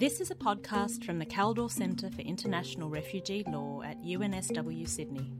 This 0.00 0.20
is 0.22 0.30
a 0.30 0.34
podcast 0.34 1.04
from 1.04 1.18
the 1.18 1.26
Kaldor 1.26 1.70
Centre 1.70 2.10
for 2.10 2.22
International 2.22 2.88
Refugee 2.88 3.44
Law 3.46 3.82
at 3.82 4.02
UNSW 4.02 4.88
Sydney. 4.88 5.30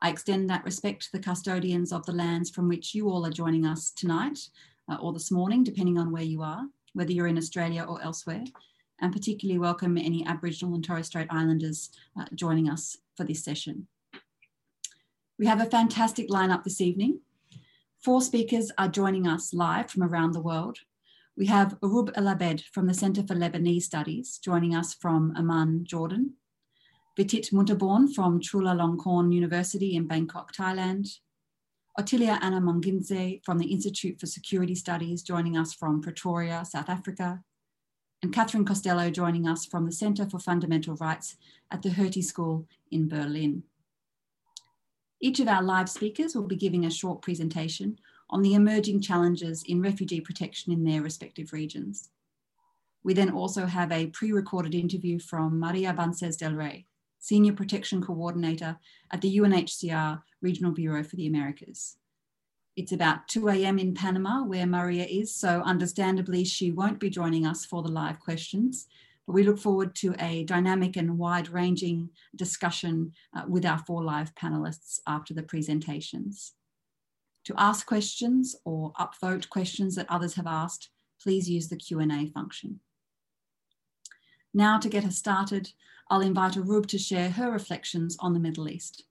I 0.01 0.09
extend 0.09 0.49
that 0.49 0.65
respect 0.65 1.03
to 1.03 1.11
the 1.13 1.23
custodians 1.23 1.93
of 1.93 2.05
the 2.05 2.11
lands 2.11 2.49
from 2.49 2.67
which 2.67 2.93
you 2.93 3.09
all 3.09 3.25
are 3.25 3.31
joining 3.31 3.65
us 3.65 3.89
tonight 3.89 4.37
uh, 4.91 4.95
or 4.95 5.13
this 5.13 5.31
morning, 5.31 5.63
depending 5.63 5.97
on 5.97 6.11
where 6.11 6.21
you 6.21 6.41
are, 6.41 6.65
whether 6.91 7.13
you're 7.13 7.27
in 7.27 7.37
Australia 7.37 7.83
or 7.87 8.01
elsewhere, 8.01 8.43
and 8.99 9.13
particularly 9.13 9.57
welcome 9.57 9.97
any 9.97 10.25
Aboriginal 10.25 10.75
and 10.75 10.83
Torres 10.83 11.07
Strait 11.07 11.27
Islanders 11.29 11.91
uh, 12.19 12.25
joining 12.35 12.69
us 12.69 12.97
for 13.15 13.23
this 13.23 13.41
session. 13.41 13.87
We 15.41 15.47
have 15.47 15.59
a 15.59 15.65
fantastic 15.65 16.29
lineup 16.29 16.63
this 16.63 16.79
evening. 16.79 17.21
Four 17.97 18.21
speakers 18.21 18.71
are 18.77 18.87
joining 18.87 19.25
us 19.25 19.55
live 19.55 19.89
from 19.89 20.03
around 20.03 20.33
the 20.33 20.39
world. 20.39 20.77
We 21.35 21.47
have 21.47 21.79
Uroub 21.81 22.11
El 22.13 22.27
Abed 22.27 22.65
from 22.71 22.85
the 22.85 22.93
Centre 22.93 23.23
for 23.23 23.33
Lebanese 23.33 23.81
Studies 23.81 24.37
joining 24.37 24.75
us 24.75 24.93
from 24.93 25.33
Amman, 25.35 25.83
Jordan. 25.83 26.35
Vitit 27.17 27.51
Muntarbhorn 27.51 28.13
from 28.13 28.39
Chulalongkorn 28.39 29.33
University 29.33 29.95
in 29.95 30.05
Bangkok, 30.05 30.53
Thailand. 30.53 31.07
Ottilia 31.99 32.37
Anna 32.39 32.61
Maunganidze 32.61 33.43
from 33.43 33.57
the 33.57 33.71
Institute 33.71 34.19
for 34.19 34.27
Security 34.27 34.75
Studies 34.75 35.23
joining 35.23 35.57
us 35.57 35.73
from 35.73 36.03
Pretoria, 36.03 36.63
South 36.65 36.87
Africa. 36.87 37.41
And 38.21 38.31
Cathryn 38.31 38.67
Costello 38.67 39.09
joining 39.09 39.47
us 39.47 39.65
from 39.65 39.87
the 39.87 39.91
Centre 39.91 40.29
for 40.29 40.37
Fundamental 40.37 40.97
Rights 40.97 41.35
at 41.71 41.81
the 41.81 41.89
Hertie 41.89 42.23
School 42.23 42.67
in 42.91 43.09
Berlin. 43.09 43.63
Each 45.23 45.39
of 45.39 45.47
our 45.47 45.61
live 45.61 45.87
speakers 45.87 46.33
will 46.33 46.47
be 46.47 46.55
giving 46.55 46.85
a 46.85 46.89
short 46.89 47.21
presentation 47.21 47.99
on 48.31 48.41
the 48.41 48.55
emerging 48.55 49.01
challenges 49.01 49.63
in 49.67 49.79
refugee 49.79 50.19
protection 50.19 50.73
in 50.73 50.83
their 50.83 51.03
respective 51.03 51.53
regions. 51.53 52.09
We 53.03 53.13
then 53.13 53.29
also 53.29 53.67
have 53.67 53.91
a 53.91 54.07
pre-recorded 54.07 54.73
interview 54.73 55.19
from 55.19 55.59
Maria 55.59 55.93
Bances 55.93 56.37
del 56.37 56.53
Rey, 56.53 56.87
Senior 57.19 57.53
Protection 57.53 58.01
Coordinator 58.01 58.79
at 59.11 59.21
the 59.21 59.37
UNHCR 59.37 60.23
Regional 60.41 60.71
Bureau 60.71 61.03
for 61.03 61.15
the 61.17 61.27
Americas. 61.27 61.97
It's 62.75 62.91
about 62.91 63.27
2 63.27 63.47
a.m. 63.49 63.77
in 63.77 63.93
Panama 63.93 64.43
where 64.43 64.65
Maria 64.65 65.05
is, 65.05 65.35
so 65.35 65.61
understandably 65.61 66.43
she 66.43 66.71
won't 66.71 66.99
be 66.99 67.11
joining 67.11 67.45
us 67.45 67.63
for 67.63 67.83
the 67.83 67.91
live 67.91 68.19
questions, 68.19 68.87
we 69.31 69.43
look 69.43 69.59
forward 69.59 69.95
to 69.95 70.15
a 70.19 70.43
dynamic 70.43 70.97
and 70.97 71.17
wide 71.17 71.49
ranging 71.49 72.09
discussion 72.35 73.13
uh, 73.35 73.43
with 73.47 73.65
our 73.65 73.79
four 73.79 74.03
live 74.03 74.33
panelists 74.35 74.99
after 75.07 75.33
the 75.33 75.43
presentations. 75.43 76.53
To 77.45 77.53
ask 77.57 77.85
questions 77.85 78.55
or 78.65 78.93
upvote 78.93 79.49
questions 79.49 79.95
that 79.95 80.09
others 80.09 80.35
have 80.35 80.47
asked, 80.47 80.89
please 81.21 81.49
use 81.49 81.69
the 81.69 81.75
Q&A 81.75 82.27
function. 82.27 82.79
Now 84.53 84.77
to 84.79 84.89
get 84.89 85.05
us 85.05 85.17
started, 85.17 85.71
I'll 86.09 86.21
invite 86.21 86.53
Uroub 86.53 86.87
to 86.87 86.97
share 86.97 87.29
her 87.29 87.51
reflections 87.51 88.17
on 88.19 88.33
the 88.33 88.39
Middle 88.39 88.69
East. 88.69 89.05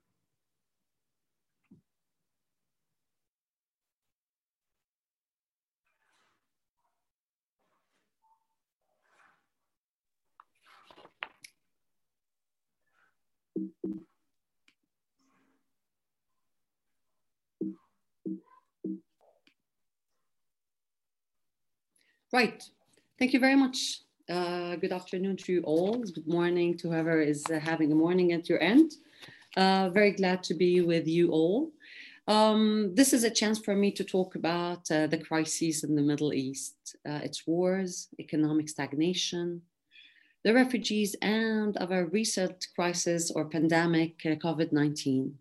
Right. 22.32 22.62
Thank 23.18 23.32
you 23.32 23.40
very 23.40 23.56
much. 23.56 24.02
Uh, 24.28 24.76
good 24.76 24.92
afternoon 24.92 25.36
to 25.38 25.52
you 25.52 25.62
all. 25.62 25.94
Good 25.94 26.28
morning 26.28 26.76
to 26.78 26.88
whoever 26.88 27.20
is 27.20 27.44
uh, 27.52 27.58
having 27.58 27.90
a 27.90 27.96
morning 27.96 28.32
at 28.32 28.48
your 28.48 28.62
end. 28.62 28.92
Uh, 29.56 29.90
very 29.90 30.12
glad 30.12 30.44
to 30.44 30.54
be 30.54 30.80
with 30.80 31.08
you 31.08 31.30
all. 31.32 31.72
Um, 32.28 32.94
this 32.94 33.12
is 33.12 33.24
a 33.24 33.30
chance 33.30 33.58
for 33.58 33.74
me 33.74 33.90
to 33.92 34.04
talk 34.04 34.36
about 34.36 34.88
uh, 34.92 35.08
the 35.08 35.18
crises 35.18 35.82
in 35.82 35.96
the 35.96 36.02
Middle 36.02 36.32
East, 36.32 36.96
uh, 37.08 37.20
its 37.24 37.44
wars, 37.48 38.08
economic 38.20 38.68
stagnation, 38.68 39.62
the 40.44 40.54
refugees, 40.54 41.14
and 41.20 41.76
of 41.76 41.92
our 41.92 42.06
recent 42.06 42.68
crisis 42.74 43.30
or 43.30 43.44
pandemic, 43.44 44.20
uh, 44.24 44.30
COVID 44.30 44.72
19. 44.72 45.38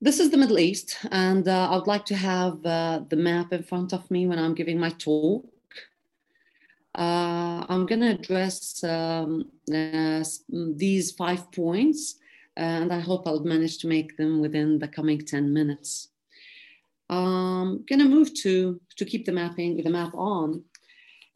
This 0.00 0.20
is 0.20 0.30
the 0.30 0.36
Middle 0.36 0.58
East, 0.58 0.96
and 1.10 1.46
uh, 1.48 1.70
I 1.70 1.76
would 1.76 1.88
like 1.88 2.06
to 2.06 2.16
have 2.16 2.64
uh, 2.64 3.00
the 3.08 3.16
map 3.16 3.52
in 3.52 3.64
front 3.64 3.92
of 3.92 4.08
me 4.10 4.26
when 4.28 4.38
I'm 4.38 4.54
giving 4.54 4.78
my 4.78 4.90
talk. 4.90 5.44
Uh, 6.94 7.64
I'm 7.68 7.86
going 7.86 8.00
to 8.00 8.10
address 8.10 8.82
um, 8.84 9.50
uh, 9.72 10.24
these 10.48 11.12
five 11.12 11.50
points, 11.52 12.16
and 12.56 12.92
I 12.92 13.00
hope 13.00 13.26
I'll 13.26 13.44
manage 13.44 13.78
to 13.78 13.88
make 13.88 14.16
them 14.16 14.40
within 14.40 14.78
the 14.78 14.88
coming 14.88 15.20
10 15.24 15.52
minutes. 15.52 16.08
I'm 17.10 17.84
going 17.86 18.00
to 18.00 18.08
move 18.08 18.34
to, 18.42 18.80
to 18.96 19.04
keep 19.04 19.26
the 19.26 19.32
mapping, 19.32 19.82
the 19.82 19.90
map 19.90 20.14
on. 20.14 20.62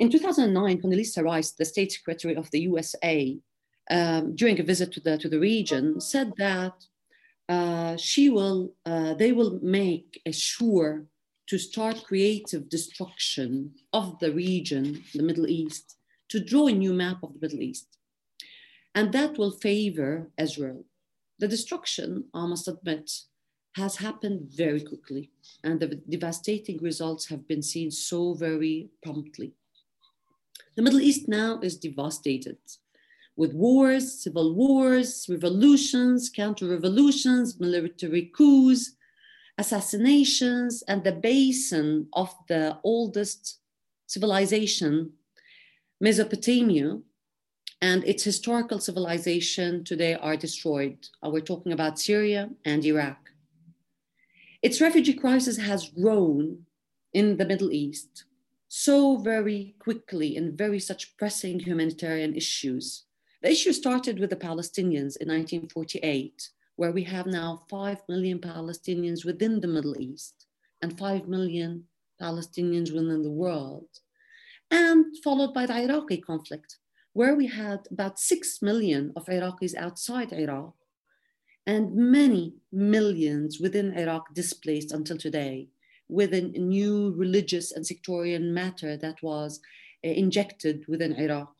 In 0.02 0.10
2009, 0.10 0.82
Condoleezza 0.82 1.22
Rice, 1.22 1.52
the 1.52 1.64
State 1.64 1.92
Secretary 1.92 2.34
of 2.34 2.50
the 2.50 2.62
USA, 2.62 3.38
um, 3.88 4.34
during 4.34 4.58
a 4.58 4.64
visit 4.64 4.90
to 4.94 5.00
the, 5.00 5.16
to 5.16 5.28
the 5.28 5.38
region, 5.38 6.00
said 6.00 6.32
that 6.38 6.72
uh, 7.48 7.96
she 7.96 8.28
will, 8.28 8.72
uh, 8.84 9.14
they 9.14 9.30
will 9.30 9.60
make 9.62 10.20
a 10.26 10.32
sure 10.32 11.04
to 11.46 11.56
start 11.56 12.02
creative 12.02 12.68
destruction 12.68 13.74
of 13.92 14.18
the 14.18 14.32
region, 14.32 15.04
the 15.14 15.22
Middle 15.22 15.46
East, 15.46 15.98
to 16.30 16.40
draw 16.40 16.66
a 16.66 16.72
new 16.72 16.92
map 16.92 17.22
of 17.22 17.34
the 17.34 17.38
Middle 17.40 17.62
East. 17.62 17.86
And 18.96 19.12
that 19.12 19.38
will 19.38 19.52
favor 19.52 20.32
Israel. 20.36 20.84
The 21.38 21.46
destruction, 21.46 22.24
I 22.34 22.44
must 22.46 22.66
admit, 22.66 23.08
has 23.76 23.94
happened 23.94 24.50
very 24.50 24.80
quickly, 24.80 25.30
and 25.62 25.78
the 25.78 25.94
devastating 26.10 26.78
results 26.82 27.28
have 27.28 27.46
been 27.46 27.62
seen 27.62 27.92
so 27.92 28.34
very 28.34 28.90
promptly. 29.04 29.54
The 30.74 30.82
Middle 30.82 31.00
East 31.00 31.28
now 31.28 31.60
is 31.60 31.76
devastated 31.76 32.56
with 33.36 33.52
wars, 33.52 34.22
civil 34.22 34.54
wars, 34.54 35.26
revolutions, 35.28 36.30
counter 36.30 36.66
revolutions, 36.66 37.60
military 37.60 38.32
coups, 38.34 38.92
assassinations, 39.58 40.82
and 40.88 41.04
the 41.04 41.12
basin 41.12 42.08
of 42.14 42.34
the 42.48 42.78
oldest 42.84 43.58
civilization, 44.06 45.12
Mesopotamia, 46.00 46.98
and 47.82 48.04
its 48.04 48.24
historical 48.24 48.78
civilization 48.78 49.84
today 49.84 50.14
are 50.14 50.36
destroyed. 50.36 51.06
Uh, 51.22 51.28
we're 51.28 51.40
talking 51.40 51.72
about 51.72 51.98
Syria 51.98 52.48
and 52.64 52.82
Iraq. 52.84 53.18
Its 54.62 54.80
refugee 54.80 55.14
crisis 55.14 55.58
has 55.58 55.90
grown 55.90 56.64
in 57.12 57.36
the 57.36 57.44
Middle 57.44 57.72
East 57.72 58.24
so 58.74 59.18
very 59.18 59.74
quickly 59.78 60.36
in 60.36 60.56
very 60.56 60.80
such 60.80 61.14
pressing 61.18 61.60
humanitarian 61.60 62.34
issues 62.34 63.04
the 63.42 63.50
issue 63.50 63.72
started 63.72 64.20
with 64.20 64.30
the 64.30 64.36
Palestinians 64.36 65.16
in 65.18 65.26
1948, 65.26 66.48
where 66.76 66.92
we 66.92 67.02
have 67.02 67.26
now 67.26 67.64
5 67.68 68.02
million 68.08 68.38
Palestinians 68.38 69.24
within 69.24 69.60
the 69.60 69.66
Middle 69.66 70.00
East 70.00 70.46
and 70.80 70.96
5 70.96 71.26
million 71.26 71.84
Palestinians 72.20 72.94
within 72.94 73.24
the 73.24 73.30
world. 73.30 73.88
And 74.70 75.06
followed 75.24 75.52
by 75.52 75.66
the 75.66 75.74
Iraqi 75.74 76.18
conflict, 76.18 76.78
where 77.14 77.34
we 77.34 77.48
had 77.48 77.80
about 77.90 78.20
6 78.20 78.62
million 78.62 79.12
of 79.16 79.26
Iraqis 79.26 79.74
outside 79.74 80.32
Iraq 80.32 80.74
and 81.66 81.92
many 81.94 82.54
millions 82.70 83.58
within 83.58 83.98
Iraq 83.98 84.32
displaced 84.34 84.92
until 84.92 85.18
today 85.18 85.68
with 86.08 86.34
a 86.34 86.40
new 86.40 87.12
religious 87.16 87.72
and 87.72 87.86
sectarian 87.86 88.52
matter 88.52 88.96
that 88.96 89.22
was 89.22 89.60
uh, 90.04 90.08
injected 90.08 90.84
within 90.88 91.14
Iraq. 91.14 91.54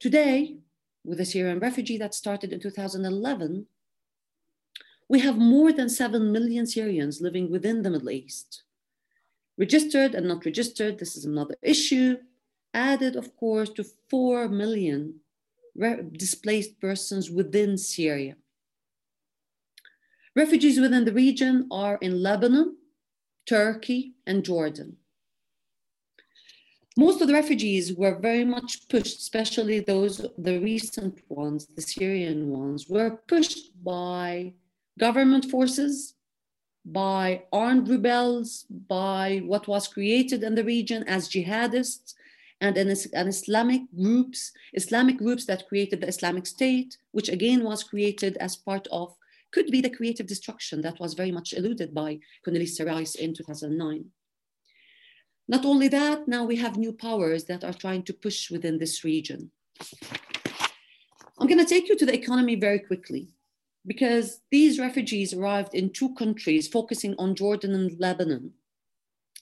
Today, 0.00 0.58
with 1.04 1.18
the 1.18 1.24
Syrian 1.24 1.58
refugee 1.58 1.98
that 1.98 2.14
started 2.14 2.52
in 2.52 2.60
2011, 2.60 3.66
we 5.08 5.20
have 5.20 5.36
more 5.36 5.72
than 5.72 5.88
7 5.88 6.32
million 6.32 6.66
Syrians 6.66 7.20
living 7.20 7.50
within 7.50 7.82
the 7.82 7.90
Middle 7.90 8.10
East. 8.10 8.62
Registered 9.58 10.14
and 10.14 10.26
not 10.26 10.44
registered, 10.44 10.98
this 10.98 11.16
is 11.16 11.24
another 11.24 11.54
issue, 11.62 12.16
added, 12.72 13.14
of 13.14 13.36
course, 13.36 13.70
to 13.70 13.84
4 14.10 14.48
million 14.48 15.20
displaced 16.12 16.80
persons 16.80 17.30
within 17.30 17.76
Syria. 17.76 18.36
Refugees 20.36 20.80
within 20.80 21.04
the 21.04 21.12
region 21.12 21.68
are 21.70 21.98
in 22.00 22.22
Lebanon, 22.22 22.76
Turkey, 23.46 24.14
and 24.26 24.44
Jordan. 24.44 24.96
Most 26.96 27.20
of 27.20 27.26
the 27.26 27.34
refugees 27.34 27.92
were 27.92 28.18
very 28.20 28.44
much 28.44 28.88
pushed, 28.88 29.18
especially 29.18 29.80
those, 29.80 30.24
the 30.38 30.58
recent 30.60 31.20
ones, 31.28 31.66
the 31.74 31.82
Syrian 31.82 32.50
ones, 32.50 32.88
were 32.88 33.18
pushed 33.26 33.72
by 33.82 34.52
government 34.98 35.46
forces, 35.50 36.14
by 36.84 37.42
armed 37.52 37.88
rebels, 37.88 38.66
by 38.88 39.42
what 39.44 39.66
was 39.66 39.88
created 39.88 40.44
in 40.44 40.54
the 40.54 40.62
region 40.62 41.02
as 41.08 41.28
jihadists, 41.28 42.14
and 42.60 42.76
an, 42.76 42.94
an, 43.12 43.28
Islamic 43.28 43.82
groups, 43.96 44.52
Islamic 44.72 45.16
groups 45.18 45.44
that 45.46 45.66
created 45.68 46.00
the 46.00 46.08
Islamic 46.08 46.46
State, 46.46 46.96
which 47.10 47.28
again 47.28 47.64
was 47.64 47.82
created 47.82 48.36
as 48.36 48.56
part 48.56 48.86
of, 48.92 49.16
could 49.54 49.70
be 49.70 49.80
the 49.80 49.96
creative 49.98 50.26
destruction 50.26 50.82
that 50.82 50.98
was 50.98 51.14
very 51.14 51.30
much 51.30 51.52
eluded 51.52 51.94
by 51.94 52.18
Condoleezza 52.44 52.84
Rice 52.84 53.14
in 53.14 53.32
2009. 53.32 54.06
Not 55.46 55.64
only 55.64 55.86
that, 55.88 56.26
now 56.26 56.44
we 56.44 56.56
have 56.56 56.76
new 56.76 56.92
powers 56.92 57.44
that 57.44 57.62
are 57.62 57.72
trying 57.72 58.02
to 58.04 58.12
push 58.12 58.50
within 58.50 58.78
this 58.78 59.04
region. 59.04 59.52
I'm 61.38 61.46
going 61.46 61.64
to 61.64 61.74
take 61.74 61.88
you 61.88 61.96
to 61.96 62.06
the 62.06 62.14
economy 62.14 62.56
very 62.56 62.80
quickly 62.80 63.28
because 63.86 64.40
these 64.50 64.80
refugees 64.80 65.32
arrived 65.32 65.74
in 65.74 65.90
two 65.90 66.14
countries 66.14 66.66
focusing 66.66 67.14
on 67.18 67.36
Jordan 67.36 67.74
and 67.74 68.00
Lebanon. 68.00 68.54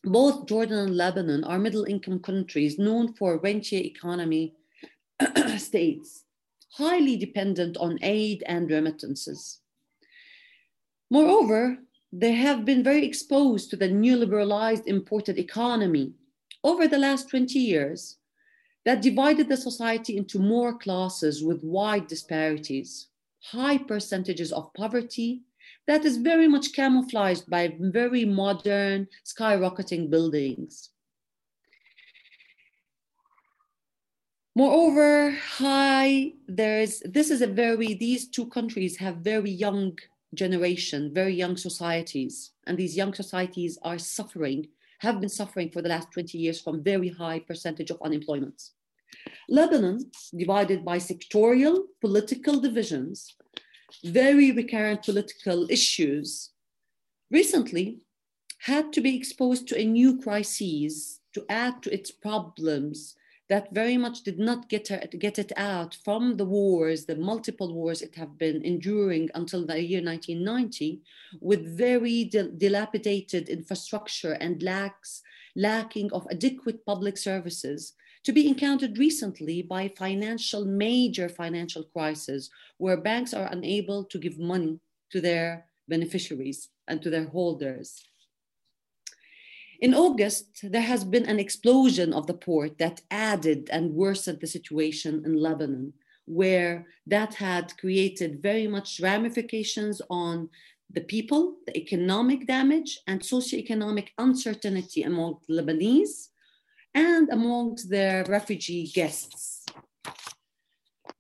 Both 0.04 0.46
Jordan 0.46 0.78
and 0.78 0.96
Lebanon 0.96 1.42
are 1.44 1.58
middle 1.58 1.84
income 1.84 2.18
countries 2.18 2.78
known 2.78 3.14
for 3.14 3.38
rentier 3.38 3.80
economy 3.80 4.56
states, 5.56 6.24
highly 6.72 7.16
dependent 7.16 7.78
on 7.78 7.98
aid 8.02 8.42
and 8.46 8.68
remittances. 8.68 9.61
Moreover, 11.12 11.76
they 12.10 12.32
have 12.32 12.64
been 12.64 12.82
very 12.82 13.04
exposed 13.04 13.68
to 13.68 13.76
the 13.76 13.90
neoliberalized 13.90 14.86
imported 14.86 15.36
economy 15.38 16.14
over 16.64 16.88
the 16.88 16.96
last 16.96 17.28
20 17.28 17.58
years 17.58 18.16
that 18.86 19.02
divided 19.02 19.50
the 19.50 19.58
society 19.58 20.16
into 20.16 20.38
more 20.38 20.72
classes 20.78 21.44
with 21.44 21.62
wide 21.62 22.06
disparities 22.06 23.08
high 23.42 23.76
percentages 23.76 24.52
of 24.52 24.72
poverty 24.72 25.42
that 25.86 26.06
is 26.06 26.16
very 26.16 26.48
much 26.48 26.72
camouflaged 26.72 27.50
by 27.50 27.76
very 27.78 28.24
modern 28.24 29.06
skyrocketing 29.26 30.08
buildings. 30.08 30.92
Moreover, 34.54 35.32
high, 35.32 36.32
there's, 36.48 37.02
this 37.04 37.30
is 37.30 37.42
a 37.42 37.46
very, 37.46 37.92
these 37.92 38.28
two 38.28 38.46
countries 38.46 38.96
have 38.96 39.16
very 39.16 39.50
young 39.50 39.98
generation, 40.34 41.12
very 41.12 41.34
young 41.34 41.56
societies. 41.56 42.52
And 42.66 42.78
these 42.78 42.96
young 42.96 43.14
societies 43.14 43.78
are 43.82 43.98
suffering, 43.98 44.68
have 45.00 45.20
been 45.20 45.28
suffering 45.28 45.70
for 45.70 45.82
the 45.82 45.88
last 45.88 46.10
20 46.12 46.38
years 46.38 46.60
from 46.60 46.82
very 46.82 47.08
high 47.08 47.40
percentage 47.40 47.90
of 47.90 48.00
unemployment. 48.02 48.70
Lebanon, 49.48 50.10
divided 50.36 50.84
by 50.84 50.98
sectorial 50.98 51.84
political 52.00 52.60
divisions, 52.60 53.34
very 54.04 54.52
recurrent 54.52 55.04
political 55.04 55.70
issues, 55.70 56.50
recently 57.30 57.98
had 58.60 58.92
to 58.92 59.00
be 59.00 59.16
exposed 59.16 59.68
to 59.68 59.78
a 59.78 59.84
new 59.84 60.20
crisis 60.20 61.20
to 61.34 61.44
add 61.48 61.82
to 61.82 61.92
its 61.92 62.10
problems 62.10 63.16
that 63.52 63.68
very 63.74 63.98
much 63.98 64.22
did 64.22 64.38
not 64.38 64.70
get, 64.70 64.88
her, 64.88 65.02
get 65.18 65.38
it 65.38 65.52
out 65.58 65.94
from 66.06 66.38
the 66.38 66.44
wars, 66.46 67.04
the 67.04 67.16
multiple 67.16 67.74
wars 67.74 68.00
it 68.00 68.14
have 68.14 68.38
been 68.38 68.64
enduring 68.64 69.28
until 69.34 69.66
the 69.66 69.78
year 69.78 70.02
1990, 70.02 71.02
with 71.38 71.76
very 71.76 72.24
dilapidated 72.24 73.50
infrastructure 73.50 74.32
and 74.40 74.62
lacks, 74.62 75.20
lacking 75.54 76.10
of 76.14 76.26
adequate 76.30 76.86
public 76.86 77.18
services 77.18 77.92
to 78.24 78.32
be 78.32 78.48
encountered 78.48 78.96
recently 78.96 79.60
by 79.60 79.86
financial, 79.98 80.64
major 80.64 81.28
financial 81.28 81.84
crisis, 81.92 82.48
where 82.78 82.96
banks 82.96 83.34
are 83.34 83.52
unable 83.52 84.02
to 84.04 84.18
give 84.18 84.38
money 84.38 84.80
to 85.10 85.20
their 85.20 85.66
beneficiaries 85.88 86.70
and 86.88 87.02
to 87.02 87.10
their 87.10 87.26
holders. 87.26 88.02
In 89.82 89.94
August, 89.94 90.60
there 90.62 90.88
has 90.92 91.02
been 91.02 91.26
an 91.26 91.40
explosion 91.40 92.12
of 92.12 92.28
the 92.28 92.34
port 92.34 92.78
that 92.78 93.00
added 93.10 93.68
and 93.72 93.92
worsened 93.92 94.38
the 94.40 94.46
situation 94.46 95.24
in 95.26 95.34
Lebanon, 95.34 95.92
where 96.24 96.86
that 97.08 97.34
had 97.34 97.76
created 97.78 98.40
very 98.40 98.68
much 98.68 99.00
ramifications 99.00 100.00
on 100.08 100.48
the 100.88 101.00
people, 101.00 101.56
the 101.66 101.76
economic 101.76 102.46
damage, 102.46 103.00
and 103.08 103.22
socioeconomic 103.22 104.10
uncertainty 104.18 105.02
among 105.02 105.38
Lebanese 105.50 106.28
and 106.94 107.28
amongst 107.30 107.90
their 107.90 108.22
refugee 108.28 108.86
guests. 108.86 109.66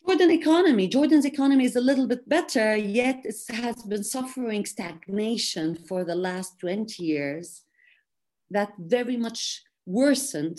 Jordan 0.06 0.30
economy, 0.30 0.86
Jordan's 0.86 1.24
economy 1.24 1.64
is 1.64 1.74
a 1.74 1.80
little 1.80 2.06
bit 2.06 2.28
better, 2.28 2.76
yet 2.76 3.22
it 3.24 3.34
has 3.56 3.82
been 3.82 4.04
suffering 4.04 4.64
stagnation 4.64 5.74
for 5.74 6.04
the 6.04 6.14
last 6.14 6.60
20 6.60 7.02
years 7.02 7.62
that 8.52 8.72
very 8.78 9.16
much 9.16 9.62
worsened 9.86 10.58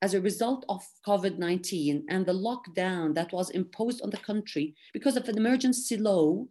as 0.00 0.14
a 0.14 0.20
result 0.20 0.64
of 0.68 0.84
COVID 1.06 1.38
19 1.38 2.06
and 2.08 2.26
the 2.26 2.32
lockdown 2.32 3.14
that 3.14 3.32
was 3.32 3.50
imposed 3.50 4.02
on 4.02 4.10
the 4.10 4.16
country 4.16 4.74
because 4.92 5.16
of 5.16 5.28
an 5.28 5.36
emergency 5.36 5.96
law 5.96 6.44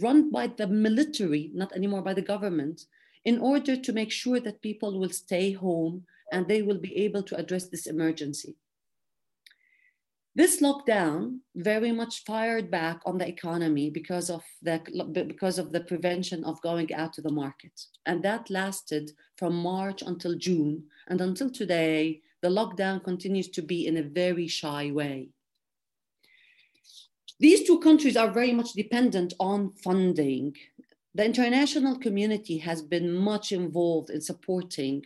run 0.00 0.30
by 0.30 0.46
the 0.46 0.66
military, 0.66 1.50
not 1.54 1.72
anymore 1.72 2.02
by 2.02 2.12
the 2.12 2.22
government, 2.22 2.82
in 3.24 3.38
order 3.38 3.76
to 3.76 3.92
make 3.92 4.12
sure 4.12 4.40
that 4.40 4.60
people 4.60 4.98
will 4.98 5.08
stay 5.08 5.52
home 5.52 6.04
and 6.32 6.46
they 6.46 6.62
will 6.62 6.78
be 6.78 6.94
able 6.96 7.22
to 7.22 7.36
address 7.36 7.68
this 7.68 7.86
emergency. 7.86 8.56
This 10.38 10.60
lockdown 10.60 11.40
very 11.56 11.90
much 11.90 12.22
fired 12.22 12.70
back 12.70 13.00
on 13.04 13.18
the 13.18 13.26
economy 13.26 13.90
because 13.90 14.30
of 14.30 14.44
the, 14.62 14.78
because 15.26 15.58
of 15.58 15.72
the 15.72 15.80
prevention 15.80 16.44
of 16.44 16.62
going 16.62 16.94
out 16.94 17.12
to 17.14 17.22
the 17.22 17.32
market. 17.32 17.72
And 18.06 18.22
that 18.22 18.48
lasted 18.48 19.10
from 19.36 19.56
March 19.56 20.00
until 20.00 20.36
June. 20.36 20.84
And 21.08 21.20
until 21.20 21.50
today, 21.50 22.20
the 22.40 22.50
lockdown 22.50 23.02
continues 23.02 23.48
to 23.48 23.62
be 23.62 23.88
in 23.88 23.96
a 23.96 24.02
very 24.04 24.46
shy 24.46 24.92
way. 24.92 25.30
These 27.40 27.64
two 27.66 27.80
countries 27.80 28.16
are 28.16 28.30
very 28.30 28.52
much 28.52 28.74
dependent 28.74 29.34
on 29.40 29.72
funding. 29.82 30.54
The 31.16 31.24
international 31.24 31.98
community 31.98 32.58
has 32.58 32.80
been 32.80 33.12
much 33.12 33.50
involved 33.50 34.10
in 34.10 34.20
supporting 34.20 35.04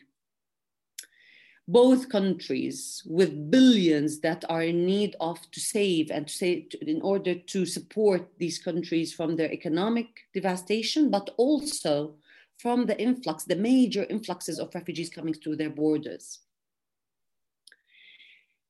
both 1.68 2.08
countries 2.08 3.02
with 3.06 3.50
billions 3.50 4.20
that 4.20 4.44
are 4.48 4.62
in 4.62 4.84
need 4.84 5.14
of 5.20 5.38
to 5.52 5.60
save 5.60 6.10
and 6.10 6.26
to 6.26 6.34
save 6.34 6.66
in 6.82 7.00
order 7.02 7.34
to 7.34 7.64
support 7.64 8.28
these 8.38 8.58
countries 8.58 9.14
from 9.14 9.36
their 9.36 9.52
economic 9.52 10.06
devastation, 10.34 11.10
but 11.10 11.30
also 11.36 12.14
from 12.58 12.86
the 12.86 13.00
influx, 13.00 13.44
the 13.44 13.56
major 13.56 14.06
influxes 14.10 14.58
of 14.58 14.74
refugees 14.74 15.10
coming 15.10 15.34
through 15.34 15.56
their 15.56 15.70
borders. 15.70 16.40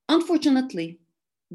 Unfortunately, 0.08 0.98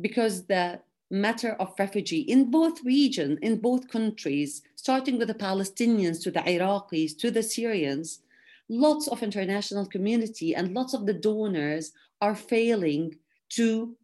because 0.02 0.46
the 0.46 0.80
matter 1.10 1.54
of 1.54 1.74
refugee 1.80 2.22
in 2.22 2.52
both 2.52 2.84
regions, 2.84 3.40
in 3.42 3.58
both 3.58 3.88
countries, 3.88 4.62
starting 4.76 5.18
with 5.18 5.28
the 5.28 5.34
Palestinians 5.34 6.22
to 6.22 6.32
the 6.32 6.42
Iraqis 6.42 7.18
to 7.20 7.32
the 7.32 7.44
Syrians, 7.44 8.20
lots 8.70 9.08
of 9.08 9.24
international 9.24 9.86
community 9.86 10.56
and 10.56 10.74
lots 10.74 10.94
of 10.94 11.06
the 11.06 11.14
donors 11.14 11.92
are 12.22 12.36
failing 12.36 13.16
to 13.50 13.96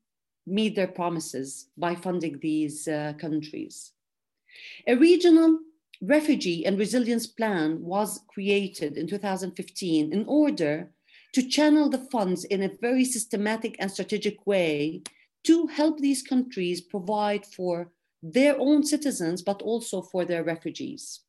meet 0.45 0.75
their 0.75 0.87
promises 0.87 1.69
by 1.77 1.95
funding 1.95 2.39
these 2.39 2.87
uh, 2.87 3.13
countries. 3.17 3.91
A 4.87 4.95
regional 4.95 5.59
refugee 6.01 6.65
and 6.65 6.77
resilience 6.77 7.27
plan 7.27 7.81
was 7.81 8.19
created 8.27 8.97
in 8.97 9.07
2015 9.07 10.11
in 10.11 10.25
order 10.27 10.89
to 11.33 11.47
channel 11.47 11.89
the 11.89 12.05
funds 12.11 12.43
in 12.45 12.63
a 12.63 12.71
very 12.81 13.05
systematic 13.05 13.75
and 13.79 13.89
strategic 13.89 14.45
way 14.45 15.01
to 15.43 15.67
help 15.67 15.99
these 15.99 16.21
countries 16.21 16.81
provide 16.81 17.45
for 17.45 17.91
their 18.21 18.57
own 18.59 18.83
citizens, 18.83 19.41
but 19.41 19.61
also 19.61 20.01
for 20.01 20.23
their 20.23 20.43
refugees. 20.43 21.22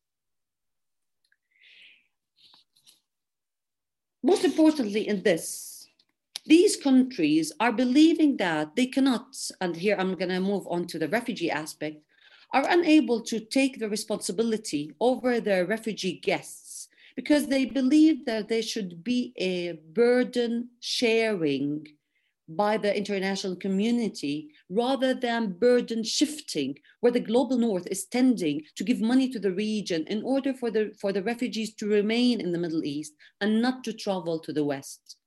Most 4.25 4.43
importantly 4.43 5.07
in 5.07 5.21
this, 5.21 5.87
these 6.47 6.75
countries 6.75 7.51
are 7.59 7.71
believing 7.71 8.37
that 8.37 8.75
they 8.75 8.87
cannot, 8.87 9.37
and 9.61 9.75
here 9.75 9.95
I'm 9.99 10.15
going 10.15 10.29
to 10.29 10.39
move 10.39 10.65
on 10.67 10.87
to 10.87 10.97
the 10.97 11.07
refugee 11.09 11.51
aspect, 11.51 11.97
are 12.51 12.65
unable 12.67 13.21
to 13.21 13.39
take 13.39 13.79
the 13.79 13.87
responsibility 13.87 14.91
over 14.99 15.39
their 15.39 15.65
refugee 15.67 16.19
guests 16.23 16.87
because 17.15 17.45
they 17.45 17.65
believe 17.65 18.25
that 18.25 18.49
there 18.49 18.63
should 18.63 19.03
be 19.03 19.31
a 19.37 19.73
burden 19.93 20.69
sharing 20.79 21.85
by 22.47 22.77
the 22.77 22.95
international 22.95 23.55
community 23.55 24.49
rather 24.69 25.13
than 25.13 25.53
burden 25.53 26.03
shifting, 26.03 26.77
where 26.99 27.11
the 27.11 27.19
global 27.19 27.57
north 27.57 27.87
is 27.87 28.05
tending 28.05 28.61
to 28.75 28.83
give 28.83 29.01
money 29.01 29.29
to 29.29 29.39
the 29.39 29.51
region 29.51 30.05
in 30.07 30.21
order 30.23 30.53
for 30.53 30.69
the, 30.69 30.93
for 30.99 31.11
the 31.11 31.23
refugees 31.23 31.73
to 31.75 31.87
remain 31.87 32.39
in 32.39 32.51
the 32.51 32.57
Middle 32.57 32.83
East 32.83 33.13
and 33.41 33.61
not 33.61 33.83
to 33.83 33.93
travel 33.93 34.39
to 34.39 34.53
the 34.53 34.63
West. 34.63 35.17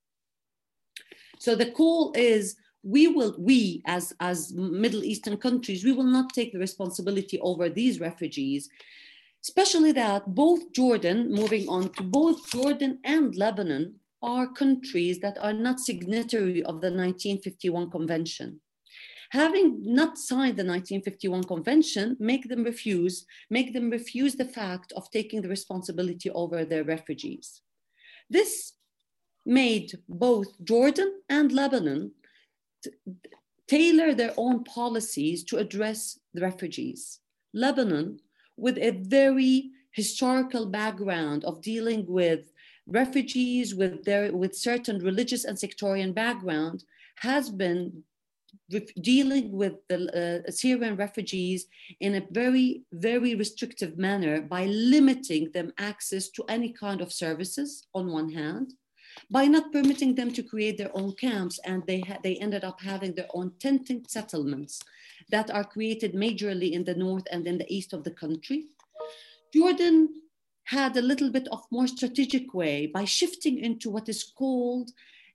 So 1.39 1.55
the 1.55 1.71
call 1.71 2.13
is 2.17 2.57
we 2.83 3.09
will, 3.09 3.35
we 3.39 3.83
as, 3.87 4.13
as 4.21 4.53
Middle 4.55 5.05
Eastern 5.05 5.37
countries, 5.37 5.85
we 5.85 5.93
will 5.93 6.05
not 6.05 6.33
take 6.33 6.53
the 6.53 6.59
responsibility 6.59 7.39
over 7.41 7.69
these 7.69 8.01
refugees, 8.01 8.69
especially 9.45 9.93
that 9.93 10.27
both 10.35 10.73
Jordan, 10.73 11.33
moving 11.33 11.69
on 11.69 11.91
to 11.95 12.03
both 12.03 12.49
Jordan 12.51 12.99
and 13.05 13.35
Lebanon, 13.35 13.95
are 14.23 14.53
countries 14.53 15.21
that 15.21 15.39
are 15.41 15.53
not 15.53 15.81
signatory 15.81 16.63
of 16.63 16.81
the 16.81 16.91
1951 16.91 17.91
convention. 17.91 18.61
Having 19.31 19.83
not 19.83 20.17
signed 20.17 20.57
the 20.57 20.65
1951 20.65 21.45
convention 21.45 22.17
make 22.19 22.49
them 22.49 22.65
refuse 22.65 23.27
make 23.51 23.75
them 23.75 23.91
refuse 23.91 24.35
the 24.37 24.45
fact 24.45 24.93
of 24.97 25.11
taking 25.11 25.43
the 25.43 25.49
responsibility 25.49 26.31
over 26.31 26.65
their 26.65 26.85
refugees. 26.85 27.61
This 28.31 28.73
made 29.45 29.99
both 30.09 30.49
jordan 30.65 31.21
and 31.29 31.53
lebanon 31.53 32.13
tailor 33.67 34.15
their 34.15 34.33
own 34.37 34.65
policies 34.65 35.45
to 35.45 35.59
address 35.59 36.19
the 36.33 36.41
refugees. 36.41 37.21
Lebanon 37.53 38.19
with 38.57 38.79
a 38.79 38.91
very 38.91 39.71
historical 39.93 40.67
background 40.67 41.45
of 41.45 41.63
dealing 41.63 42.05
with 42.07 42.51
refugees 42.89 43.75
with 43.75 44.05
their 44.05 44.33
with 44.33 44.57
certain 44.57 44.99
religious 44.99 45.45
and 45.45 45.59
sectarian 45.59 46.13
background 46.13 46.85
has 47.17 47.51
been 47.51 48.03
dealing 49.01 49.53
with 49.53 49.75
the 49.89 50.43
uh, 50.47 50.51
Syrian 50.51 50.97
refugees 50.97 51.67
in 52.01 52.17
a 52.17 52.27
very, 52.31 52.83
very 52.93 53.35
restrictive 53.35 53.99
manner 53.99 54.41
by 54.41 54.67
limiting 54.67 55.51
them 55.53 55.73
access 55.79 56.29
to 56.31 56.45
any 56.49 56.73
kind 56.73 57.01
of 57.01 57.13
services 57.13 57.87
on 57.95 58.11
one 58.13 58.31
hand, 58.31 58.75
by 59.31 59.47
not 59.47 59.73
permitting 59.73 60.15
them 60.15 60.33
to 60.33 60.43
create 60.43 60.79
their 60.79 60.95
own 60.95 61.13
camps, 61.15 61.59
and 61.65 61.83
they, 61.87 62.03
they 62.23 62.37
ended 62.37 62.65
up 62.65 62.81
having 62.81 63.15
their 63.15 63.29
own 63.35 63.53
tenting 63.59 64.05
settlements 64.07 64.81
that 65.31 65.51
are 65.51 65.65
created 65.65 66.15
majorly 66.15 66.73
in 66.73 66.85
the 66.85 66.95
north 66.95 67.27
and 67.31 67.47
in 67.47 67.59
the 67.59 67.75
east 67.75 67.93
of 67.93 68.05
the 68.05 68.11
country. 68.11 68.67
Jordan 69.55 70.09
had 70.69 70.99
a 70.99 71.03
little 71.03 71.31
bit 71.31 71.49
of 71.51 71.65
more 71.71 71.87
strategic 71.87 72.53
way 72.53 72.87
by 72.87 73.03
shifting 73.03 73.59
into 73.59 73.89
what 73.89 74.07
is 74.07 74.23
called 74.23 74.91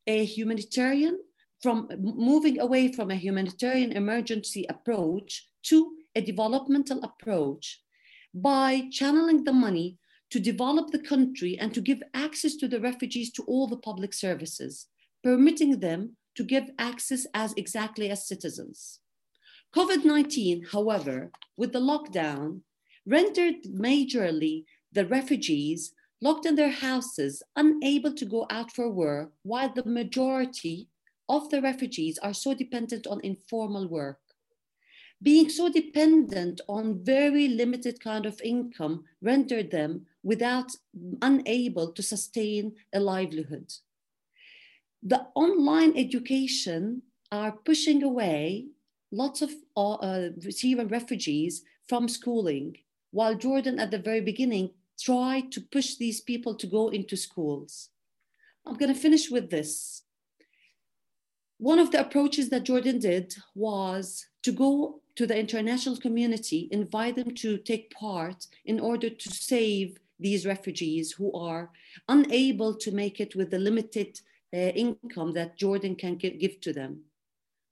a 0.06 0.24
humanitarian 0.24 1.18
from 1.60 1.90
moving 2.00 2.60
away 2.60 2.92
from 2.92 3.10
a 3.10 3.16
humanitarian 3.16 3.92
emergency 3.94 4.64
approach 4.70 5.48
to 5.64 5.96
a 6.14 6.22
developmental 6.22 7.02
approach 7.04 7.82
by 8.36 8.84
channeling 8.92 9.44
the 9.44 9.54
money 9.54 9.98
to 10.30 10.40
develop 10.40 10.92
the 10.92 11.00
country 11.00 11.58
and 11.58 11.74
to 11.74 11.82
give 11.82 12.04
access 12.14 12.56
to 12.56 12.68
the 12.68 12.80
refugees 12.80 13.32
to 13.32 13.42
all 13.44 13.66
the 13.66 13.78
public 13.78 14.14
services, 14.14 14.88
permitting 15.24 15.80
them 15.80 16.16
to 16.36 16.44
give 16.44 16.70
access 16.78 17.26
as 17.34 17.54
exactly 17.58 18.12
as 18.12 18.28
citizens. 18.28 19.00
COVID 19.76 20.06
19, 20.06 20.66
however, 20.72 21.32
with 21.58 21.74
the 21.74 21.80
lockdown, 21.80 22.62
rendered 23.08 23.64
majorly 23.64 24.66
the 24.94 25.06
refugees 25.06 25.94
locked 26.22 26.46
in 26.46 26.56
their 26.56 26.72
houses, 26.72 27.44
unable 27.56 28.14
to 28.14 28.26
go 28.26 28.46
out 28.50 28.72
for 28.72 28.90
work, 28.90 29.34
while 29.44 29.74
the 29.74 29.84
majority 29.86 30.88
of 31.28 31.50
the 31.50 31.62
refugees 31.62 32.18
are 32.20 32.34
so 32.34 32.54
dependent 32.54 33.08
on 33.08 33.20
informal 33.22 33.88
work. 33.88 34.20
Being 35.22 35.50
so 35.50 35.70
dependent 35.70 36.62
on 36.68 37.04
very 37.04 37.48
limited 37.48 38.00
kind 38.00 38.26
of 38.26 38.42
income 38.44 39.06
rendered 39.22 39.72
them 39.72 40.06
without 40.22 40.72
unable 41.22 41.92
to 41.94 42.04
sustain 42.04 42.74
a 42.94 43.00
livelihood. 43.00 43.72
The 45.02 45.28
online 45.36 45.98
education 45.98 47.02
are 47.32 47.52
pushing 47.52 48.04
away 48.04 48.68
lots 49.12 49.42
of 49.42 49.52
uh, 49.76 50.30
Syrian 50.50 50.88
refugees 50.88 51.64
from 51.88 52.08
schooling, 52.08 52.78
while 53.12 53.36
Jordan 53.36 53.80
at 53.80 53.92
the 53.92 54.00
very 54.00 54.22
beginning 54.22 54.72
tried 55.00 55.52
to 55.52 55.62
push 55.62 55.96
these 55.96 56.22
people 56.22 56.56
to 56.56 56.68
go 56.68 56.90
into 56.90 57.16
schools. 57.18 57.90
I'm 58.66 58.78
going 58.78 58.94
to 58.94 59.00
finish 59.00 59.30
with 59.30 59.50
this 59.50 60.04
one 61.64 61.80
of 61.80 61.92
the 61.92 62.02
approaches 62.02 62.50
that 62.50 62.66
Jordan 62.66 63.00
did 63.00 63.34
was 63.56 64.26
to 64.42 64.52
go 64.52 65.00
to 65.16 65.26
the 65.26 65.40
international 65.40 65.96
community, 65.96 66.68
invite 66.72 67.16
them 67.16 67.34
to 67.36 67.58
take 67.58 67.90
part 67.92 68.48
in 68.66 68.82
order 68.82 69.10
to 69.10 69.30
save 69.30 69.98
these 70.20 70.46
refugees 70.46 71.14
who 71.14 71.32
are 71.32 71.70
unable 72.10 72.76
to 72.76 72.92
make 72.92 73.22
it 73.22 73.34
with 73.36 73.50
the 73.50 73.60
limited 73.60 74.20
uh, 74.54 74.58
income 74.58 75.32
that 75.34 75.58
Jordan 75.58 75.96
can 75.96 76.18
give 76.18 76.60
to 76.60 76.74
them. 76.74 77.02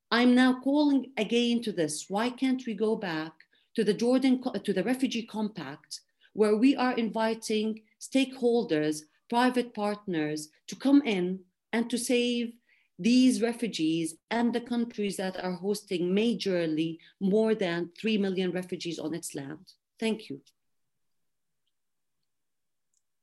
I'm 0.09 0.35
now 0.35 0.61
calling 0.61 1.11
again 1.17 1.61
to 1.63 1.73
this. 1.73 2.05
Why 2.07 2.29
can't 2.29 2.63
we 2.65 2.73
go 2.73 2.95
back 2.95 3.33
to 3.75 3.83
the 3.83 3.93
Jordan 3.93 4.41
to 4.63 4.71
the 4.71 4.83
refugee 4.85 5.23
compact 5.23 5.99
where 6.33 6.55
we 6.55 6.75
are 6.75 6.93
inviting 6.93 7.81
stakeholders, 7.99 9.01
private 9.29 9.73
partners 9.73 10.49
to 10.67 10.75
come 10.75 11.01
in 11.03 11.39
and 11.73 11.89
to 11.89 11.97
save 11.97 12.53
these 12.99 13.41
refugees 13.41 14.15
and 14.29 14.53
the 14.53 14.61
countries 14.61 15.17
that 15.17 15.43
are 15.43 15.53
hosting 15.53 16.13
majorly 16.13 16.97
more 17.19 17.55
than 17.55 17.89
3 17.99 18.17
million 18.19 18.51
refugees 18.51 18.99
on 18.99 19.13
its 19.13 19.33
land. 19.33 19.73
Thank 19.99 20.29
you. 20.29 20.41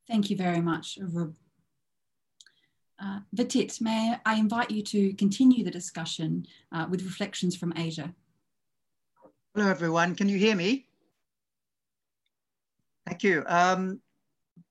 Thank 0.08 0.30
you 0.30 0.36
very 0.36 0.60
much, 0.60 0.98
Uroub. 1.00 1.34
Uh, 3.00 3.20
Vitit, 3.36 3.80
may 3.80 4.16
I 4.26 4.34
invite 4.34 4.72
you 4.72 4.82
to 4.82 5.12
continue 5.14 5.62
the 5.62 5.70
discussion 5.70 6.46
uh, 6.72 6.86
with 6.90 7.04
reflections 7.04 7.54
from 7.54 7.72
Asia. 7.76 8.12
Hello, 9.54 9.70
everyone. 9.70 10.16
Can 10.16 10.28
you 10.28 10.38
hear 10.38 10.56
me? 10.56 10.87
Thank 13.08 13.22
you. 13.22 13.42
Um, 13.46 14.02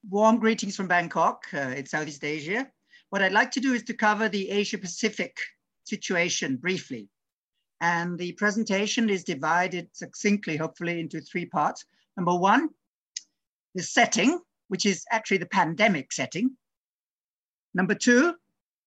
warm 0.07 0.37
greetings 0.37 0.75
from 0.75 0.87
Bangkok 0.87 1.45
uh, 1.55 1.73
in 1.75 1.87
Southeast 1.87 2.23
Asia. 2.23 2.67
What 3.09 3.23
I'd 3.23 3.31
like 3.31 3.49
to 3.53 3.59
do 3.59 3.73
is 3.73 3.81
to 3.85 3.95
cover 3.95 4.29
the 4.29 4.51
Asia 4.51 4.77
Pacific 4.77 5.35
situation 5.85 6.57
briefly. 6.57 7.09
And 7.81 8.15
the 8.15 8.33
presentation 8.33 9.09
is 9.09 9.23
divided 9.23 9.89
succinctly, 9.93 10.55
hopefully, 10.55 10.99
into 10.99 11.19
three 11.19 11.47
parts. 11.47 11.83
Number 12.15 12.35
one, 12.35 12.69
the 13.73 13.81
setting, 13.81 14.39
which 14.67 14.85
is 14.85 15.03
actually 15.09 15.37
the 15.37 15.47
pandemic 15.47 16.13
setting. 16.13 16.55
Number 17.73 17.95
two, 17.95 18.35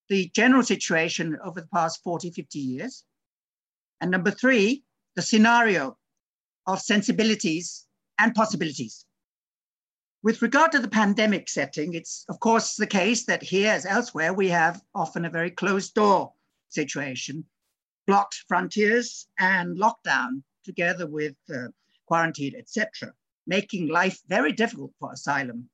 the 0.08 0.30
general 0.32 0.62
situation 0.62 1.36
over 1.44 1.60
the 1.60 1.68
past 1.74 2.04
40, 2.04 2.30
50 2.30 2.58
years. 2.60 3.02
And 4.00 4.12
number 4.12 4.30
three, 4.30 4.84
the 5.16 5.22
scenario 5.22 5.98
of 6.68 6.80
sensibilities 6.80 7.88
and 8.16 8.32
possibilities. 8.32 9.06
With 10.22 10.42
regard 10.42 10.70
to 10.72 10.80
the 10.80 10.88
pandemic 10.88 11.48
setting, 11.48 11.94
it's 11.94 12.26
of 12.28 12.40
course 12.40 12.76
the 12.76 12.86
case 12.86 13.24
that 13.24 13.42
here, 13.42 13.72
as 13.72 13.86
elsewhere, 13.86 14.34
we 14.34 14.48
have 14.48 14.82
often 14.94 15.24
a 15.24 15.30
very 15.30 15.50
closed 15.50 15.94
door 15.94 16.34
situation, 16.68 17.46
blocked 18.06 18.44
frontiers 18.46 19.26
and 19.38 19.78
lockdown 19.78 20.42
together 20.62 21.06
with 21.06 21.36
uh, 21.48 21.68
quarantine, 22.06 22.54
etc., 22.54 23.14
making 23.46 23.88
life 23.88 24.20
very 24.28 24.52
difficult 24.52 24.92
for 24.98 25.10
asylum. 25.10 25.70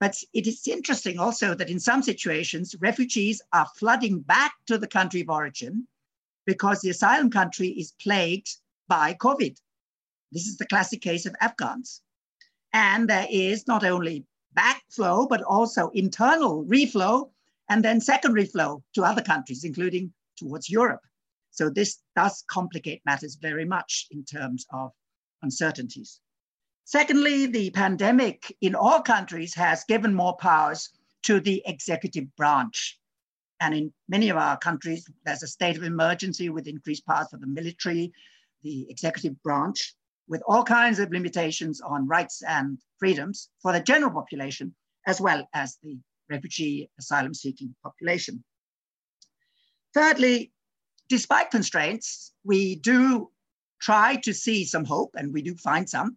But 0.00 0.16
it 0.34 0.48
is 0.48 0.66
interesting 0.66 1.20
also 1.20 1.54
that 1.54 1.70
in 1.70 1.78
some 1.78 2.02
situations, 2.02 2.74
refugees 2.80 3.40
are 3.52 3.68
flooding 3.76 4.22
back 4.22 4.54
to 4.66 4.76
the 4.76 4.88
country 4.88 5.20
of 5.20 5.30
origin 5.30 5.86
because 6.46 6.80
the 6.80 6.90
asylum 6.90 7.30
country 7.30 7.68
is 7.68 7.92
plagued 8.02 8.56
by 8.88 9.14
COVID. 9.14 9.56
This 10.32 10.48
is 10.48 10.56
the 10.56 10.66
classic 10.66 11.00
case 11.00 11.26
of 11.26 11.36
Afghans. 11.40 12.02
And 12.76 13.08
there 13.08 13.26
is 13.30 13.66
not 13.66 13.84
only 13.84 14.26
backflow, 14.54 15.26
but 15.26 15.40
also 15.42 15.88
internal 15.94 16.62
reflow 16.66 17.30
and 17.70 17.82
then 17.82 18.02
secondary 18.02 18.44
flow 18.44 18.82
to 18.94 19.02
other 19.02 19.22
countries, 19.22 19.64
including 19.64 20.12
towards 20.36 20.68
Europe. 20.68 21.00
So 21.52 21.70
this 21.70 22.02
does 22.14 22.44
complicate 22.48 23.00
matters 23.06 23.36
very 23.36 23.64
much 23.64 24.08
in 24.10 24.26
terms 24.26 24.66
of 24.74 24.92
uncertainties. 25.40 26.20
Secondly, 26.84 27.46
the 27.46 27.70
pandemic 27.70 28.54
in 28.60 28.74
all 28.74 29.00
countries 29.00 29.54
has 29.54 29.82
given 29.84 30.12
more 30.12 30.36
powers 30.36 30.90
to 31.22 31.40
the 31.40 31.62
executive 31.64 32.26
branch. 32.36 33.00
And 33.58 33.72
in 33.74 33.90
many 34.06 34.28
of 34.28 34.36
our 34.36 34.58
countries, 34.58 35.08
there's 35.24 35.42
a 35.42 35.48
state 35.48 35.78
of 35.78 35.82
emergency 35.82 36.50
with 36.50 36.68
increased 36.68 37.06
powers 37.06 37.28
for 37.30 37.38
the 37.38 37.46
military, 37.46 38.12
the 38.62 38.86
executive 38.90 39.42
branch. 39.42 39.96
With 40.28 40.42
all 40.46 40.64
kinds 40.64 40.98
of 40.98 41.10
limitations 41.10 41.80
on 41.80 42.08
rights 42.08 42.42
and 42.42 42.78
freedoms 42.98 43.48
for 43.62 43.72
the 43.72 43.80
general 43.80 44.12
population, 44.12 44.74
as 45.06 45.20
well 45.20 45.46
as 45.54 45.78
the 45.82 45.98
refugee 46.28 46.90
asylum 46.98 47.34
seeking 47.34 47.74
population. 47.82 48.42
Thirdly, 49.94 50.52
despite 51.08 51.50
constraints, 51.50 52.32
we 52.44 52.76
do 52.76 53.30
try 53.80 54.16
to 54.16 54.32
see 54.32 54.64
some 54.64 54.84
hope, 54.84 55.10
and 55.14 55.32
we 55.32 55.42
do 55.42 55.54
find 55.56 55.88
some 55.88 56.16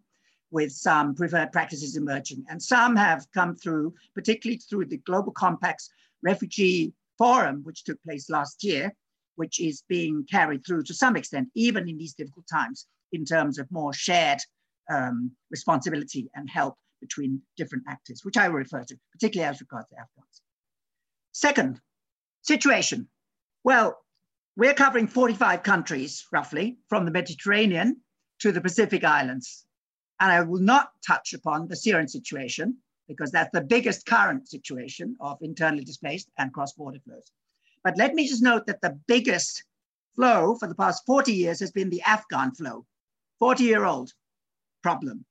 with 0.50 0.72
some 0.72 1.14
preferred 1.14 1.52
practices 1.52 1.96
emerging. 1.96 2.44
And 2.50 2.60
some 2.60 2.96
have 2.96 3.26
come 3.32 3.54
through, 3.54 3.94
particularly 4.14 4.58
through 4.58 4.86
the 4.86 4.96
Global 4.98 5.32
Compact's 5.32 5.90
Refugee 6.22 6.92
Forum, 7.18 7.60
which 7.62 7.84
took 7.84 8.02
place 8.02 8.28
last 8.28 8.64
year, 8.64 8.92
which 9.36 9.60
is 9.60 9.84
being 9.88 10.26
carried 10.28 10.66
through 10.66 10.82
to 10.84 10.94
some 10.94 11.16
extent, 11.16 11.48
even 11.54 11.88
in 11.88 11.96
these 11.96 12.14
difficult 12.14 12.46
times, 12.50 12.86
in 13.12 13.24
terms 13.24 13.58
of 13.58 13.70
more 13.70 13.92
shared 13.92 14.40
um, 14.90 15.32
responsibility 15.50 16.30
and 16.34 16.48
help 16.48 16.76
between 17.00 17.40
different 17.56 17.84
actors, 17.88 18.24
which 18.24 18.36
I 18.36 18.48
will 18.48 18.56
refer 18.56 18.84
to, 18.84 18.96
particularly 19.12 19.48
as 19.48 19.60
regards 19.60 19.88
to 19.88 19.96
Afghans. 19.96 20.42
Second, 21.32 21.80
situation. 22.42 23.08
Well, 23.64 23.98
we're 24.56 24.74
covering 24.74 25.06
45 25.06 25.62
countries, 25.62 26.26
roughly, 26.32 26.78
from 26.88 27.04
the 27.04 27.10
Mediterranean 27.10 28.00
to 28.40 28.52
the 28.52 28.60
Pacific 28.60 29.04
Islands. 29.04 29.64
And 30.18 30.30
I 30.30 30.42
will 30.42 30.60
not 30.60 30.90
touch 31.06 31.32
upon 31.32 31.68
the 31.68 31.76
Syrian 31.76 32.08
situation 32.08 32.76
because 33.08 33.30
that's 33.30 33.50
the 33.52 33.62
biggest 33.62 34.06
current 34.06 34.48
situation 34.48 35.16
of 35.20 35.38
internally 35.40 35.84
displaced 35.84 36.30
and 36.38 36.52
cross-border 36.52 37.00
flows. 37.00 37.30
But 37.82 37.96
let 37.96 38.14
me 38.14 38.28
just 38.28 38.42
note 38.42 38.66
that 38.66 38.82
the 38.82 38.98
biggest 39.06 39.64
flow 40.14 40.54
for 40.56 40.68
the 40.68 40.74
past 40.74 41.04
40 41.06 41.32
years 41.32 41.60
has 41.60 41.72
been 41.72 41.90
the 41.90 42.02
Afghan 42.02 42.54
flow, 42.54 42.84
40 43.40 43.64
year 43.64 43.84
old 43.84 44.12
problem. 44.82 45.24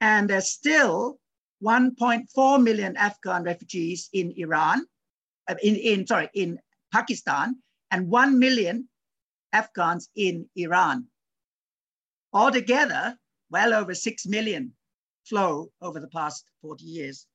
And 0.00 0.28
there's 0.28 0.50
still 0.50 1.18
1.4 1.62 2.62
million 2.62 2.96
Afghan 2.96 3.44
refugees 3.44 4.08
in 4.12 4.32
Iran, 4.36 4.86
uh, 5.48 5.54
in, 5.62 5.76
in 5.76 6.06
sorry, 6.06 6.30
in 6.34 6.58
Pakistan, 6.92 7.56
and 7.90 8.08
1 8.08 8.38
million 8.38 8.88
Afghans 9.52 10.08
in 10.14 10.48
Iran. 10.56 11.06
Altogether, 12.32 13.16
well 13.50 13.72
over 13.74 13.94
6 13.94 14.26
million 14.26 14.72
flow 15.24 15.70
over 15.80 16.00
the 16.00 16.08
past 16.08 16.44
40 16.62 16.84
years. 16.84 17.26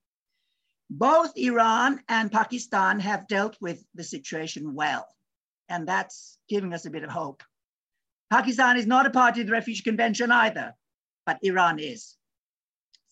Both 0.90 1.32
Iran 1.36 2.00
and 2.08 2.30
Pakistan 2.30 3.00
have 3.00 3.26
dealt 3.26 3.56
with 3.60 3.84
the 3.94 4.04
situation 4.04 4.74
well, 4.74 5.06
and 5.68 5.88
that's 5.88 6.38
giving 6.48 6.72
us 6.72 6.86
a 6.86 6.90
bit 6.90 7.04
of 7.04 7.10
hope. 7.10 7.42
Pakistan 8.34 8.76
is 8.76 8.84
not 8.84 9.06
a 9.06 9.10
party 9.10 9.42
to 9.42 9.46
the 9.46 9.52
Refugee 9.52 9.84
Convention 9.84 10.32
either, 10.32 10.74
but 11.24 11.38
Iran 11.42 11.78
is. 11.78 12.16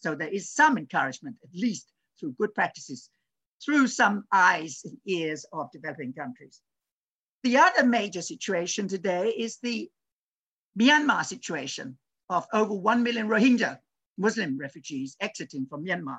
So 0.00 0.16
there 0.16 0.26
is 0.26 0.50
some 0.50 0.76
encouragement, 0.76 1.36
at 1.44 1.54
least 1.54 1.92
through 2.18 2.34
good 2.40 2.52
practices, 2.56 3.08
through 3.64 3.86
some 3.86 4.24
eyes 4.32 4.80
and 4.84 4.98
ears 5.06 5.46
of 5.52 5.70
developing 5.70 6.12
countries. 6.12 6.60
The 7.44 7.58
other 7.58 7.84
major 7.86 8.20
situation 8.20 8.88
today 8.88 9.28
is 9.28 9.58
the 9.58 9.88
Myanmar 10.76 11.24
situation 11.24 11.98
of 12.28 12.44
over 12.52 12.74
1 12.74 13.04
million 13.04 13.28
Rohingya 13.28 13.78
Muslim 14.18 14.58
refugees 14.58 15.16
exiting 15.20 15.66
from 15.66 15.84
Myanmar. 15.84 16.18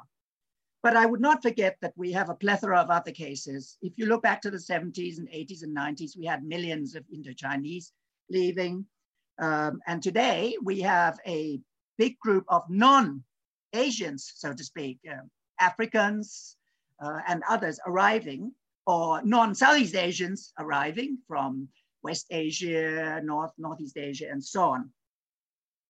But 0.81 0.95
I 0.95 1.05
would 1.05 1.19
not 1.19 1.41
forget 1.41 1.75
that 1.81 1.97
we 1.97 2.13
have 2.13 2.29
a 2.29 2.35
plethora 2.35 2.79
of 2.79 2.89
other 2.89 3.11
cases. 3.11 3.77
If 3.81 3.97
you 3.97 4.05
look 4.05 4.23
back 4.23 4.41
to 4.43 4.49
the 4.49 4.63
70s 4.71 5.17
and 5.17 5.27
80s 5.27 5.63
and 5.63 5.75
90s, 5.75 6.17
we 6.17 6.25
had 6.25 6.45
millions 6.45 6.95
of 6.95 7.03
Indo-Chinese 7.13 7.91
leaving. 8.29 8.85
Um, 9.39 9.79
and 9.87 10.01
today 10.01 10.57
we 10.63 10.81
have 10.81 11.19
a 11.25 11.59
big 11.97 12.19
group 12.19 12.45
of 12.47 12.63
non-Asians, 12.69 14.33
so 14.35 14.53
to 14.53 14.63
speak, 14.63 14.99
Africans 15.59 16.57
uh, 17.01 17.19
and 17.27 17.43
others 17.49 17.79
arriving, 17.85 18.51
or 18.85 19.21
non-Southeast 19.23 19.95
Asians 19.95 20.53
arriving 20.59 21.17
from 21.27 21.67
West 22.03 22.27
Asia, 22.29 23.21
North, 23.23 23.53
Northeast 23.57 23.97
Asia, 23.97 24.27
and 24.29 24.43
so 24.43 24.63
on. 24.63 24.89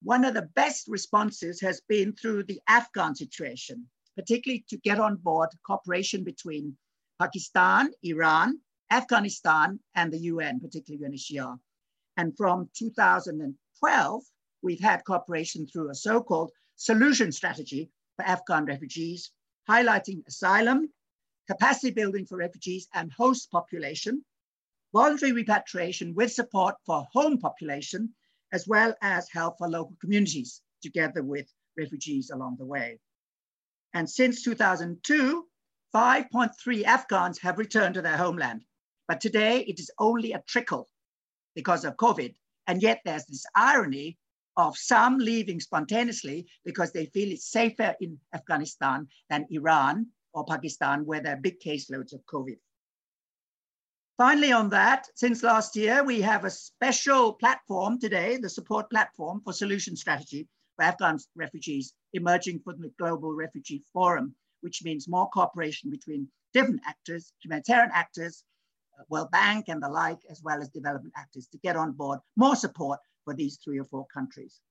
One 0.04 0.26
of 0.26 0.34
the 0.34 0.50
best 0.54 0.88
responses 0.88 1.60
has 1.62 1.82
been 1.88 2.14
through 2.14 2.44
the 2.44 2.60
Afghan 2.68 3.16
situation, 3.16 3.88
particularly 4.16 4.66
to 4.70 4.78
get 4.78 5.00
on 5.00 5.16
board 5.16 5.50
cooperation 5.66 6.24
between 6.24 6.78
Pakistan, 7.20 7.92
Iran, 8.04 8.60
Afghanistan, 8.92 9.80
and 9.96 10.12
the 10.12 10.20
UN, 10.20 10.60
particularly 10.60 11.04
UNHCR. 11.04 11.58
And 12.18 12.36
from 12.38 12.70
2012, 12.78 14.24
we've 14.62 14.80
had 14.80 15.04
cooperation 15.06 15.68
through 15.68 15.90
a 15.90 15.96
so-called 15.96 16.52
solution 16.76 17.32
strategy 17.32 17.90
for 18.16 18.26
Afghan 18.26 18.66
refugees, 18.66 19.32
highlighting 19.70 20.26
asylum, 20.28 20.92
capacity 21.48 21.92
building 21.92 22.26
for 22.26 22.38
refugees 22.38 22.88
and 22.94 23.12
host 23.12 23.50
population, 23.52 24.24
voluntary 24.94 25.32
repatriation 25.32 26.14
with 26.14 26.32
support 26.32 26.76
for 26.86 27.08
home 27.12 27.38
population, 27.40 28.14
as 28.52 28.68
well 28.68 28.94
as 29.02 29.28
help 29.30 29.58
for 29.58 29.68
local 29.68 29.96
communities 30.00 30.62
together 30.82 31.24
with 31.24 31.48
refugees 31.78 32.30
along 32.30 32.56
the 32.58 32.66
way. 32.66 33.00
And 33.94 34.10
since 34.10 34.44
2002, 34.44 35.48
5.3 35.94 36.84
Afghans 36.84 37.40
have 37.40 37.58
returned 37.58 37.96
to 37.96 38.02
their 38.02 38.18
homeland. 38.18 38.64
But 39.08 39.22
today 39.22 39.62
it 39.62 39.80
is 39.80 39.92
only 40.00 40.34
a 40.34 40.44
trickle 40.48 40.90
because 41.56 41.86
of 41.86 41.98
COVID. 41.98 42.34
And 42.68 42.82
yet 42.82 43.02
there's 43.06 43.26
this 43.26 43.46
irony 43.56 44.18
of 44.58 44.78
some 44.78 45.18
leaving 45.18 45.60
spontaneously 45.60 46.48
because 46.64 46.92
they 46.92 47.08
feel 47.08 47.32
it's 47.32 47.52
safer 47.52 47.96
in 48.00 48.20
Afghanistan 48.34 49.08
than 49.30 49.48
Iran 49.50 50.08
or 50.34 50.46
Pakistan, 50.46 51.06
where 51.06 51.22
there 51.22 51.34
are 51.34 51.42
big 51.42 51.60
caseloads 51.60 52.14
of 52.14 52.26
COVID. 52.26 52.58
Finally, 54.18 54.52
on 54.52 54.70
that, 54.70 55.08
since 55.16 55.42
last 55.42 55.76
year, 55.76 56.04
we 56.04 56.22
have 56.22 56.46
a 56.46 56.50
special 56.50 57.34
platform 57.34 58.00
today, 58.00 58.38
the 58.38 58.50
support 58.50 58.90
platform 58.90 59.42
for 59.44 59.52
solution 59.52 59.96
strategy 59.96 60.48
for 60.76 60.86
Afghan 60.86 61.18
refugees 61.36 61.94
emerging 62.14 62.60
from 62.60 62.80
the 62.80 62.92
Global 63.00 63.34
Refugee 63.34 63.84
Forum, 63.92 64.36
which 64.62 64.84
means 64.84 65.08
more 65.08 65.30
cooperation 65.30 65.90
between 65.90 66.28
different 66.54 66.82
actors, 66.86 67.34
humanitarian 67.42 67.90
actors, 67.92 68.44
World 69.10 69.32
Bank 69.32 69.66
and 69.68 69.82
the 69.82 69.90
like, 69.90 70.20
as 70.30 70.42
well 70.44 70.62
as 70.62 70.70
development 70.70 71.14
actors 71.18 71.48
to 71.48 71.58
get 71.60 71.76
on 71.76 71.92
board 71.92 72.20
more 72.36 72.56
support 72.56 73.00
for 73.24 73.34
these 73.34 73.58
three 73.64 73.80
or 73.80 73.86
four 73.86 74.06
countries. 74.14 74.62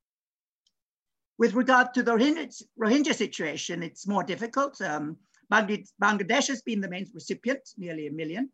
With 1.38 1.54
regard 1.54 1.94
to 1.94 2.02
the 2.02 2.12
Rohingya, 2.12 2.62
Rohingya 2.78 3.14
situation, 3.14 3.82
it's 3.82 4.06
more 4.06 4.22
difficult. 4.22 4.80
Um, 4.80 5.16
Bangladesh 5.50 6.48
has 6.48 6.62
been 6.62 6.80
the 6.80 6.88
main 6.88 7.11
recipient, 7.12 7.68
nearly 7.76 8.06
a 8.06 8.12
million, 8.12 8.50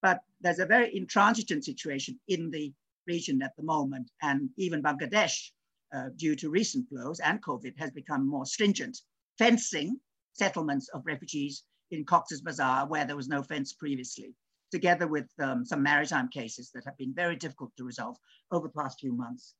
but 0.00 0.20
there's 0.40 0.58
a 0.58 0.66
very 0.66 0.94
intransigent 0.96 1.64
situation 1.64 2.18
in 2.28 2.50
the 2.50 2.72
region 3.06 3.42
at 3.42 3.54
the 3.56 3.62
moment. 3.62 4.10
And 4.22 4.50
even 4.56 4.82
Bangladesh, 4.82 5.50
uh, 5.94 6.08
due 6.16 6.34
to 6.36 6.50
recent 6.50 6.88
flows 6.88 7.20
and 7.20 7.42
COVID, 7.42 7.78
has 7.78 7.90
become 7.90 8.26
more 8.26 8.46
stringent, 8.46 8.98
fencing 9.38 9.98
settlements 10.32 10.88
of 10.88 11.06
refugees 11.06 11.64
in 11.90 12.04
Cox's 12.04 12.40
Bazar, 12.40 12.88
where 12.88 13.04
there 13.04 13.16
was 13.16 13.28
no 13.28 13.42
fence 13.42 13.72
previously 13.72 14.34
together 14.72 15.06
with 15.06 15.28
um, 15.38 15.64
some 15.64 15.82
maritime 15.82 16.28
cases 16.28 16.70
that 16.74 16.84
have 16.84 16.96
been 16.96 17.14
very 17.14 17.36
difficult 17.36 17.70
to 17.76 17.84
resolve 17.84 18.16
over 18.50 18.66
the 18.66 18.80
past 18.80 18.98
few 18.98 19.12
months. 19.12 19.54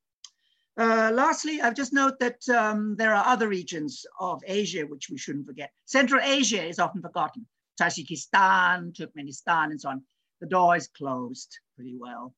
Uh, 0.76 1.10
lastly, 1.12 1.60
I'll 1.60 1.74
just 1.74 1.92
note 1.92 2.18
that 2.18 2.48
um, 2.48 2.96
there 2.96 3.14
are 3.14 3.24
other 3.26 3.48
regions 3.48 4.04
of 4.18 4.42
Asia 4.46 4.82
which 4.82 5.10
we 5.10 5.18
shouldn't 5.18 5.46
forget. 5.46 5.70
Central 5.84 6.20
Asia 6.22 6.64
is 6.64 6.78
often 6.78 7.02
forgotten. 7.02 7.46
Tajikistan, 7.80 8.92
Turkmenistan, 8.92 9.66
and 9.70 9.80
so 9.80 9.90
on. 9.90 10.02
The 10.40 10.48
door 10.48 10.76
is 10.76 10.88
closed 10.88 11.58
pretty 11.76 11.96
well. 11.98 12.34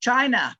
China 0.00 0.56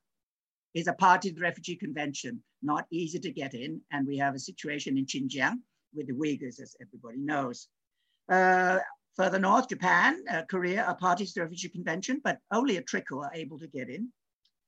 is 0.74 0.88
a 0.88 0.94
party 0.94 1.28
to 1.28 1.35
the 1.35 1.42
Refugee 1.42 1.76
Convention, 1.76 2.42
not 2.62 2.87
easy 2.90 3.18
to 3.18 3.31
get 3.31 3.54
in. 3.54 3.81
And 3.92 4.07
we 4.07 4.16
have 4.18 4.35
a 4.35 4.38
situation 4.38 4.98
in 4.98 5.07
Xinjiang 5.07 5.59
with 5.94 6.07
the 6.07 6.14
Uyghurs, 6.14 6.61
as 6.61 6.76
everybody 6.81 7.18
knows. 7.18 7.68
Uh, 8.28 8.78
Further 9.18 9.40
north, 9.40 9.68
Japan, 9.68 10.22
uh, 10.31 10.42
Korea 10.48 10.85
are 10.85 10.94
parties 10.94 11.33
to 11.33 11.40
the 11.40 11.44
Refugee 11.44 11.70
Convention, 11.70 12.20
but 12.22 12.38
only 12.52 12.76
a 12.76 12.83
trickle 12.83 13.24
are 13.24 13.35
able 13.35 13.59
to 13.59 13.66
get 13.66 13.90
in. 13.90 14.12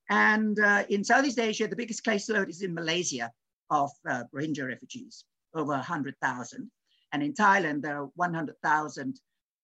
And 0.09 0.59
uh, 0.59 0.83
in 0.89 1.05
Southeast 1.05 1.39
Asia, 1.39 1.69
the 1.69 1.77
biggest 1.77 2.05
caseload 2.05 2.49
is 2.49 2.63
in 2.63 2.75
Malaysia 2.75 3.31
of 3.71 3.93
uh, 4.09 4.25
Rohingya 4.35 4.67
refugees, 4.67 5.25
over 5.55 5.75
100,000. 5.75 6.69
And 7.13 7.23
in 7.23 7.33
Thailand, 7.33 7.83
there 7.83 8.03
are 8.03 8.11
100,000 8.17 9.21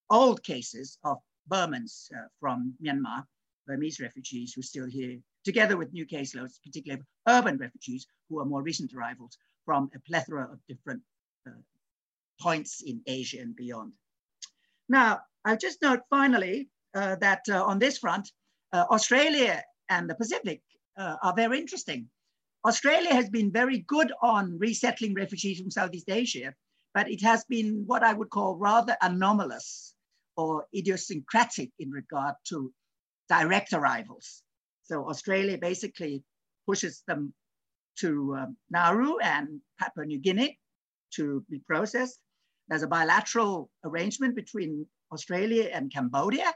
old 0.09 0.45
cases 0.45 0.99
of 1.03 1.19
Burmans 1.51 2.09
uh, 2.17 2.29
from 2.39 2.75
Myanmar, 2.81 3.25
Burmese 3.67 3.99
refugees 3.99 4.53
who 4.53 4.61
are 4.61 4.71
still 4.71 4.87
here, 4.87 5.19
together 5.45 5.77
with 5.77 5.93
new 5.93 6.07
caseloads, 6.07 6.63
particularly 6.65 7.03
urban 7.27 7.59
refugees 7.59 8.07
who 8.29 8.39
are 8.39 8.45
more 8.45 8.63
recent 8.63 8.95
arrivals 8.95 9.37
from 9.65 9.91
a 9.97 10.01
plethora 10.09 10.45
of 10.45 10.61
different 10.69 11.03
uh, 11.49 11.51
points 12.41 12.83
in 12.87 13.01
Asia 13.09 13.41
and 13.41 13.57
beyond. 13.57 13.93
Now, 14.89 15.21
I'll 15.45 15.57
just 15.57 15.83
note 15.83 16.01
finally 16.11 16.69
uh, 16.95 17.17
that 17.17 17.43
uh, 17.51 17.65
on 17.65 17.79
this 17.79 17.99
front, 17.99 18.31
uh, 18.73 18.85
Australia 18.91 19.63
and 19.89 20.09
the 20.09 20.15
Pacific 20.15 20.63
uh, 20.99 21.17
are 21.23 21.35
very 21.35 21.59
interesting. 21.59 22.09
Australia 22.65 23.15
has 23.15 23.31
been 23.31 23.53
very 23.53 23.79
good 23.87 24.13
on 24.23 24.59
resettling 24.59 25.15
refugees 25.15 25.61
from 25.61 25.71
Southeast 25.71 26.11
Asia, 26.11 26.53
but 26.95 27.11
it 27.11 27.23
has 27.23 27.45
been 27.45 27.85
what 27.87 28.03
I 28.03 28.13
would 28.13 28.31
call 28.31 28.57
rather 28.57 28.97
anomalous 29.03 29.95
or 30.37 30.67
idiosyncratic 30.75 31.71
in 31.79 31.91
regard 31.91 32.35
to 32.49 32.73
direct 33.29 33.73
arrivals. 33.73 34.43
So 34.85 35.09
Australia 35.09 35.59
basically 35.59 36.23
pushes 36.67 37.03
them 37.07 37.33
to 37.99 38.37
um, 38.37 38.57
Nauru 38.71 39.19
and 39.19 39.61
Papua 39.79 40.07
New 40.07 40.19
Guinea 40.19 40.59
to 41.15 41.45
be 41.49 41.61
processed. 41.61 42.19
There's 42.69 42.83
a 42.83 42.89
bilateral 42.89 43.71
arrangement 43.85 44.35
between 44.35 44.87
Australia 45.13 45.71
and 45.73 45.93
Cambodia 45.93 46.53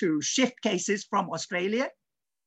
to 0.00 0.20
shift 0.20 0.60
cases 0.62 1.04
from 1.04 1.30
Australia 1.30 1.88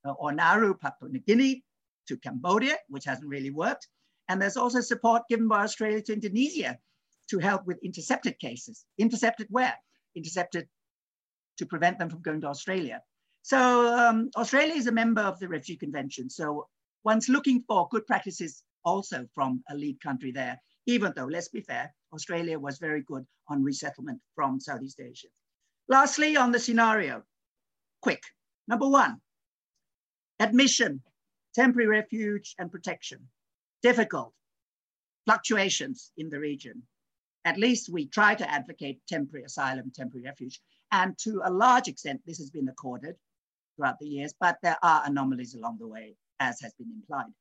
uh, 0.06 0.12
or 0.12 0.32
Nauru, 0.32 0.76
Papua 0.76 1.10
New 1.10 1.20
Guinea 1.20 1.64
to 2.08 2.18
Cambodia, 2.18 2.78
which 2.90 3.06
hasn't 3.06 3.28
really 3.28 3.50
worked. 3.50 3.88
And 4.30 4.42
there's 4.42 4.58
also 4.58 4.82
support 4.82 5.24
given 5.30 5.48
by 5.48 5.64
Australia 5.64 6.02
to 6.04 6.14
Indonesia 6.14 6.78
to 7.30 7.40
help 7.40 7.66
with 7.66 7.84
intercepted 7.84 8.40
cases. 8.40 8.86
Intercepted 8.98 9.48
where? 9.50 9.76
Intercepted 10.16 10.68
to 11.58 11.66
prevent 11.66 12.00
them 12.00 12.10
from 12.10 12.22
going 12.22 12.42
to 12.42 12.48
Australia. 12.48 13.02
So 13.42 13.88
um, 13.98 14.30
Australia 14.38 14.76
is 14.76 14.88
a 14.88 14.92
member 14.92 15.22
of 15.22 15.40
the 15.40 15.48
Refugee 15.48 15.78
Convention. 15.78 16.30
So 16.30 16.68
one's 17.04 17.30
looking 17.30 17.64
for 17.68 17.88
good 17.90 18.06
practices 18.06 18.64
also 18.86 19.28
from 19.34 19.64
a 19.70 19.76
lead 19.76 20.00
country 20.02 20.32
there, 20.32 20.62
even 20.86 21.14
though, 21.16 21.26
let's 21.26 21.50
be 21.50 21.62
fair, 21.62 21.94
Australia 22.13 22.60
was 22.60 22.78
very 22.78 23.02
good 23.02 23.26
on 23.47 23.63
resettlement 23.63 24.19
from 24.36 24.60
Southeast 24.60 25.00
Asia. 25.00 25.28
Lastly, 25.88 26.36
on 26.38 26.52
the 26.52 26.60
scenario, 26.60 27.24
quick. 28.02 28.24
Number 28.67 28.88
one, 28.88 29.21
admission, 30.39 31.02
temporary 31.54 31.88
refuge 31.88 32.56
and 32.60 32.71
protection. 32.71 33.28
Difficult, 33.82 34.34
fluctuations 35.26 36.12
in 36.17 36.30
the 36.30 36.39
region. 36.39 36.84
At 37.45 37.58
least 37.58 37.89
we 37.89 38.06
try 38.08 38.36
to 38.36 38.50
advocate 38.50 39.02
temporary 39.08 39.45
asylum, 39.45 39.91
temporary 39.93 40.26
refuge. 40.26 40.62
And 40.91 41.17
to 41.19 41.41
a 41.43 41.52
large 41.52 41.88
extent, 41.88 42.21
this 42.26 42.38
has 42.38 42.52
been 42.52 42.69
accorded 42.69 43.15
throughout 43.76 44.00
the 44.00 44.08
years, 44.08 44.34
but 44.39 44.58
there 44.62 44.78
are 44.84 45.04
anomalies 45.06 45.56
along 45.56 45.78
the 45.80 45.88
way, 45.88 46.15
as 46.39 46.60
has 46.62 46.74
been 46.74 46.91
implied. 46.91 47.32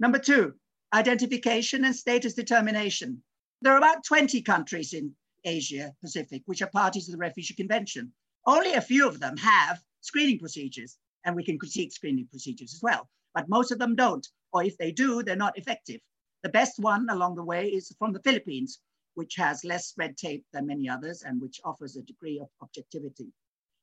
Number 0.00 0.18
two, 0.18 0.54
identification 0.92 1.84
and 1.84 1.94
status 1.94 2.34
determination. 2.34 3.22
There 3.60 3.72
are 3.72 3.78
about 3.78 4.04
20 4.04 4.40
countries 4.42 4.92
in 4.92 5.16
Asia 5.44 5.92
Pacific 6.00 6.42
which 6.46 6.62
are 6.62 6.70
parties 6.70 7.06
to 7.06 7.10
the 7.10 7.18
Refugee 7.18 7.54
Convention. 7.54 8.12
Only 8.46 8.74
a 8.74 8.80
few 8.80 9.08
of 9.08 9.18
them 9.18 9.36
have 9.36 9.82
screening 10.00 10.38
procedures, 10.38 10.96
and 11.24 11.34
we 11.34 11.42
can 11.42 11.58
critique 11.58 11.92
screening 11.92 12.28
procedures 12.28 12.72
as 12.72 12.80
well, 12.82 13.08
but 13.34 13.48
most 13.48 13.72
of 13.72 13.80
them 13.80 13.96
don't, 13.96 14.24
or 14.52 14.62
if 14.62 14.78
they 14.78 14.92
do, 14.92 15.24
they're 15.24 15.34
not 15.34 15.58
effective. 15.58 16.00
The 16.44 16.50
best 16.50 16.78
one 16.78 17.08
along 17.10 17.34
the 17.34 17.42
way 17.42 17.66
is 17.66 17.92
from 17.98 18.12
the 18.12 18.22
Philippines, 18.22 18.78
which 19.14 19.34
has 19.34 19.64
less 19.64 19.92
red 19.96 20.16
tape 20.16 20.46
than 20.52 20.68
many 20.68 20.88
others 20.88 21.24
and 21.24 21.40
which 21.40 21.60
offers 21.64 21.96
a 21.96 22.02
degree 22.02 22.38
of 22.38 22.48
objectivity. 22.62 23.32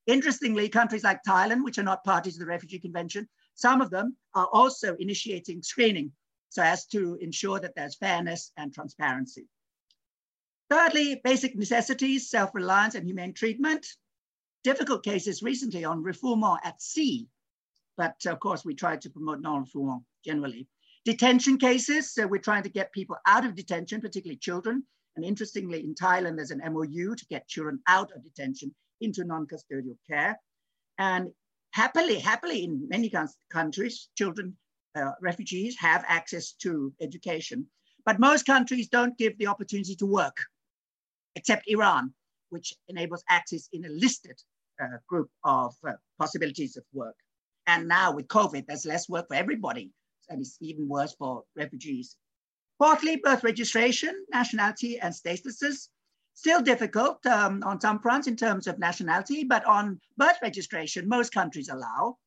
Interestingly, 0.07 0.69
countries 0.69 1.03
like 1.03 1.19
Thailand, 1.27 1.65
which 1.65 1.79
are 1.79 1.83
not 1.83 2.05
parties 2.05 2.35
to 2.35 2.39
the 2.39 2.45
Refugee 2.45 2.79
Convention, 2.79 3.27
some 3.55 3.81
of 3.81 3.89
them 3.89 4.15
are 4.35 4.47
also 4.53 4.95
initiating 4.95 5.61
screening 5.61 6.13
so 6.47 6.63
as 6.63 6.85
to 6.85 7.17
ensure 7.19 7.59
that 7.59 7.75
there's 7.75 7.97
fairness 7.97 8.53
and 8.55 8.73
transparency. 8.73 9.49
Thirdly, 10.75 11.21
basic 11.23 11.55
necessities, 11.55 12.29
self-reliance 12.29 12.95
and 12.95 13.05
humane 13.07 13.31
treatment. 13.31 13.87
Difficult 14.65 15.05
cases 15.05 15.41
recently 15.41 15.85
on 15.85 16.03
refoulement 16.03 16.59
at 16.65 16.81
sea, 16.81 17.29
but 17.95 18.15
of 18.25 18.41
course 18.41 18.65
we 18.65 18.75
try 18.75 18.97
to 18.97 19.09
promote 19.09 19.39
non-refoulement 19.39 20.03
generally. 20.25 20.67
Detention 21.05 21.57
cases, 21.57 22.13
so 22.13 22.27
we're 22.27 22.41
trying 22.41 22.63
to 22.63 22.69
get 22.77 22.91
people 22.91 23.15
out 23.25 23.45
of 23.45 23.55
detention, 23.55 24.01
particularly 24.01 24.35
children. 24.37 24.83
And 25.15 25.23
interestingly, 25.23 25.79
in 25.79 25.95
Thailand, 25.95 26.35
there's 26.35 26.51
an 26.51 26.61
MOU 26.73 27.15
to 27.15 27.25
get 27.27 27.47
children 27.47 27.79
out 27.87 28.11
of 28.13 28.25
detention 28.25 28.75
into 28.99 29.23
non-custodial 29.23 29.95
care. 30.09 30.37
And 30.97 31.31
happily, 31.71 32.19
happily 32.19 32.65
in 32.65 32.85
many 32.89 33.09
countries, 33.49 34.09
children, 34.17 34.57
uh, 34.93 35.11
refugees 35.21 35.77
have 35.79 36.03
access 36.05 36.51
to 36.63 36.93
education. 36.99 37.65
But 38.05 38.19
most 38.19 38.45
countries 38.45 38.89
don't 38.89 39.17
give 39.17 39.37
the 39.37 39.47
opportunity 39.47 39.95
to 39.95 40.05
work, 40.05 40.37
except 41.35 41.67
Iran, 41.67 42.13
which 42.49 42.73
enables 42.87 43.23
access 43.29 43.67
in 43.73 43.85
a 43.85 43.89
listed 43.89 44.39
uh, 44.81 44.97
group 45.07 45.29
of 45.43 45.73
uh, 45.87 45.93
possibilities 46.19 46.77
of 46.77 46.83
work. 46.93 47.15
And 47.67 47.87
now 47.87 48.13
with 48.13 48.27
COVID, 48.27 48.65
there's 48.67 48.85
less 48.85 49.09
work 49.09 49.27
for 49.27 49.35
everybody. 49.35 49.91
And 50.29 50.41
it's 50.41 50.57
even 50.61 50.87
worse 50.87 51.15
for 51.17 51.43
refugees. 51.55 52.15
Fourthly, 52.77 53.17
birth 53.17 53.43
registration, 53.43 54.13
nationality, 54.31 54.99
and 54.99 55.13
statuses. 55.13 55.87
Still 56.33 56.61
difficult 56.61 57.25
um, 57.25 57.63
on 57.63 57.79
some 57.79 57.99
fronts 57.99 58.27
in 58.27 58.35
terms 58.35 58.67
of 58.67 58.77
nationality, 58.77 59.45
but 59.45 59.63
on 59.65 59.99
birth 60.17 60.37
registration, 60.41 61.07
most 61.07 61.33
countries 61.33 61.69
allow. 61.69 62.17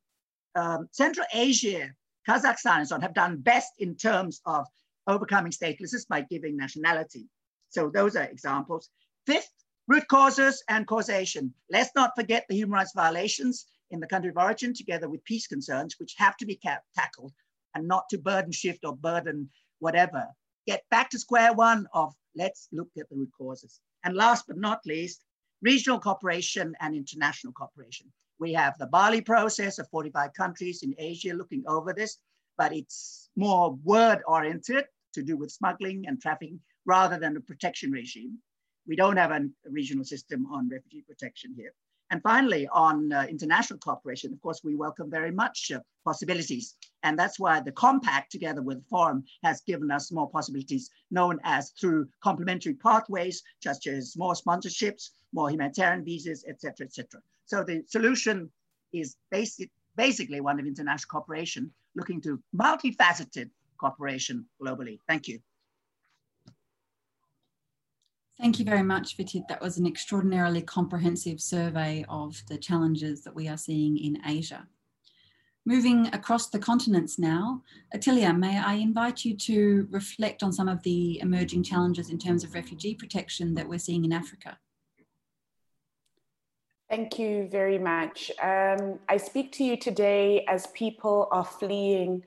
Um, 0.54 0.88
Central 0.92 1.26
Asia, 1.34 1.90
Kazakhstan 2.26 2.78
and 2.78 2.88
so 2.88 2.94
on 2.94 3.02
have 3.02 3.12
done 3.12 3.36
best 3.38 3.72
in 3.78 3.96
terms 3.96 4.40
of 4.46 4.66
overcoming 5.06 5.52
statelessness 5.52 6.08
by 6.08 6.22
giving 6.22 6.56
nationality. 6.56 7.26
So 7.70 7.90
those 7.90 8.16
are 8.16 8.24
examples. 8.24 8.90
Fifth, 9.26 9.52
root 9.86 10.06
causes 10.08 10.62
and 10.68 10.86
causation. 10.86 11.52
Let's 11.70 11.90
not 11.94 12.12
forget 12.16 12.46
the 12.48 12.56
human 12.56 12.74
rights 12.74 12.92
violations 12.94 13.66
in 13.90 14.00
the 14.00 14.06
country 14.06 14.30
of 14.30 14.36
origin 14.36 14.74
together 14.74 15.08
with 15.08 15.24
peace 15.24 15.46
concerns, 15.46 15.96
which 15.98 16.14
have 16.18 16.36
to 16.38 16.46
be 16.46 16.60
tackled 16.94 17.32
and 17.74 17.86
not 17.86 18.08
to 18.10 18.18
burden 18.18 18.52
shift 18.52 18.84
or 18.84 18.96
burden 18.96 19.50
whatever. 19.78 20.26
Get 20.66 20.84
back 20.90 21.10
to 21.10 21.18
square 21.18 21.52
one 21.52 21.86
of 21.94 22.14
let's 22.34 22.68
look 22.72 22.88
at 22.98 23.08
the 23.08 23.16
root 23.16 23.30
causes. 23.36 23.80
And 24.04 24.14
last 24.14 24.46
but 24.46 24.58
not 24.58 24.80
least, 24.86 25.24
regional 25.62 25.98
cooperation 25.98 26.74
and 26.80 26.94
international 26.94 27.52
cooperation. 27.52 28.12
We 28.38 28.52
have 28.52 28.78
the 28.78 28.86
Bali 28.86 29.20
process 29.20 29.78
of 29.78 29.88
45 29.90 30.32
countries 30.34 30.82
in 30.82 30.94
Asia 30.98 31.34
looking 31.34 31.64
over 31.66 31.92
this, 31.92 32.18
but 32.56 32.72
it's 32.72 33.30
more 33.36 33.76
word 33.82 34.20
oriented 34.26 34.84
to 35.14 35.22
do 35.22 35.36
with 35.36 35.50
smuggling 35.50 36.06
and 36.06 36.20
trafficking 36.20 36.60
rather 36.88 37.18
than 37.22 37.36
a 37.36 37.40
protection 37.50 37.90
regime. 37.92 38.32
We 38.90 38.96
don't 38.96 39.18
have 39.18 39.30
a 39.30 39.42
regional 39.78 40.06
system 40.14 40.40
on 40.54 40.70
refugee 40.76 41.04
protection 41.10 41.50
here. 41.60 41.74
And 42.10 42.22
finally, 42.22 42.66
on 42.72 43.12
uh, 43.12 43.26
international 43.28 43.78
cooperation, 43.80 44.32
of 44.32 44.40
course, 44.40 44.60
we 44.64 44.74
welcome 44.74 45.10
very 45.10 45.30
much 45.30 45.58
uh, 45.70 45.80
possibilities. 46.10 46.66
And 47.02 47.18
that's 47.18 47.38
why 47.38 47.60
the 47.60 47.72
compact 47.72 48.32
together 48.32 48.62
with 48.62 48.78
the 48.78 48.88
forum 48.88 49.24
has 49.44 49.60
given 49.70 49.90
us 49.90 50.10
more 50.10 50.30
possibilities 50.30 50.88
known 51.10 51.38
as 51.44 51.62
through 51.78 52.08
complementary 52.28 52.74
pathways, 52.88 53.42
such 53.62 53.86
as 53.86 54.16
more 54.16 54.32
sponsorships, 54.32 55.10
more 55.34 55.50
humanitarian 55.50 56.02
visas, 56.02 56.46
et 56.48 56.58
cetera, 56.62 56.86
et 56.86 56.94
cetera. 56.94 57.20
So 57.44 57.56
the 57.62 57.84
solution 57.86 58.36
is 58.94 59.16
basic, 59.30 59.70
basically 60.04 60.40
one 60.40 60.58
of 60.58 60.66
international 60.66 61.10
cooperation, 61.10 61.70
looking 61.94 62.22
to 62.22 62.40
multifaceted 62.64 63.50
cooperation 63.76 64.46
globally. 64.62 64.96
Thank 65.06 65.28
you. 65.28 65.38
Thank 68.40 68.60
you 68.60 68.64
very 68.64 68.84
much, 68.84 69.16
Vitit. 69.16 69.48
That 69.48 69.60
was 69.60 69.78
an 69.78 69.86
extraordinarily 69.86 70.62
comprehensive 70.62 71.40
survey 71.40 72.04
of 72.08 72.40
the 72.48 72.56
challenges 72.56 73.24
that 73.24 73.34
we 73.34 73.48
are 73.48 73.56
seeing 73.56 73.96
in 73.96 74.18
Asia. 74.24 74.68
Moving 75.66 76.06
across 76.14 76.48
the 76.48 76.58
continents 76.58 77.18
now, 77.18 77.62
Ottilia, 77.94 78.38
may 78.38 78.58
I 78.58 78.74
invite 78.74 79.24
you 79.24 79.36
to 79.38 79.88
reflect 79.90 80.44
on 80.44 80.52
some 80.52 80.68
of 80.68 80.82
the 80.84 81.20
emerging 81.20 81.64
challenges 81.64 82.10
in 82.10 82.18
terms 82.18 82.44
of 82.44 82.54
refugee 82.54 82.94
protection 82.94 83.54
that 83.54 83.68
we're 83.68 83.80
seeing 83.80 84.04
in 84.04 84.12
Africa? 84.12 84.56
Thank 86.88 87.18
you 87.18 87.48
very 87.50 87.78
much. 87.78 88.30
Um, 88.40 89.00
I 89.08 89.18
speak 89.18 89.52
to 89.52 89.64
you 89.64 89.76
today 89.76 90.44
as 90.48 90.68
people 90.68 91.28
are 91.32 91.44
fleeing 91.44 92.22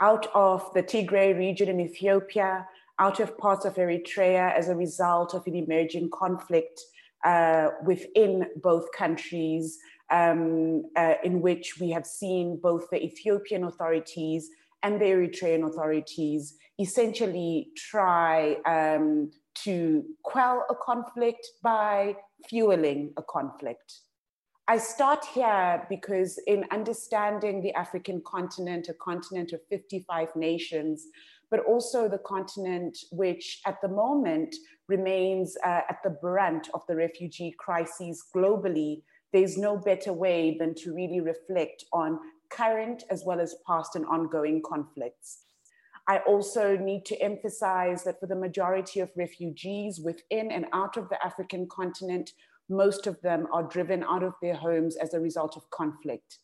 out 0.00 0.28
of 0.34 0.72
the 0.74 0.82
Tigray 0.82 1.36
region 1.36 1.68
in 1.68 1.80
Ethiopia, 1.80 2.68
out 2.98 3.20
of 3.20 3.36
parts 3.38 3.64
of 3.64 3.74
Eritrea 3.74 4.56
as 4.56 4.68
a 4.68 4.76
result 4.76 5.34
of 5.34 5.46
an 5.46 5.54
emerging 5.54 6.10
conflict 6.10 6.80
uh, 7.24 7.70
within 7.84 8.46
both 8.62 8.86
countries, 8.92 9.78
um, 10.10 10.84
uh, 10.96 11.14
in 11.24 11.40
which 11.40 11.80
we 11.80 11.90
have 11.90 12.06
seen 12.06 12.58
both 12.62 12.88
the 12.90 13.02
Ethiopian 13.02 13.64
authorities 13.64 14.48
and 14.82 15.00
the 15.00 15.06
Eritrean 15.06 15.66
authorities 15.66 16.56
essentially 16.78 17.70
try 17.76 18.56
um, 18.66 19.30
to 19.54 20.04
quell 20.22 20.66
a 20.68 20.74
conflict 20.74 21.48
by 21.62 22.14
fueling 22.48 23.12
a 23.16 23.22
conflict. 23.22 24.00
I 24.66 24.78
start 24.78 25.24
here 25.26 25.86
because, 25.90 26.38
in 26.46 26.64
understanding 26.70 27.60
the 27.60 27.74
African 27.74 28.22
continent, 28.26 28.88
a 28.88 28.94
continent 28.94 29.52
of 29.52 29.60
55 29.68 30.34
nations, 30.36 31.06
but 31.54 31.64
also 31.66 32.08
the 32.08 32.18
continent 32.18 32.98
which 33.12 33.60
at 33.64 33.80
the 33.80 33.86
moment 33.86 34.56
remains 34.88 35.56
uh, 35.64 35.82
at 35.88 35.98
the 36.02 36.10
brunt 36.10 36.68
of 36.74 36.82
the 36.88 36.96
refugee 36.96 37.54
crises 37.56 38.24
globally, 38.34 39.02
there's 39.32 39.56
no 39.56 39.76
better 39.76 40.12
way 40.12 40.56
than 40.58 40.74
to 40.74 40.92
really 40.92 41.20
reflect 41.20 41.84
on 41.92 42.18
current 42.50 43.04
as 43.08 43.22
well 43.24 43.38
as 43.38 43.54
past 43.68 43.94
and 43.94 44.04
ongoing 44.06 44.62
conflicts. 44.66 45.44
I 46.08 46.18
also 46.26 46.76
need 46.76 47.04
to 47.04 47.22
emphasize 47.22 48.02
that 48.02 48.18
for 48.18 48.26
the 48.26 48.34
majority 48.34 48.98
of 48.98 49.12
refugees 49.14 50.00
within 50.00 50.50
and 50.50 50.66
out 50.72 50.96
of 50.96 51.08
the 51.08 51.24
African 51.24 51.68
continent, 51.70 52.32
most 52.68 53.06
of 53.06 53.20
them 53.22 53.46
are 53.52 53.62
driven 53.62 54.02
out 54.02 54.24
of 54.24 54.34
their 54.42 54.56
homes 54.56 54.96
as 54.96 55.14
a 55.14 55.20
result 55.20 55.56
of 55.56 55.70
conflict. 55.70 56.40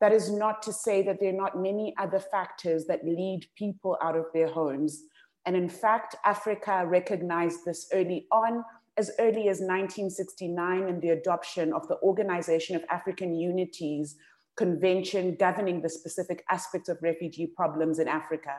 That 0.00 0.12
is 0.12 0.30
not 0.30 0.62
to 0.62 0.72
say 0.72 1.02
that 1.02 1.20
there 1.20 1.30
are 1.30 1.36
not 1.36 1.60
many 1.60 1.94
other 1.98 2.20
factors 2.20 2.86
that 2.86 3.04
lead 3.04 3.46
people 3.56 3.96
out 4.02 4.16
of 4.16 4.26
their 4.34 4.48
homes. 4.48 5.04
And 5.46 5.56
in 5.56 5.68
fact, 5.68 6.16
Africa 6.24 6.84
recognized 6.86 7.64
this 7.64 7.88
early 7.92 8.26
on, 8.30 8.64
as 8.98 9.10
early 9.18 9.48
as 9.48 9.60
1969 9.60 10.88
in 10.88 11.00
the 11.00 11.10
adoption 11.10 11.72
of 11.72 11.86
the 11.88 11.98
Organization 12.02 12.76
of 12.76 12.84
African 12.90 13.34
Unities 13.34 14.16
convention 14.56 15.36
governing 15.38 15.82
the 15.82 15.88
specific 15.88 16.42
aspects 16.50 16.88
of 16.88 16.98
refugee 17.02 17.46
problems 17.46 17.98
in 17.98 18.08
Africa. 18.08 18.54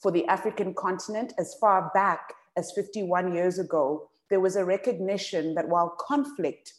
For 0.00 0.10
the 0.10 0.26
African 0.26 0.74
continent, 0.74 1.32
as 1.38 1.54
far 1.60 1.90
back 1.94 2.34
as 2.56 2.72
51 2.72 3.32
years 3.32 3.58
ago, 3.58 4.10
there 4.30 4.40
was 4.40 4.56
a 4.56 4.64
recognition 4.64 5.54
that 5.54 5.68
while 5.68 5.96
conflict 5.98 6.74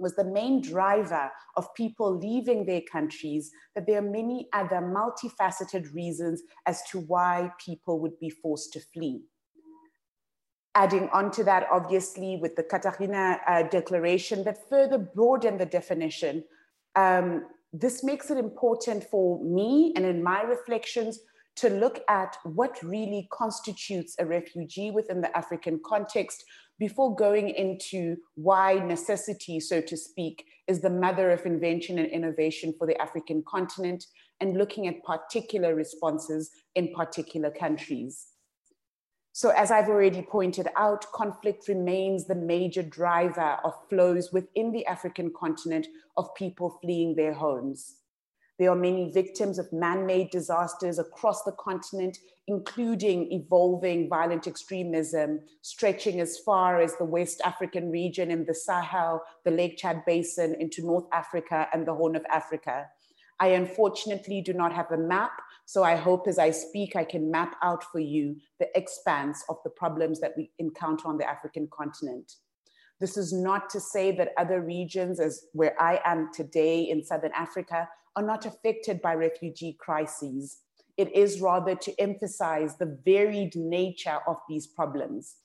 was 0.00 0.16
the 0.16 0.24
main 0.24 0.60
driver 0.60 1.30
of 1.56 1.74
people 1.74 2.16
leaving 2.16 2.64
their 2.64 2.82
countries, 2.90 3.50
but 3.74 3.86
there 3.86 3.98
are 3.98 4.02
many 4.02 4.48
other 4.52 4.76
multifaceted 4.76 5.92
reasons 5.94 6.42
as 6.66 6.82
to 6.90 7.00
why 7.00 7.52
people 7.64 8.00
would 8.00 8.18
be 8.18 8.30
forced 8.30 8.72
to 8.72 8.80
flee. 8.80 9.22
Adding 10.74 11.08
on 11.12 11.30
to 11.32 11.44
that, 11.44 11.66
obviously, 11.70 12.38
with 12.40 12.54
the 12.56 12.62
Cartagena 12.62 13.40
uh, 13.46 13.62
Declaration 13.64 14.44
that 14.44 14.68
further 14.68 14.98
broadened 14.98 15.60
the 15.60 15.66
definition, 15.66 16.44
um, 16.94 17.46
this 17.72 18.02
makes 18.02 18.30
it 18.30 18.38
important 18.38 19.04
for 19.04 19.42
me 19.44 19.92
and 19.96 20.04
in 20.04 20.22
my 20.22 20.42
reflections 20.42 21.20
to 21.60 21.68
look 21.68 22.00
at 22.08 22.36
what 22.44 22.82
really 22.82 23.28
constitutes 23.30 24.16
a 24.18 24.24
refugee 24.24 24.90
within 24.90 25.20
the 25.20 25.36
African 25.36 25.80
context 25.84 26.44
before 26.78 27.14
going 27.14 27.50
into 27.50 28.16
why 28.34 28.74
necessity, 28.74 29.60
so 29.60 29.82
to 29.82 29.96
speak, 29.96 30.46
is 30.66 30.80
the 30.80 30.88
mother 30.88 31.30
of 31.30 31.44
invention 31.44 31.98
and 31.98 32.08
innovation 32.08 32.74
for 32.78 32.86
the 32.86 33.00
African 33.00 33.44
continent 33.46 34.06
and 34.40 34.56
looking 34.56 34.86
at 34.86 35.04
particular 35.04 35.74
responses 35.74 36.50
in 36.74 36.94
particular 36.94 37.50
countries. 37.50 38.28
So 39.32 39.50
as 39.50 39.70
I've 39.70 39.88
already 39.88 40.22
pointed 40.22 40.68
out, 40.76 41.04
conflict 41.12 41.68
remains 41.68 42.26
the 42.26 42.34
major 42.34 42.82
driver 42.82 43.58
of 43.62 43.74
flows 43.90 44.32
within 44.32 44.72
the 44.72 44.86
African 44.86 45.30
continent 45.38 45.86
of 46.16 46.34
people 46.34 46.78
fleeing 46.82 47.14
their 47.14 47.34
homes. 47.34 47.96
There 48.60 48.70
are 48.70 48.76
many 48.76 49.10
victims 49.10 49.58
of 49.58 49.72
man-made 49.72 50.28
disasters 50.28 50.98
across 50.98 51.44
the 51.44 51.52
continent, 51.52 52.18
including 52.46 53.32
evolving 53.32 54.06
violent 54.06 54.46
extremism, 54.46 55.40
stretching 55.62 56.20
as 56.20 56.36
far 56.36 56.78
as 56.78 56.94
the 56.96 57.06
West 57.06 57.40
African 57.42 57.90
region 57.90 58.30
in 58.30 58.44
the 58.44 58.54
Sahel, 58.54 59.22
the 59.46 59.50
Lake 59.50 59.78
Chad 59.78 60.04
Basin, 60.04 60.54
into 60.60 60.84
North 60.84 61.06
Africa 61.10 61.68
and 61.72 61.86
the 61.86 61.94
Horn 61.94 62.14
of 62.16 62.26
Africa. 62.30 62.84
I 63.40 63.46
unfortunately 63.46 64.42
do 64.42 64.52
not 64.52 64.74
have 64.74 64.92
a 64.92 64.98
map, 64.98 65.32
so 65.64 65.82
I 65.82 65.96
hope 65.96 66.28
as 66.28 66.38
I 66.38 66.50
speak, 66.50 66.96
I 66.96 67.04
can 67.04 67.30
map 67.30 67.56
out 67.62 67.82
for 67.84 67.98
you 67.98 68.36
the 68.58 68.68
expanse 68.76 69.42
of 69.48 69.56
the 69.64 69.70
problems 69.70 70.20
that 70.20 70.34
we 70.36 70.50
encounter 70.58 71.08
on 71.08 71.16
the 71.16 71.26
African 71.26 71.66
continent. 71.72 72.34
This 73.00 73.16
is 73.16 73.32
not 73.32 73.70
to 73.70 73.80
say 73.80 74.14
that 74.16 74.34
other 74.36 74.60
regions, 74.60 75.18
as 75.18 75.46
where 75.54 75.74
I 75.80 76.02
am 76.04 76.28
today 76.34 76.82
in 76.82 77.02
Southern 77.02 77.32
Africa, 77.32 77.88
are 78.16 78.22
not 78.22 78.46
affected 78.46 79.00
by 79.00 79.14
refugee 79.14 79.76
crises. 79.78 80.58
It 80.96 81.14
is 81.14 81.40
rather 81.40 81.74
to 81.74 82.00
emphasize 82.00 82.76
the 82.76 82.98
varied 83.04 83.56
nature 83.56 84.18
of 84.26 84.36
these 84.48 84.66
problems 84.66 85.36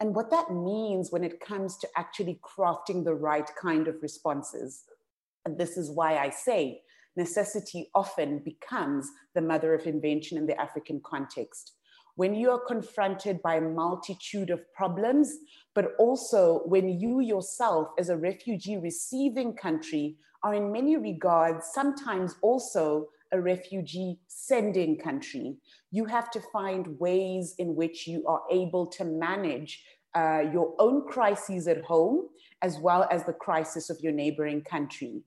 and 0.00 0.14
what 0.14 0.30
that 0.30 0.50
means 0.50 1.10
when 1.10 1.24
it 1.24 1.40
comes 1.40 1.78
to 1.78 1.88
actually 1.96 2.40
crafting 2.44 3.04
the 3.04 3.14
right 3.14 3.48
kind 3.60 3.88
of 3.88 4.02
responses. 4.02 4.84
And 5.44 5.56
this 5.56 5.76
is 5.76 5.90
why 5.90 6.18
I 6.18 6.30
say 6.30 6.82
necessity 7.16 7.88
often 7.94 8.40
becomes 8.40 9.08
the 9.34 9.40
mother 9.40 9.74
of 9.74 9.86
invention 9.86 10.36
in 10.36 10.46
the 10.46 10.60
African 10.60 11.00
context. 11.04 11.72
When 12.16 12.34
you 12.34 12.50
are 12.50 12.60
confronted 12.60 13.40
by 13.42 13.56
a 13.56 13.60
multitude 13.60 14.50
of 14.50 14.70
problems, 14.74 15.34
but 15.74 15.92
also 15.98 16.62
when 16.66 17.00
you 17.00 17.20
yourself, 17.20 17.88
as 17.98 18.08
a 18.08 18.16
refugee 18.16 18.76
receiving 18.76 19.54
country, 19.54 20.16
are 20.42 20.54
in 20.54 20.72
many 20.72 20.96
regards 20.96 21.66
sometimes 21.72 22.36
also 22.42 23.08
a 23.32 23.40
refugee 23.40 24.18
sending 24.28 24.98
country. 24.98 25.56
You 25.90 26.04
have 26.06 26.30
to 26.30 26.40
find 26.52 26.98
ways 26.98 27.54
in 27.58 27.74
which 27.74 28.06
you 28.06 28.24
are 28.26 28.42
able 28.50 28.86
to 28.86 29.04
manage 29.04 29.82
uh, 30.14 30.44
your 30.52 30.74
own 30.78 31.06
crises 31.06 31.68
at 31.68 31.84
home 31.84 32.28
as 32.62 32.78
well 32.78 33.06
as 33.10 33.24
the 33.24 33.32
crisis 33.32 33.90
of 33.90 34.00
your 34.00 34.12
neighboring 34.12 34.62
country. 34.62 35.22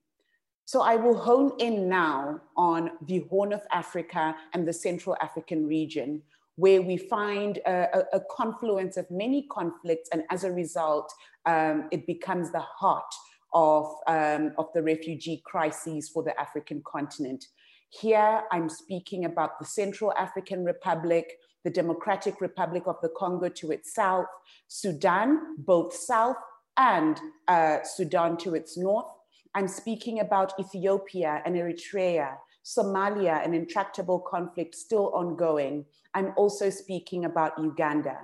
So 0.66 0.82
I 0.82 0.96
will 0.96 1.18
hone 1.18 1.54
in 1.60 1.90
now 1.90 2.42
on 2.56 2.92
the 3.08 3.20
Horn 3.30 3.54
of 3.54 3.62
Africa 3.72 4.36
and 4.54 4.68
the 4.68 4.74
Central 4.74 5.16
African 5.22 5.68
region, 5.68 6.22
where 6.58 6.82
we 6.82 6.98
find 6.98 7.58
a, 7.66 8.04
a, 8.14 8.22
confluence 8.30 8.96
of 8.96 9.10
many 9.10 9.48
conflicts, 9.50 10.10
and 10.12 10.24
as 10.30 10.44
a 10.44 10.52
result, 10.52 11.12
um, 11.46 11.88
it 11.92 12.06
becomes 12.06 12.52
the 12.52 12.60
heart 12.60 13.12
of, 13.54 13.94
um, 14.08 14.54
of 14.58 14.68
the 14.74 14.84
refugee 14.84 15.42
crises 15.46 16.10
for 16.10 16.24
the 16.24 16.40
African 16.40 16.82
continent. 16.86 17.46
Here, 17.90 18.44
I'm 18.52 18.70
speaking 18.70 19.26
about 19.26 19.60
the 19.60 19.66
Central 19.66 20.14
African 20.14 20.64
Republic, 20.64 21.38
the 21.64 21.72
Democratic 21.72 22.40
Republic 22.40 22.84
of 22.86 22.98
the 23.02 23.10
Congo 23.18 23.50
to 23.50 23.72
its 23.72 23.94
south, 23.94 24.28
Sudan, 24.68 25.56
both 25.58 25.94
south 25.94 26.38
and 26.78 27.20
uh, 27.48 27.80
Sudan 27.84 28.38
to 28.38 28.54
its 28.56 28.78
north. 28.78 29.08
I'm 29.56 29.68
speaking 29.68 30.20
about 30.20 30.54
Ethiopia 30.60 31.42
and 31.46 31.56
Eritrea, 31.56 32.36
Somalia, 32.64 33.44
an 33.44 33.54
intractable 33.54 34.20
conflict 34.20 34.76
still 34.76 35.12
ongoing. 35.16 35.86
I'm 36.14 36.34
also 36.38 36.70
speaking 36.70 37.26
about 37.26 37.58
Uganda. 37.58 38.18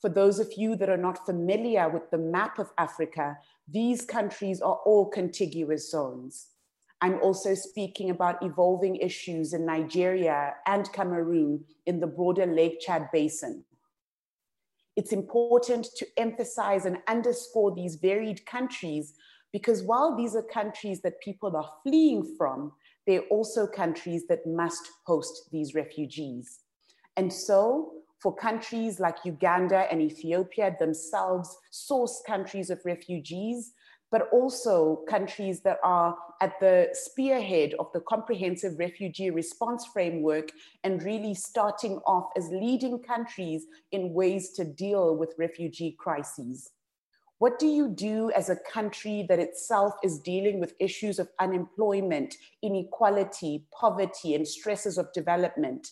For 0.00 0.08
those 0.08 0.38
of 0.38 0.52
you 0.56 0.76
that 0.76 0.88
are 0.88 0.96
not 0.96 1.26
familiar 1.26 1.88
with 1.88 2.10
the 2.10 2.18
map 2.18 2.58
of 2.58 2.70
Africa, 2.78 3.36
these 3.72 4.04
countries 4.04 4.60
are 4.60 4.80
all 4.84 5.06
contiguous 5.06 5.90
zones. 5.90 6.48
I'm 7.00 7.20
also 7.22 7.54
speaking 7.54 8.10
about 8.10 8.42
evolving 8.42 8.96
issues 8.96 9.52
in 9.54 9.64
Nigeria 9.64 10.54
and 10.66 10.92
Cameroon 10.92 11.64
in 11.86 12.00
the 12.00 12.06
broader 12.06 12.46
Lake 12.46 12.80
Chad 12.80 13.08
Basin. 13.12 13.64
It's 14.96 15.12
important 15.12 15.88
to 15.96 16.06
emphasize 16.18 16.84
and 16.84 16.98
underscore 17.08 17.74
these 17.74 17.94
varied 17.94 18.44
countries 18.44 19.14
because 19.52 19.82
while 19.82 20.16
these 20.16 20.36
are 20.36 20.42
countries 20.42 21.00
that 21.02 21.20
people 21.20 21.56
are 21.56 21.70
fleeing 21.82 22.34
from, 22.36 22.72
they're 23.06 23.26
also 23.30 23.66
countries 23.66 24.26
that 24.28 24.46
must 24.46 24.82
host 25.06 25.48
these 25.50 25.74
refugees. 25.74 26.60
And 27.16 27.32
so 27.32 27.92
for 28.20 28.34
countries 28.34 29.00
like 29.00 29.24
Uganda 29.24 29.86
and 29.90 30.02
Ethiopia 30.02 30.76
themselves, 30.78 31.56
source 31.70 32.22
countries 32.26 32.70
of 32.70 32.80
refugees, 32.84 33.72
but 34.10 34.28
also 34.32 35.04
countries 35.08 35.60
that 35.60 35.78
are 35.84 36.16
at 36.42 36.58
the 36.60 36.88
spearhead 36.92 37.74
of 37.78 37.86
the 37.94 38.00
comprehensive 38.00 38.78
refugee 38.78 39.30
response 39.30 39.86
framework 39.86 40.50
and 40.84 41.02
really 41.02 41.32
starting 41.32 41.98
off 42.06 42.30
as 42.36 42.48
leading 42.50 42.98
countries 42.98 43.66
in 43.92 44.12
ways 44.12 44.50
to 44.50 44.64
deal 44.64 45.16
with 45.16 45.34
refugee 45.38 45.96
crises. 45.98 46.70
What 47.38 47.58
do 47.58 47.66
you 47.66 47.88
do 47.88 48.30
as 48.32 48.50
a 48.50 48.56
country 48.70 49.24
that 49.30 49.38
itself 49.38 49.94
is 50.02 50.18
dealing 50.18 50.60
with 50.60 50.74
issues 50.78 51.18
of 51.18 51.30
unemployment, 51.38 52.34
inequality, 52.62 53.64
poverty, 53.72 54.34
and 54.34 54.46
stresses 54.46 54.98
of 54.98 55.10
development? 55.14 55.88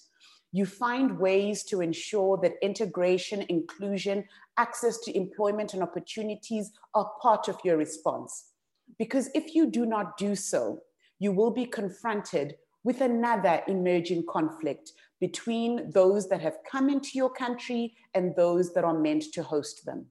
You 0.53 0.65
find 0.65 1.19
ways 1.19 1.63
to 1.65 1.81
ensure 1.81 2.39
that 2.43 2.55
integration, 2.63 3.45
inclusion, 3.49 4.25
access 4.57 4.99
to 5.01 5.17
employment 5.17 5.75
and 5.75 5.83
opportunities 5.83 6.73
are 6.95 7.11
part 7.21 7.49
of 7.49 7.59
your 7.65 7.77
response. 7.77 8.53
Because 8.99 9.31
if 9.35 9.55
you 9.55 9.67
do 9.67 9.85
not 9.85 10.17
do 10.17 10.35
so, 10.35 10.81
you 11.19 11.33
will 11.33 11.51
be 11.51 11.67
confronted 11.67 12.57
with 12.85 13.01
another 13.01 13.63
emerging 13.69 14.25
conflict 14.29 14.93
between 15.21 15.91
those 15.91 16.29
that 16.29 16.41
have 16.41 16.57
come 16.71 16.89
into 16.89 17.11
your 17.15 17.31
country 17.31 17.95
and 18.15 18.35
those 18.37 18.73
that 18.73 18.85
are 18.85 18.99
meant 18.99 19.25
to 19.33 19.43
host 19.43 19.85
them. 19.85 20.07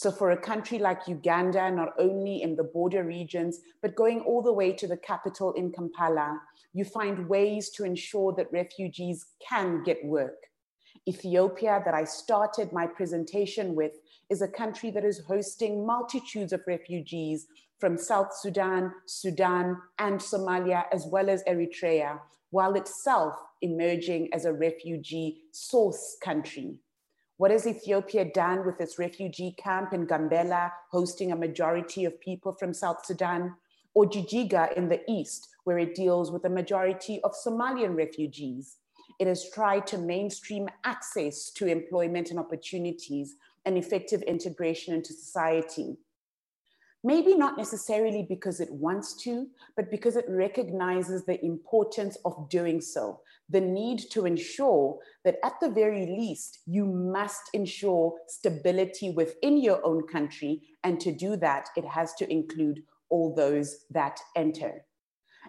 So, 0.00 0.12
for 0.12 0.30
a 0.30 0.36
country 0.36 0.78
like 0.78 1.08
Uganda, 1.08 1.68
not 1.72 1.94
only 1.98 2.40
in 2.40 2.54
the 2.54 2.62
border 2.62 3.02
regions, 3.02 3.62
but 3.82 3.96
going 3.96 4.20
all 4.20 4.42
the 4.42 4.52
way 4.52 4.72
to 4.74 4.86
the 4.86 4.96
capital 4.96 5.52
in 5.54 5.72
Kampala, 5.72 6.40
you 6.72 6.84
find 6.84 7.28
ways 7.28 7.70
to 7.70 7.82
ensure 7.82 8.32
that 8.34 8.52
refugees 8.52 9.26
can 9.40 9.82
get 9.82 10.04
work. 10.04 10.38
Ethiopia, 11.08 11.82
that 11.84 11.94
I 11.94 12.04
started 12.04 12.72
my 12.72 12.86
presentation 12.86 13.74
with, 13.74 13.90
is 14.30 14.40
a 14.40 14.46
country 14.46 14.92
that 14.92 15.04
is 15.04 15.24
hosting 15.26 15.84
multitudes 15.84 16.52
of 16.52 16.62
refugees 16.68 17.48
from 17.80 17.98
South 17.98 18.32
Sudan, 18.32 18.92
Sudan, 19.06 19.78
and 19.98 20.20
Somalia, 20.20 20.84
as 20.92 21.08
well 21.10 21.28
as 21.28 21.42
Eritrea, 21.42 22.20
while 22.50 22.76
itself 22.76 23.34
emerging 23.62 24.32
as 24.32 24.44
a 24.44 24.52
refugee 24.52 25.40
source 25.50 26.16
country. 26.22 26.76
What 27.38 27.52
has 27.52 27.68
Ethiopia 27.68 28.24
done 28.24 28.66
with 28.66 28.80
its 28.80 28.98
refugee 28.98 29.52
camp 29.52 29.92
in 29.92 30.08
Gambela, 30.08 30.72
hosting 30.90 31.30
a 31.30 31.36
majority 31.36 32.04
of 32.04 32.20
people 32.20 32.52
from 32.52 32.74
South 32.74 33.06
Sudan, 33.06 33.54
or 33.94 34.06
Jijiga 34.06 34.76
in 34.76 34.88
the 34.88 35.00
east, 35.08 35.46
where 35.62 35.78
it 35.78 35.94
deals 35.94 36.32
with 36.32 36.44
a 36.46 36.50
majority 36.50 37.20
of 37.22 37.36
Somalian 37.36 37.96
refugees? 37.96 38.78
It 39.20 39.28
has 39.28 39.48
tried 39.50 39.86
to 39.86 39.98
mainstream 39.98 40.68
access 40.82 41.50
to 41.52 41.68
employment 41.68 42.30
and 42.30 42.40
opportunities 42.40 43.36
and 43.64 43.78
effective 43.78 44.22
integration 44.22 44.92
into 44.92 45.12
society. 45.12 45.96
Maybe 47.04 47.36
not 47.36 47.56
necessarily 47.56 48.26
because 48.28 48.58
it 48.58 48.72
wants 48.72 49.14
to, 49.22 49.46
but 49.76 49.92
because 49.92 50.16
it 50.16 50.24
recognizes 50.28 51.24
the 51.24 51.40
importance 51.44 52.16
of 52.24 52.48
doing 52.48 52.80
so, 52.80 53.20
the 53.48 53.60
need 53.60 53.98
to 54.10 54.26
ensure 54.26 54.98
that 55.24 55.36
at 55.42 55.54
the 55.60 55.70
very 55.70 56.06
least, 56.06 56.60
you 56.66 56.84
must 56.84 57.42
ensure 57.54 58.14
stability 58.28 59.10
within 59.10 59.56
your 59.56 59.84
own 59.84 60.06
country. 60.06 60.62
And 60.84 61.00
to 61.00 61.12
do 61.12 61.36
that, 61.36 61.68
it 61.76 61.84
has 61.84 62.14
to 62.14 62.30
include 62.30 62.82
all 63.08 63.34
those 63.34 63.84
that 63.90 64.20
enter. 64.36 64.84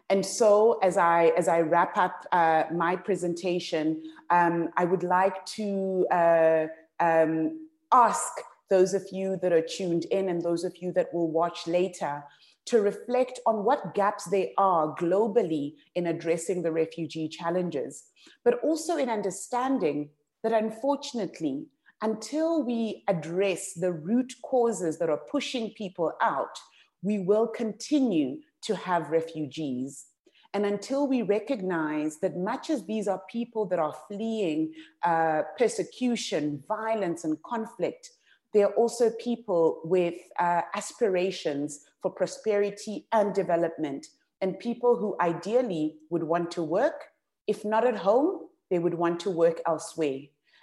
And 0.10 0.26
so, 0.26 0.80
as 0.82 0.98
I 0.98 1.34
as 1.38 1.48
I 1.48 1.60
wrap 1.62 1.98
up 1.98 2.26
uh, 2.32 2.64
my 2.74 2.96
presentation, 2.96 4.02
um, 4.30 4.70
I 4.78 4.86
would 4.86 5.04
like 5.04 5.46
to 5.58 6.08
uh, 6.12 6.66
um, 7.00 7.68
ask 7.92 8.32
those 8.70 8.94
of 8.94 9.04
you 9.12 9.38
that 9.42 9.52
are 9.52 9.62
tuned 9.62 10.06
in 10.06 10.30
and 10.30 10.42
those 10.42 10.64
of 10.64 10.78
you 10.78 10.92
that 10.94 11.14
will 11.14 11.30
watch 11.30 11.68
later 11.68 12.24
to 12.70 12.82
reflect 12.82 13.40
on 13.48 13.66
what 13.66 13.96
gaps 13.96 14.26
there 14.26 14.50
are 14.60 14.96
globally 14.96 15.74
in 15.96 16.06
addressing 16.06 16.62
the 16.62 16.72
refugee 16.72 17.28
challenges, 17.28 18.04
but 18.46 18.60
also 18.64 18.96
in 18.98 19.10
understanding 19.10 20.10
that 20.44 20.54
unfortunately, 20.54 21.66
until 22.04 22.64
we 22.64 23.04
address 23.08 23.74
the 23.74 23.92
root 23.92 24.34
causes 24.44 25.00
that 25.00 25.10
are 25.10 25.22
pushing 25.32 25.72
people 25.72 26.14
out, 26.22 26.56
we 27.02 27.18
will 27.18 27.48
continue 27.48 28.38
to 28.62 28.76
have 28.76 29.10
refugees. 29.10 30.06
And 30.54 30.64
until 30.66 31.08
we 31.08 31.24
recognize 31.24 32.20
that 32.20 32.38
much 32.38 32.70
as 32.70 32.86
these 32.86 33.08
are 33.08 33.22
people 33.32 33.66
that 33.68 33.80
are 33.80 33.96
fleeing 34.08 34.74
uh, 35.04 35.42
persecution, 35.58 36.64
violence, 36.68 37.24
and 37.24 37.42
conflict, 37.42 38.12
they 38.54 38.64
are 38.64 38.74
also 38.74 39.12
people 39.12 39.82
with 39.84 40.16
uh, 40.40 40.62
aspirations 40.76 41.86
for 42.02 42.12
prosperity 42.12 43.08
and 43.12 43.34
development, 43.34 44.08
and 44.42 44.60
people 44.60 44.98
who 44.98 45.16
ideally 45.22 45.96
would 46.10 46.24
want 46.24 46.52
to 46.52 46.64
work. 46.64 47.06
If 47.48 47.66
not 47.66 47.86
at 47.86 47.98
home, 47.98 48.48
they 48.70 48.80
would 48.80 48.94
want 48.94 49.20
to 49.22 49.30
work 49.30 49.62
elsewhere. 49.68 50.20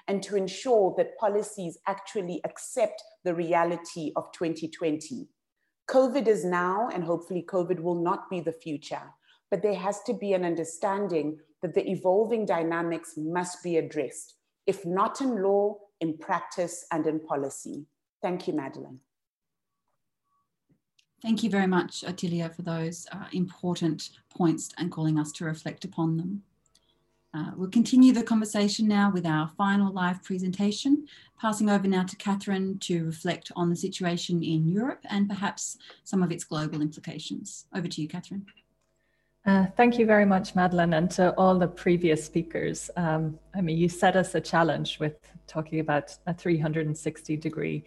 And 0.08 0.22
to 0.22 0.36
ensure 0.36 0.94
that 0.96 1.18
policies 1.18 1.78
actually 1.86 2.40
accept 2.44 3.02
the 3.24 3.34
reality 3.34 4.12
of 4.14 4.30
2020. 4.32 5.26
COVID 5.90 6.28
is 6.28 6.44
now, 6.44 6.88
and 6.92 7.02
hopefully, 7.02 7.44
COVID 7.46 7.80
will 7.80 8.00
not 8.02 8.30
be 8.30 8.40
the 8.40 8.52
future, 8.52 9.02
but 9.50 9.62
there 9.62 9.74
has 9.74 10.02
to 10.04 10.14
be 10.14 10.32
an 10.32 10.44
understanding 10.44 11.38
that 11.62 11.74
the 11.74 11.88
evolving 11.88 12.46
dynamics 12.46 13.14
must 13.16 13.62
be 13.62 13.76
addressed, 13.78 14.34
if 14.66 14.84
not 14.86 15.20
in 15.20 15.42
law, 15.42 15.76
in 16.00 16.18
practice 16.18 16.84
and 16.92 17.06
in 17.06 17.20
policy. 17.20 17.86
Thank 18.22 18.46
you, 18.46 18.54
Madeline. 18.54 19.00
Thank 21.22 21.42
you 21.42 21.50
very 21.50 21.66
much, 21.66 22.02
Ottilia, 22.02 22.54
for 22.54 22.62
those 22.62 23.06
uh, 23.10 23.24
important 23.32 24.10
points 24.28 24.70
and 24.78 24.92
calling 24.92 25.18
us 25.18 25.32
to 25.32 25.44
reflect 25.44 25.84
upon 25.84 26.16
them. 26.16 26.42
Uh, 27.34 27.50
we'll 27.56 27.68
continue 27.68 28.12
the 28.12 28.22
conversation 28.22 28.88
now 28.88 29.10
with 29.12 29.26
our 29.26 29.48
final 29.58 29.92
live 29.92 30.22
presentation, 30.22 31.06
passing 31.38 31.68
over 31.68 31.86
now 31.86 32.02
to 32.02 32.16
Cathryn 32.16 32.80
to 32.80 33.04
reflect 33.04 33.52
on 33.56 33.68
the 33.68 33.76
situation 33.76 34.42
in 34.42 34.66
Europe 34.66 35.00
and 35.10 35.28
perhaps 35.28 35.76
some 36.04 36.22
of 36.22 36.32
its 36.32 36.44
global 36.44 36.80
implications. 36.80 37.66
Over 37.74 37.88
to 37.88 38.02
you, 38.02 38.08
Cathryn. 38.08 38.42
Uh, 39.44 39.66
thank 39.76 39.98
you 39.98 40.06
very 40.06 40.24
much, 40.24 40.54
Madeline, 40.54 40.94
and 40.94 41.10
to 41.12 41.32
all 41.34 41.58
the 41.58 41.68
previous 41.68 42.24
speakers. 42.24 42.90
Um, 42.96 43.38
I 43.54 43.60
mean, 43.60 43.76
you 43.76 43.88
set 43.88 44.16
us 44.16 44.34
a 44.34 44.40
challenge 44.40 44.98
with 44.98 45.14
talking 45.46 45.80
about 45.80 46.16
a 46.26 46.34
360 46.34 47.36
degree 47.36 47.84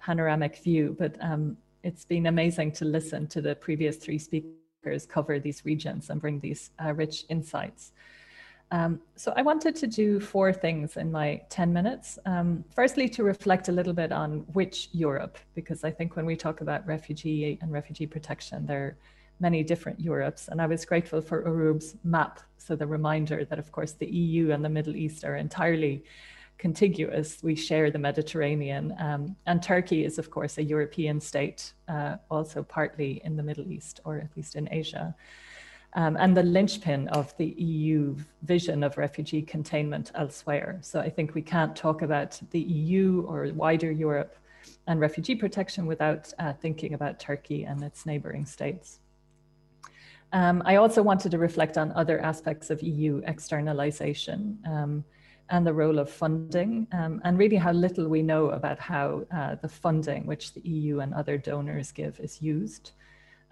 panoramic 0.00 0.56
view, 0.62 0.96
but 0.98 1.16
um, 1.20 1.56
it's 1.86 2.04
been 2.04 2.26
amazing 2.26 2.72
to 2.72 2.84
listen 2.84 3.28
to 3.28 3.40
the 3.40 3.54
previous 3.54 3.96
three 3.96 4.18
speakers 4.18 5.06
cover 5.06 5.38
these 5.38 5.64
regions 5.64 6.10
and 6.10 6.20
bring 6.20 6.40
these 6.40 6.70
uh, 6.84 6.92
rich 6.92 7.24
insights. 7.28 7.92
Um, 8.72 9.00
so 9.14 9.32
I 9.36 9.42
wanted 9.42 9.76
to 9.76 9.86
do 9.86 10.18
four 10.18 10.52
things 10.52 10.96
in 10.96 11.12
my 11.12 11.40
10 11.48 11.72
minutes. 11.72 12.18
Um, 12.26 12.64
firstly, 12.74 13.08
to 13.10 13.22
reflect 13.22 13.68
a 13.68 13.72
little 13.72 13.92
bit 13.92 14.10
on 14.10 14.40
which 14.52 14.88
Europe, 14.90 15.38
because 15.54 15.84
I 15.84 15.92
think 15.92 16.16
when 16.16 16.26
we 16.26 16.34
talk 16.34 16.60
about 16.60 16.84
refugee 16.88 17.56
and 17.62 17.70
refugee 17.70 18.08
protection, 18.08 18.66
there 18.66 18.82
are 18.82 18.96
many 19.38 19.62
different 19.62 20.00
Europes. 20.00 20.48
And 20.48 20.60
I 20.60 20.66
was 20.66 20.84
grateful 20.84 21.20
for 21.20 21.46
Uroub's 21.46 21.94
map. 22.02 22.40
So 22.58 22.74
the 22.74 22.88
reminder 22.88 23.44
that, 23.44 23.60
of 23.60 23.70
course, 23.70 23.92
the 23.92 24.12
EU 24.12 24.50
and 24.50 24.64
the 24.64 24.68
Middle 24.68 24.96
East 24.96 25.24
are 25.24 25.36
entirely 25.36 26.02
contiguous. 26.58 27.42
We 27.42 27.54
share 27.54 27.90
the 27.90 27.98
Mediterranean. 27.98 28.94
Um, 28.98 29.36
and 29.46 29.62
Turkey 29.62 30.04
is, 30.04 30.18
of 30.18 30.30
course, 30.30 30.58
a 30.58 30.62
European 30.62 31.20
state, 31.20 31.72
uh, 31.88 32.16
also 32.30 32.62
partly 32.62 33.20
in 33.24 33.36
the 33.36 33.42
Middle 33.42 33.70
East, 33.70 34.00
or 34.04 34.18
at 34.18 34.36
least 34.36 34.56
in 34.56 34.68
Asia. 34.70 35.14
Um, 35.94 36.16
and 36.18 36.36
the 36.36 36.42
linchpin 36.42 37.08
of 37.08 37.34
the 37.38 37.46
EU 37.46 38.16
vision 38.42 38.82
of 38.82 38.98
refugee 38.98 39.42
containment 39.42 40.12
elsewhere. 40.14 40.78
So 40.82 41.00
I 41.00 41.08
think 41.08 41.34
we 41.34 41.42
can't 41.42 41.74
talk 41.74 42.02
about 42.02 42.38
the 42.50 42.60
EU 42.60 43.24
or 43.26 43.50
wider 43.54 43.90
Europe 43.90 44.36
and 44.86 45.00
refugee 45.00 45.34
protection 45.34 45.86
without 45.86 46.32
uh, 46.38 46.52
thinking 46.52 46.94
about 46.94 47.18
Turkey 47.18 47.64
and 47.64 47.82
its 47.82 48.04
neighboring 48.04 48.44
states. 48.44 49.00
Um, 50.32 50.62
I 50.66 50.76
also 50.76 51.02
wanted 51.02 51.30
to 51.30 51.38
reflect 51.38 51.78
on 51.78 51.92
other 51.92 52.20
aspects 52.20 52.68
of 52.68 52.82
EU 52.82 53.22
externalization 53.26 54.58
um, 54.66 55.04
and 55.50 55.66
the 55.66 55.72
role 55.72 55.98
of 55.98 56.10
funding, 56.10 56.86
um, 56.92 57.20
and 57.24 57.38
really 57.38 57.56
how 57.56 57.72
little 57.72 58.08
we 58.08 58.22
know 58.22 58.50
about 58.50 58.78
how 58.78 59.24
uh, 59.34 59.54
the 59.56 59.68
funding 59.68 60.26
which 60.26 60.54
the 60.54 60.60
EU 60.60 61.00
and 61.00 61.14
other 61.14 61.38
donors 61.38 61.92
give 61.92 62.18
is 62.20 62.42
used. 62.42 62.92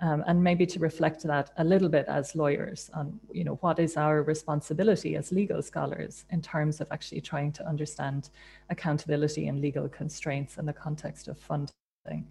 Um, 0.00 0.24
and 0.26 0.42
maybe 0.42 0.66
to 0.66 0.80
reflect 0.80 1.22
that 1.22 1.52
a 1.56 1.62
little 1.62 1.88
bit 1.88 2.06
as 2.08 2.34
lawyers 2.34 2.90
on 2.94 3.20
you 3.32 3.44
know 3.44 3.54
what 3.60 3.78
is 3.78 3.96
our 3.96 4.24
responsibility 4.24 5.14
as 5.14 5.30
legal 5.30 5.62
scholars 5.62 6.24
in 6.30 6.42
terms 6.42 6.80
of 6.80 6.88
actually 6.90 7.20
trying 7.20 7.52
to 7.52 7.66
understand 7.66 8.30
accountability 8.70 9.46
and 9.46 9.60
legal 9.60 9.88
constraints 9.88 10.58
in 10.58 10.66
the 10.66 10.72
context 10.72 11.28
of 11.28 11.38
funding. 11.38 12.26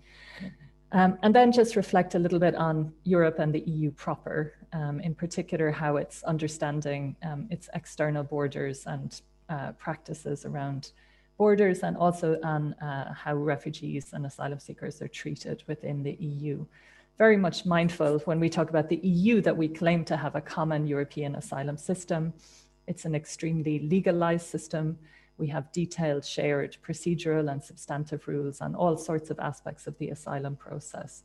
Um, 0.93 1.17
and 1.23 1.33
then 1.33 1.51
just 1.51 1.75
reflect 1.75 2.13
a 2.13 2.19
little 2.19 2.37
bit 2.37 2.53
on 2.53 2.93
Europe 3.03 3.39
and 3.39 3.51
the 3.51 3.61
EU 3.61 3.89
proper, 3.91 4.53
um, 4.73 4.99
in 4.99 5.15
particular, 5.15 5.71
how 5.71 5.95
it's 5.97 6.21
understanding 6.23 7.15
um, 7.23 7.47
its 7.49 7.67
external 7.73 8.23
borders 8.23 8.85
and 8.85 9.19
uh, 9.49 9.71
practices 9.73 10.45
around 10.45 10.91
borders, 11.37 11.79
and 11.83 11.97
also 11.97 12.37
on 12.43 12.73
uh, 12.75 13.13
how 13.13 13.35
refugees 13.35 14.13
and 14.13 14.25
asylum 14.25 14.59
seekers 14.59 15.01
are 15.01 15.07
treated 15.07 15.63
within 15.67 16.03
the 16.03 16.13
EU. 16.13 16.65
Very 17.17 17.37
much 17.37 17.65
mindful 17.65 18.19
when 18.25 18.39
we 18.39 18.49
talk 18.49 18.69
about 18.69 18.89
the 18.89 18.99
EU 19.03 19.41
that 19.41 19.55
we 19.55 19.67
claim 19.67 20.03
to 20.05 20.17
have 20.17 20.35
a 20.35 20.41
common 20.41 20.87
European 20.87 21.35
asylum 21.35 21.77
system. 21.77 22.33
It's 22.87 23.05
an 23.05 23.15
extremely 23.15 23.79
legalized 23.79 24.47
system 24.47 24.97
we 25.37 25.47
have 25.47 25.71
detailed 25.71 26.23
shared 26.23 26.77
procedural 26.85 27.51
and 27.51 27.63
substantive 27.63 28.27
rules 28.27 28.61
on 28.61 28.75
all 28.75 28.97
sorts 28.97 29.29
of 29.29 29.39
aspects 29.39 29.87
of 29.87 29.97
the 29.97 30.09
asylum 30.09 30.55
process. 30.55 31.23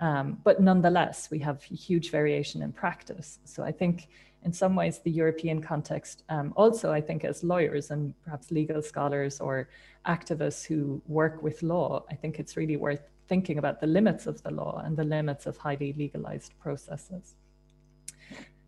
Um, 0.00 0.38
but 0.44 0.60
nonetheless, 0.60 1.28
we 1.30 1.40
have 1.40 1.62
huge 1.62 2.10
variation 2.10 2.62
in 2.62 2.72
practice. 2.72 3.38
So 3.44 3.62
I 3.62 3.72
think 3.72 4.08
in 4.44 4.52
some 4.52 4.74
ways 4.74 4.98
the 4.98 5.10
European 5.10 5.60
context, 5.60 6.22
um, 6.28 6.52
also 6.56 6.92
I 6.92 7.00
think 7.00 7.24
as 7.24 7.44
lawyers 7.44 7.90
and 7.90 8.14
perhaps 8.24 8.50
legal 8.50 8.82
scholars 8.82 9.40
or 9.40 9.68
activists 10.06 10.64
who 10.64 11.02
work 11.06 11.42
with 11.42 11.62
law, 11.62 12.04
I 12.10 12.14
think 12.14 12.38
it's 12.38 12.56
really 12.56 12.76
worth 12.76 13.02
thinking 13.28 13.58
about 13.58 13.80
the 13.80 13.86
limits 13.86 14.26
of 14.26 14.42
the 14.42 14.50
law 14.50 14.82
and 14.84 14.96
the 14.96 15.04
limits 15.04 15.46
of 15.46 15.56
highly 15.56 15.92
legalized 15.92 16.52
processes. 16.58 17.34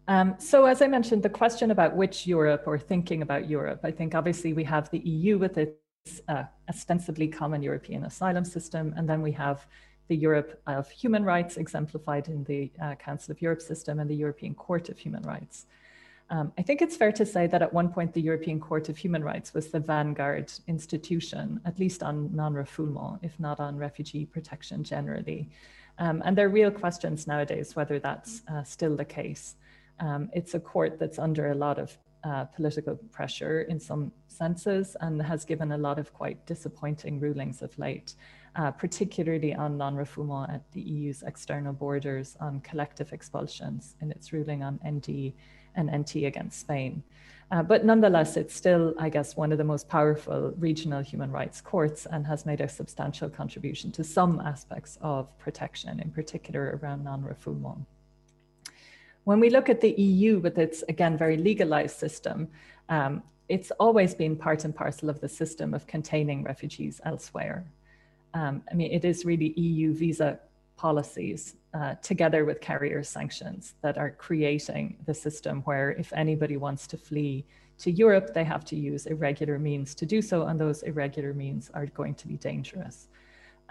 Um, 0.08 0.34
so, 0.38 0.66
as 0.66 0.82
I 0.82 0.88
mentioned, 0.88 1.22
the 1.22 1.30
question 1.30 1.70
about 1.70 1.96
which 1.96 2.26
Europe 2.26 2.64
or 2.66 2.78
thinking 2.78 3.22
about 3.22 3.48
Europe, 3.48 3.80
I 3.84 3.92
think 3.92 4.14
obviously 4.14 4.52
we 4.52 4.64
have 4.64 4.90
the 4.90 4.98
EU 4.98 5.38
with 5.38 5.56
its 5.58 6.20
uh, 6.28 6.44
ostensibly 6.68 7.28
common 7.28 7.62
European 7.62 8.04
asylum 8.04 8.44
system, 8.44 8.94
and 8.96 9.08
then 9.08 9.22
we 9.22 9.32
have 9.32 9.66
the 10.08 10.16
Europe 10.16 10.60
of 10.66 10.90
human 10.90 11.24
rights 11.24 11.56
exemplified 11.56 12.28
in 12.28 12.44
the 12.44 12.70
uh, 12.82 12.94
Council 12.96 13.32
of 13.32 13.40
Europe 13.40 13.62
system 13.62 14.00
and 14.00 14.10
the 14.10 14.16
European 14.16 14.54
Court 14.54 14.88
of 14.88 14.98
Human 14.98 15.22
Rights. 15.22 15.66
Um, 16.30 16.52
I 16.56 16.62
think 16.62 16.80
it's 16.80 16.96
fair 16.96 17.12
to 17.12 17.26
say 17.26 17.46
that 17.46 17.60
at 17.60 17.72
one 17.72 17.90
point 17.90 18.14
the 18.14 18.22
European 18.22 18.58
Court 18.58 18.88
of 18.88 18.96
Human 18.96 19.22
Rights 19.22 19.52
was 19.52 19.68
the 19.68 19.80
vanguard 19.80 20.50
institution, 20.66 21.60
at 21.66 21.78
least 21.78 22.02
on 22.02 22.34
non 22.34 22.54
refoulement, 22.54 23.18
if 23.22 23.38
not 23.38 23.60
on 23.60 23.76
refugee 23.76 24.24
protection 24.24 24.82
generally. 24.82 25.50
Um, 25.98 26.22
and 26.24 26.36
there 26.36 26.46
are 26.46 26.50
real 26.60 26.70
questions 26.70 27.26
nowadays 27.26 27.76
whether 27.76 27.98
that's 27.98 28.42
uh, 28.48 28.64
still 28.64 28.96
the 28.96 29.04
case. 29.04 29.56
Um, 30.00 30.30
it's 30.32 30.54
a 30.54 30.60
court 30.60 30.98
that's 30.98 31.18
under 31.18 31.50
a 31.50 31.54
lot 31.54 31.78
of 31.78 31.96
uh, 32.24 32.44
political 32.44 32.96
pressure 33.10 33.62
in 33.62 33.78
some 33.78 34.12
senses 34.28 34.96
and 35.00 35.20
has 35.20 35.44
given 35.44 35.72
a 35.72 35.78
lot 35.78 35.98
of 35.98 36.12
quite 36.14 36.46
disappointing 36.46 37.20
rulings 37.20 37.62
of 37.62 37.78
late, 37.78 38.14
uh, 38.56 38.70
particularly 38.70 39.54
on 39.54 39.76
non-refoulement 39.78 40.52
at 40.52 40.70
the 40.72 40.80
EU's 40.80 41.22
external 41.22 41.72
borders 41.72 42.36
on 42.40 42.60
collective 42.60 43.12
expulsions 43.12 43.96
in 44.00 44.10
its 44.10 44.32
ruling 44.32 44.62
on 44.62 44.78
ND 44.86 45.32
and 45.74 45.90
NT 45.90 46.16
against 46.24 46.60
Spain. 46.60 47.02
Uh, 47.50 47.62
but 47.62 47.84
nonetheless, 47.84 48.38
it's 48.38 48.54
still, 48.54 48.94
I 48.98 49.10
guess, 49.10 49.36
one 49.36 49.52
of 49.52 49.58
the 49.58 49.64
most 49.64 49.86
powerful 49.88 50.54
regional 50.58 51.02
human 51.02 51.30
rights 51.30 51.60
courts 51.60 52.06
and 52.06 52.26
has 52.26 52.46
made 52.46 52.62
a 52.62 52.68
substantial 52.68 53.28
contribution 53.28 53.92
to 53.92 54.02
some 54.02 54.40
aspects 54.40 54.98
of 55.02 55.36
protection, 55.38 56.00
in 56.00 56.10
particular 56.10 56.78
around 56.82 57.04
non-refoulement. 57.04 57.84
When 59.24 59.38
we 59.38 59.50
look 59.50 59.68
at 59.68 59.82
the 59.82 59.92
EU 59.92 60.38
with 60.38 60.58
its, 60.58 60.82
again, 60.88 61.18
very 61.18 61.36
legalized 61.36 61.96
system, 61.98 62.48
um, 62.88 63.22
it's 63.48 63.70
always 63.72 64.14
been 64.14 64.34
part 64.34 64.64
and 64.64 64.74
parcel 64.74 65.10
of 65.10 65.20
the 65.20 65.28
system 65.28 65.74
of 65.74 65.86
containing 65.86 66.42
refugees 66.44 67.02
elsewhere. 67.04 67.66
Um, 68.34 68.62
I 68.70 68.74
mean, 68.74 68.90
it 68.92 69.04
is 69.04 69.24
really 69.24 69.52
EU 69.58 69.92
visa 69.94 70.38
policies 70.76 71.56
uh, 71.74 71.94
together 72.02 72.44
with 72.44 72.60
carrier 72.60 73.02
sanctions 73.02 73.74
that 73.82 73.98
are 73.98 74.10
creating 74.10 74.96
the 75.06 75.14
system 75.14 75.62
where 75.62 75.92
if 75.92 76.12
anybody 76.12 76.56
wants 76.56 76.86
to 76.88 76.96
flee 76.96 77.44
to 77.78 77.90
Europe, 77.90 78.32
they 78.34 78.44
have 78.44 78.64
to 78.66 78.76
use 78.76 79.06
irregular 79.06 79.58
means 79.58 79.94
to 79.94 80.06
do 80.06 80.22
so, 80.22 80.46
and 80.46 80.58
those 80.58 80.82
irregular 80.82 81.32
means 81.34 81.70
are 81.74 81.86
going 81.86 82.14
to 82.14 82.28
be 82.28 82.36
dangerous 82.36 83.08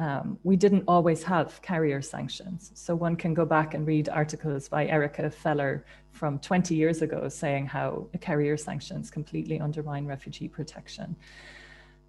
um, 0.01 0.39
we 0.43 0.55
didn't 0.55 0.83
always 0.87 1.21
have 1.23 1.61
carrier 1.61 2.01
sanctions. 2.01 2.71
So 2.73 2.95
one 2.95 3.15
can 3.15 3.35
go 3.35 3.45
back 3.45 3.75
and 3.75 3.85
read 3.85 4.09
articles 4.09 4.67
by 4.67 4.87
Erika 4.87 5.29
Feller 5.29 5.85
from 6.11 6.39
20 6.39 6.73
years 6.73 7.03
ago 7.03 7.29
saying 7.29 7.67
how 7.67 8.07
carrier 8.19 8.57
sanctions 8.57 9.11
completely 9.11 9.59
undermine 9.59 10.07
refugee 10.07 10.47
protection. 10.47 11.15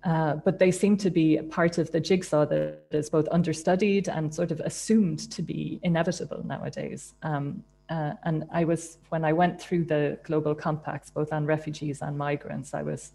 Uh, 0.05 0.35
but 0.35 0.59
they 0.59 0.73
seem 0.73 0.97
to 0.97 1.11
be 1.11 1.39
part 1.51 1.79
of 1.79 1.93
the 1.93 2.01
jigsaw 2.01 2.45
that 2.45 2.83
is 2.91 3.09
both 3.09 3.29
understudied 3.31 4.09
and 4.09 4.35
sort 4.35 4.51
of 4.51 4.59
assumed 4.61 5.31
to 5.31 5.43
be 5.43 5.79
inevitable 5.85 6.45
nowadays. 6.45 7.15
Um, 7.23 7.63
uh, 7.89 8.15
and 8.25 8.45
I 8.53 8.65
was, 8.65 8.99
when 9.11 9.25
I 9.25 9.33
went 9.33 9.61
through 9.61 9.85
the 9.85 10.19
global 10.25 10.55
compacts, 10.55 11.11
both 11.11 11.33
on 11.33 11.47
refugees 11.47 12.03
and 12.03 12.19
migrants, 12.19 12.75
I 12.75 12.83
was 12.83 13.13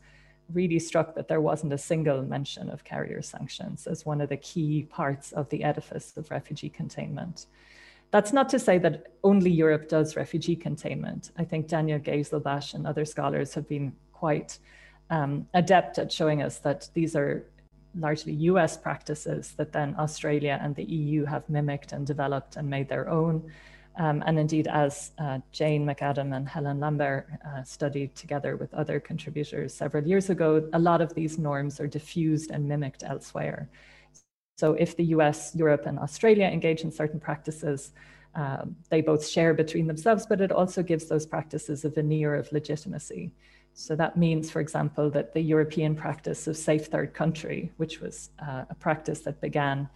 really 0.53 0.79
struck 0.79 1.13
that 1.15 1.27
there 1.27 1.41
wasn't 1.41 1.73
a 1.73 1.77
single 1.77 2.21
mention 2.21 2.69
of 2.69 2.85
carrier 2.85 3.21
sanctions 3.21 3.85
as 3.85 4.05
one 4.05 4.21
of 4.21 4.29
the 4.29 4.37
key 4.37 4.83
parts 4.89 5.33
of 5.33 5.49
the 5.49 5.63
edifice 5.63 6.15
of 6.15 6.31
refugee 6.31 6.69
containment. 6.69 7.47
That's 8.11 8.31
not 8.31 8.47
to 8.49 8.59
say 8.59 8.77
that 8.77 9.07
only 9.23 9.51
Europe 9.51 9.89
does 9.89 10.15
refugee 10.15 10.55
containment. 10.55 11.31
I 11.37 11.43
think 11.43 11.67
Daniel 11.67 11.99
Ghezelbash 11.99 12.73
and 12.73 12.87
other 12.87 13.03
scholars 13.03 13.53
have 13.55 13.67
been 13.67 13.93
quite 14.13 14.59
um, 15.09 15.47
adept 15.53 15.97
at 15.97 16.11
showing 16.11 16.41
us 16.41 16.59
that 16.59 16.89
these 16.93 17.15
are 17.15 17.45
largely 17.97 18.33
US 18.33 18.77
practices 18.77 19.53
that 19.57 19.71
then 19.71 19.95
Australia 19.97 20.59
and 20.61 20.75
the 20.75 20.83
EU 20.83 21.25
have 21.25 21.49
mimicked 21.49 21.91
and 21.93 22.05
developed 22.05 22.55
and 22.55 22.69
made 22.69 22.89
their 22.89 23.09
own. 23.09 23.51
Um, 23.97 24.23
and 24.27 24.37
indeed, 24.37 24.67
as 24.67 25.11
uh, 25.17 25.39
Jane 25.51 25.83
McAdam 25.83 26.35
and 26.35 26.47
Helen 26.47 26.79
Lambert 26.79 27.27
uh, 27.43 27.63
studied 27.63 28.13
together 28.15 28.55
with 28.55 28.71
other 28.73 28.99
contributors 28.99 29.73
several 29.73 30.05
years 30.05 30.29
ago, 30.29 30.69
a 30.73 30.79
lot 30.79 31.01
of 31.01 31.15
these 31.15 31.39
norms 31.39 31.79
are 31.79 31.87
diffused 31.87 32.51
and 32.51 32.67
mimicked 32.67 33.03
elsewhere. 33.03 33.69
So 34.59 34.73
if 34.73 34.95
the 34.95 35.05
US, 35.05 35.55
Europe, 35.55 35.87
and 35.87 35.97
Australia 35.97 36.45
engage 36.45 36.81
in 36.81 36.91
certain 36.91 37.19
practices, 37.19 37.91
um, 38.35 38.75
they 38.89 39.01
both 39.01 39.27
share 39.27 39.55
between 39.55 39.87
themselves, 39.87 40.27
but 40.27 40.41
it 40.41 40.51
also 40.51 40.83
gives 40.83 41.05
those 41.05 41.25
practices 41.25 41.83
a 41.83 41.89
veneer 41.89 42.35
of 42.35 42.51
legitimacy. 42.51 43.31
So 43.79 43.95
that 43.95 44.17
means, 44.17 44.49
for 44.49 44.59
example, 44.59 45.11
that 45.11 45.35
the 45.35 45.39
European 45.39 45.95
practice 45.95 46.47
of 46.47 46.57
safe 46.57 46.87
third 46.87 47.13
country, 47.13 47.71
which 47.77 48.01
was 48.01 48.31
uh, 48.39 48.63
a 48.71 48.73
practice 48.73 49.19
that 49.21 49.39
began 49.39 49.87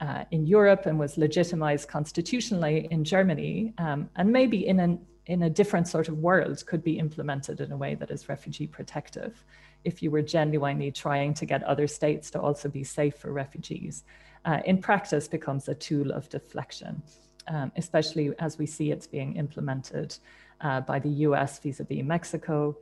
uh, 0.00 0.24
in 0.32 0.44
Europe 0.44 0.86
and 0.86 0.98
was 0.98 1.16
legitimized 1.16 1.88
constitutionally 1.88 2.88
in 2.90 3.04
Germany, 3.04 3.74
um, 3.78 4.10
and 4.16 4.32
maybe 4.32 4.66
in 4.66 4.80
an 4.80 4.98
in 5.26 5.44
a 5.44 5.50
different 5.50 5.86
sort 5.86 6.08
of 6.08 6.18
world 6.18 6.66
could 6.66 6.82
be 6.82 6.98
implemented 6.98 7.60
in 7.60 7.70
a 7.70 7.76
way 7.76 7.94
that 7.94 8.10
is 8.10 8.28
refugee 8.28 8.66
protective 8.66 9.44
if 9.84 10.02
you 10.02 10.10
were 10.10 10.20
genuinely 10.20 10.90
trying 10.90 11.32
to 11.32 11.46
get 11.46 11.62
other 11.62 11.86
states 11.86 12.28
to 12.28 12.40
also 12.40 12.68
be 12.68 12.82
safe 12.82 13.14
for 13.14 13.32
refugees. 13.32 14.02
Uh, 14.44 14.58
in 14.64 14.78
practice 14.78 15.28
becomes 15.28 15.68
a 15.68 15.76
tool 15.76 16.10
of 16.10 16.28
deflection 16.28 17.00
um, 17.48 17.72
especially 17.76 18.32
as 18.38 18.58
we 18.58 18.66
see 18.66 18.90
it's 18.90 19.06
being 19.06 19.36
implemented 19.36 20.16
uh, 20.60 20.80
by 20.80 20.98
the 20.98 21.10
us 21.10 21.58
vis-a-vis 21.58 22.02
mexico 22.02 22.76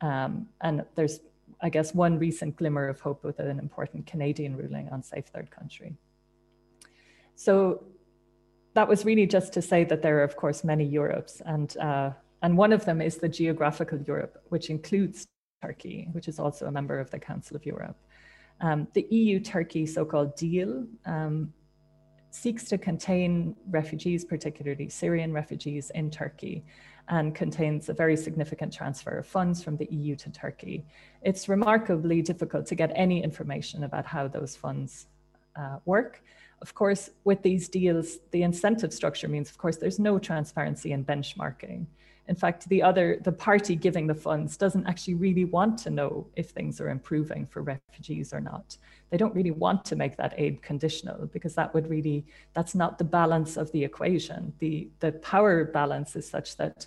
um, 0.00 0.48
and 0.60 0.84
there's, 0.94 1.20
I 1.60 1.68
guess, 1.68 1.94
one 1.94 2.18
recent 2.18 2.56
glimmer 2.56 2.88
of 2.88 3.00
hope 3.00 3.24
with 3.24 3.38
an 3.38 3.58
important 3.58 4.06
Canadian 4.06 4.56
ruling 4.56 4.88
on 4.90 5.02
safe 5.02 5.26
third 5.26 5.50
country. 5.50 5.96
So 7.34 7.84
that 8.74 8.88
was 8.88 9.04
really 9.04 9.26
just 9.26 9.52
to 9.54 9.62
say 9.62 9.84
that 9.84 10.02
there 10.02 10.18
are, 10.18 10.24
of 10.24 10.36
course, 10.36 10.64
many 10.64 10.84
Europes, 10.84 11.42
and 11.44 11.76
uh, 11.78 12.10
and 12.42 12.56
one 12.56 12.72
of 12.72 12.84
them 12.84 13.00
is 13.00 13.16
the 13.16 13.28
geographical 13.28 13.98
Europe, 14.00 14.42
which 14.50 14.70
includes 14.70 15.26
Turkey, 15.62 16.08
which 16.12 16.28
is 16.28 16.38
also 16.38 16.66
a 16.66 16.70
member 16.70 17.00
of 17.00 17.10
the 17.10 17.18
Council 17.18 17.56
of 17.56 17.64
Europe. 17.64 17.96
Um, 18.60 18.88
the 18.94 19.06
EU-Turkey 19.10 19.86
so-called 19.86 20.36
deal 20.36 20.86
um, 21.04 21.52
seeks 22.30 22.64
to 22.64 22.78
contain 22.78 23.56
refugees, 23.70 24.24
particularly 24.24 24.88
Syrian 24.88 25.32
refugees 25.32 25.90
in 25.94 26.10
Turkey, 26.10 26.64
and 27.08 27.34
contains 27.34 27.88
a 27.88 27.92
very 27.92 28.16
significant 28.16 28.72
transfer 28.72 29.18
of 29.18 29.26
funds 29.26 29.62
from 29.62 29.76
the 29.76 29.86
EU 29.90 30.16
to 30.16 30.30
Turkey. 30.30 30.84
It's 31.22 31.48
remarkably 31.48 32.22
difficult 32.22 32.66
to 32.66 32.74
get 32.74 32.90
any 32.94 33.22
information 33.22 33.84
about 33.84 34.06
how 34.06 34.28
those 34.28 34.56
funds 34.56 35.06
uh, 35.54 35.78
work. 35.84 36.22
Of 36.62 36.74
course, 36.74 37.10
with 37.24 37.42
these 37.42 37.68
deals, 37.68 38.18
the 38.30 38.42
incentive 38.42 38.92
structure 38.92 39.28
means, 39.28 39.50
of 39.50 39.58
course, 39.58 39.76
there's 39.76 39.98
no 39.98 40.18
transparency 40.18 40.92
in 40.92 41.04
benchmarking. 41.04 41.86
In 42.28 42.34
fact, 42.34 42.68
the 42.68 42.82
other, 42.82 43.18
the 43.22 43.32
party 43.32 43.76
giving 43.76 44.06
the 44.06 44.14
funds 44.14 44.56
doesn't 44.56 44.86
actually 44.86 45.14
really 45.14 45.44
want 45.44 45.78
to 45.78 45.90
know 45.90 46.26
if 46.34 46.50
things 46.50 46.80
are 46.80 46.88
improving 46.88 47.46
for 47.46 47.62
refugees 47.62 48.32
or 48.32 48.40
not. 48.40 48.76
They 49.10 49.16
don't 49.16 49.34
really 49.34 49.52
want 49.52 49.84
to 49.86 49.96
make 49.96 50.16
that 50.16 50.34
aid 50.36 50.62
conditional 50.62 51.26
because 51.26 51.54
that 51.54 51.72
would 51.72 51.88
really, 51.88 52.26
that's 52.52 52.74
not 52.74 52.98
the 52.98 53.04
balance 53.04 53.56
of 53.56 53.70
the 53.72 53.84
equation. 53.84 54.52
The, 54.58 54.90
the 54.98 55.12
power 55.12 55.64
balance 55.64 56.16
is 56.16 56.28
such 56.28 56.56
that 56.56 56.86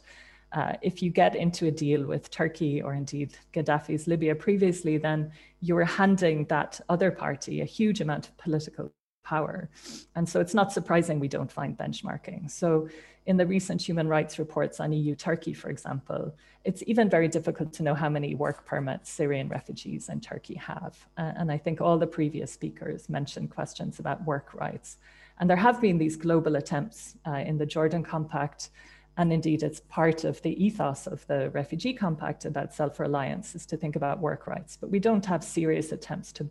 uh, 0.51 0.73
if 0.81 1.01
you 1.01 1.11
get 1.11 1.35
into 1.35 1.67
a 1.67 1.71
deal 1.71 2.05
with 2.05 2.31
Turkey 2.31 2.81
or 2.81 2.93
indeed 2.93 3.37
Gaddafi's 3.53 4.07
Libya 4.07 4.35
previously, 4.35 4.97
then 4.97 5.31
you're 5.61 5.85
handing 5.85 6.45
that 6.45 6.81
other 6.89 7.11
party 7.11 7.61
a 7.61 7.65
huge 7.65 8.01
amount 8.01 8.27
of 8.27 8.37
political 8.37 8.91
power. 9.23 9.69
And 10.15 10.27
so 10.27 10.39
it's 10.39 10.55
not 10.55 10.73
surprising 10.73 11.19
we 11.19 11.27
don't 11.27 11.51
find 11.51 11.77
benchmarking. 11.77 12.49
So 12.49 12.89
in 13.29 13.37
the 13.37 13.45
recent 13.45 13.79
human 13.79 14.07
rights 14.07 14.39
reports 14.39 14.79
on 14.79 14.91
EU 14.91 15.13
Turkey, 15.13 15.53
for 15.53 15.69
example, 15.69 16.33
it's 16.63 16.81
even 16.87 17.07
very 17.07 17.27
difficult 17.27 17.71
to 17.73 17.83
know 17.83 17.93
how 17.93 18.09
many 18.09 18.33
work 18.33 18.65
permits 18.65 19.07
Syrian 19.11 19.47
refugees 19.49 20.09
in 20.09 20.19
Turkey 20.19 20.55
have. 20.55 20.97
Uh, 21.15 21.33
and 21.37 21.51
I 21.51 21.57
think 21.59 21.79
all 21.79 21.99
the 21.99 22.07
previous 22.07 22.51
speakers 22.51 23.07
mentioned 23.07 23.51
questions 23.51 23.99
about 23.99 24.25
work 24.25 24.55
rights. 24.55 24.97
And 25.39 25.47
there 25.47 25.57
have 25.57 25.79
been 25.79 25.99
these 25.99 26.15
global 26.15 26.55
attempts 26.55 27.17
uh, 27.27 27.43
in 27.49 27.59
the 27.59 27.67
Jordan 27.67 28.01
Compact, 28.01 28.71
and 29.15 29.31
indeed 29.31 29.61
it's 29.61 29.81
part 29.81 30.23
of 30.23 30.41
the 30.41 30.65
ethos 30.65 31.05
of 31.05 31.27
the 31.27 31.51
Refugee 31.51 31.93
Compact 31.93 32.45
about 32.45 32.73
self-reliance 32.73 33.53
is 33.53 33.67
to 33.67 33.77
think 33.77 33.95
about 33.95 34.19
work 34.19 34.47
rights. 34.47 34.75
But 34.75 34.89
we 34.89 34.97
don't 34.97 35.25
have 35.27 35.43
serious 35.43 35.91
attempts 35.91 36.31
to, 36.31 36.43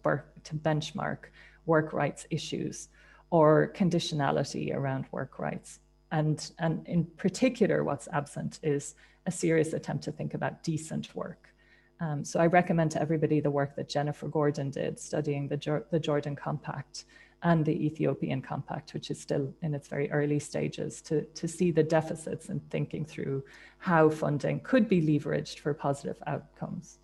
to 0.44 0.54
benchmark 0.54 1.30
work 1.66 1.92
rights 1.92 2.28
issues 2.30 2.88
or 3.30 3.72
conditionality 3.74 4.72
around 4.72 5.06
work 5.10 5.40
rights. 5.40 5.80
And, 6.10 6.50
and 6.58 6.86
in 6.86 7.04
particular, 7.04 7.84
what's 7.84 8.08
absent 8.12 8.60
is 8.62 8.94
a 9.26 9.30
serious 9.30 9.72
attempt 9.72 10.04
to 10.04 10.12
think 10.12 10.34
about 10.34 10.62
decent 10.62 11.14
work. 11.14 11.54
Um, 12.00 12.24
so 12.24 12.38
I 12.40 12.46
recommend 12.46 12.92
to 12.92 13.02
everybody 13.02 13.40
the 13.40 13.50
work 13.50 13.74
that 13.76 13.88
Jennifer 13.88 14.28
Gordon 14.28 14.70
did 14.70 14.98
studying 14.98 15.48
the, 15.48 15.84
the 15.90 15.98
Jordan 15.98 16.36
Compact 16.36 17.04
and 17.42 17.64
the 17.64 17.86
Ethiopian 17.86 18.42
Compact, 18.42 18.94
which 18.94 19.10
is 19.10 19.20
still 19.20 19.52
in 19.62 19.74
its 19.74 19.88
very 19.88 20.10
early 20.10 20.38
stages, 20.38 21.00
to, 21.02 21.22
to 21.24 21.46
see 21.46 21.70
the 21.70 21.82
deficits 21.82 22.48
and 22.48 22.68
thinking 22.70 23.04
through 23.04 23.44
how 23.78 24.08
funding 24.08 24.60
could 24.60 24.88
be 24.88 25.00
leveraged 25.00 25.58
for 25.58 25.74
positive 25.74 26.20
outcomes. 26.26 26.98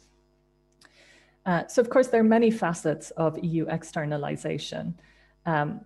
Uh, 1.46 1.66
so 1.66 1.80
of 1.80 1.90
course, 1.90 2.08
there 2.08 2.20
are 2.20 2.24
many 2.24 2.50
facets 2.50 3.10
of 3.12 3.38
EU 3.44 3.66
externalization. 3.68 4.98
Um, 5.46 5.82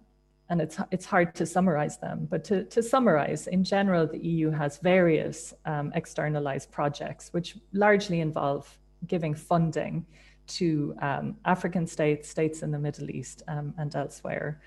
and 0.51 0.61
it's, 0.61 0.79
it's 0.91 1.05
hard 1.05 1.35
to 1.35 1.45
summarize 1.45 1.99
them. 1.99 2.27
But 2.31 2.43
to, 2.45 2.65
to 2.65 2.83
summarize, 2.83 3.47
in 3.49 3.65
general, 3.65 4.07
the 4.07 4.19
EU 4.19 4.51
has 4.51 4.79
various 4.79 5.53
um, 5.67 5.93
externalized 5.95 6.71
projects, 6.71 7.33
which 7.33 7.57
largely 7.73 8.21
involve 8.21 8.79
giving 9.07 9.35
funding 9.35 10.07
to 10.47 10.95
um, 11.03 11.37
African 11.45 11.87
states, 11.87 12.29
states 12.29 12.63
in 12.63 12.71
the 12.71 12.79
Middle 12.79 13.11
East, 13.11 13.43
um, 13.49 13.75
and 13.77 13.95
elsewhere. 13.95 14.61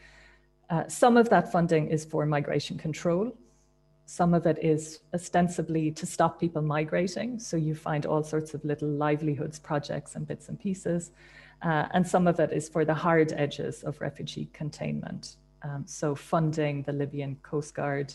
Uh, 0.69 0.87
some 0.87 1.17
of 1.17 1.29
that 1.29 1.51
funding 1.51 1.89
is 1.89 2.05
for 2.05 2.25
migration 2.25 2.77
control. 2.77 3.35
some 4.05 4.33
of 4.33 4.45
it 4.45 4.57
is 4.61 4.99
ostensibly 5.13 5.89
to 5.89 6.05
stop 6.05 6.37
people 6.37 6.61
migrating. 6.61 7.39
So 7.39 7.55
you 7.55 7.73
find 7.73 8.05
all 8.05 8.23
sorts 8.23 8.53
of 8.53 8.63
little 8.65 8.89
livelihoods 8.89 9.57
projects 9.57 10.15
and 10.15 10.27
bits 10.27 10.49
and 10.49 10.59
pieces. 10.59 11.11
Uh, 11.61 11.85
and 11.93 12.05
some 12.05 12.27
of 12.27 12.39
it 12.39 12.51
is 12.51 12.67
for 12.67 12.83
the 12.83 12.93
hard 12.93 13.31
edges 13.31 13.83
of 13.83 14.01
refugee 14.01 14.49
containment. 14.51 15.37
Um, 15.63 15.83
so 15.85 16.15
funding 16.15 16.83
the 16.83 16.93
Libyan 16.93 17.37
Coast 17.43 17.73
Guard, 17.75 18.13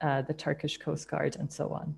uh, 0.00 0.22
the 0.22 0.34
Turkish 0.34 0.78
Coast 0.78 1.08
Guard, 1.08 1.36
and 1.36 1.52
so 1.52 1.68
on. 1.70 1.94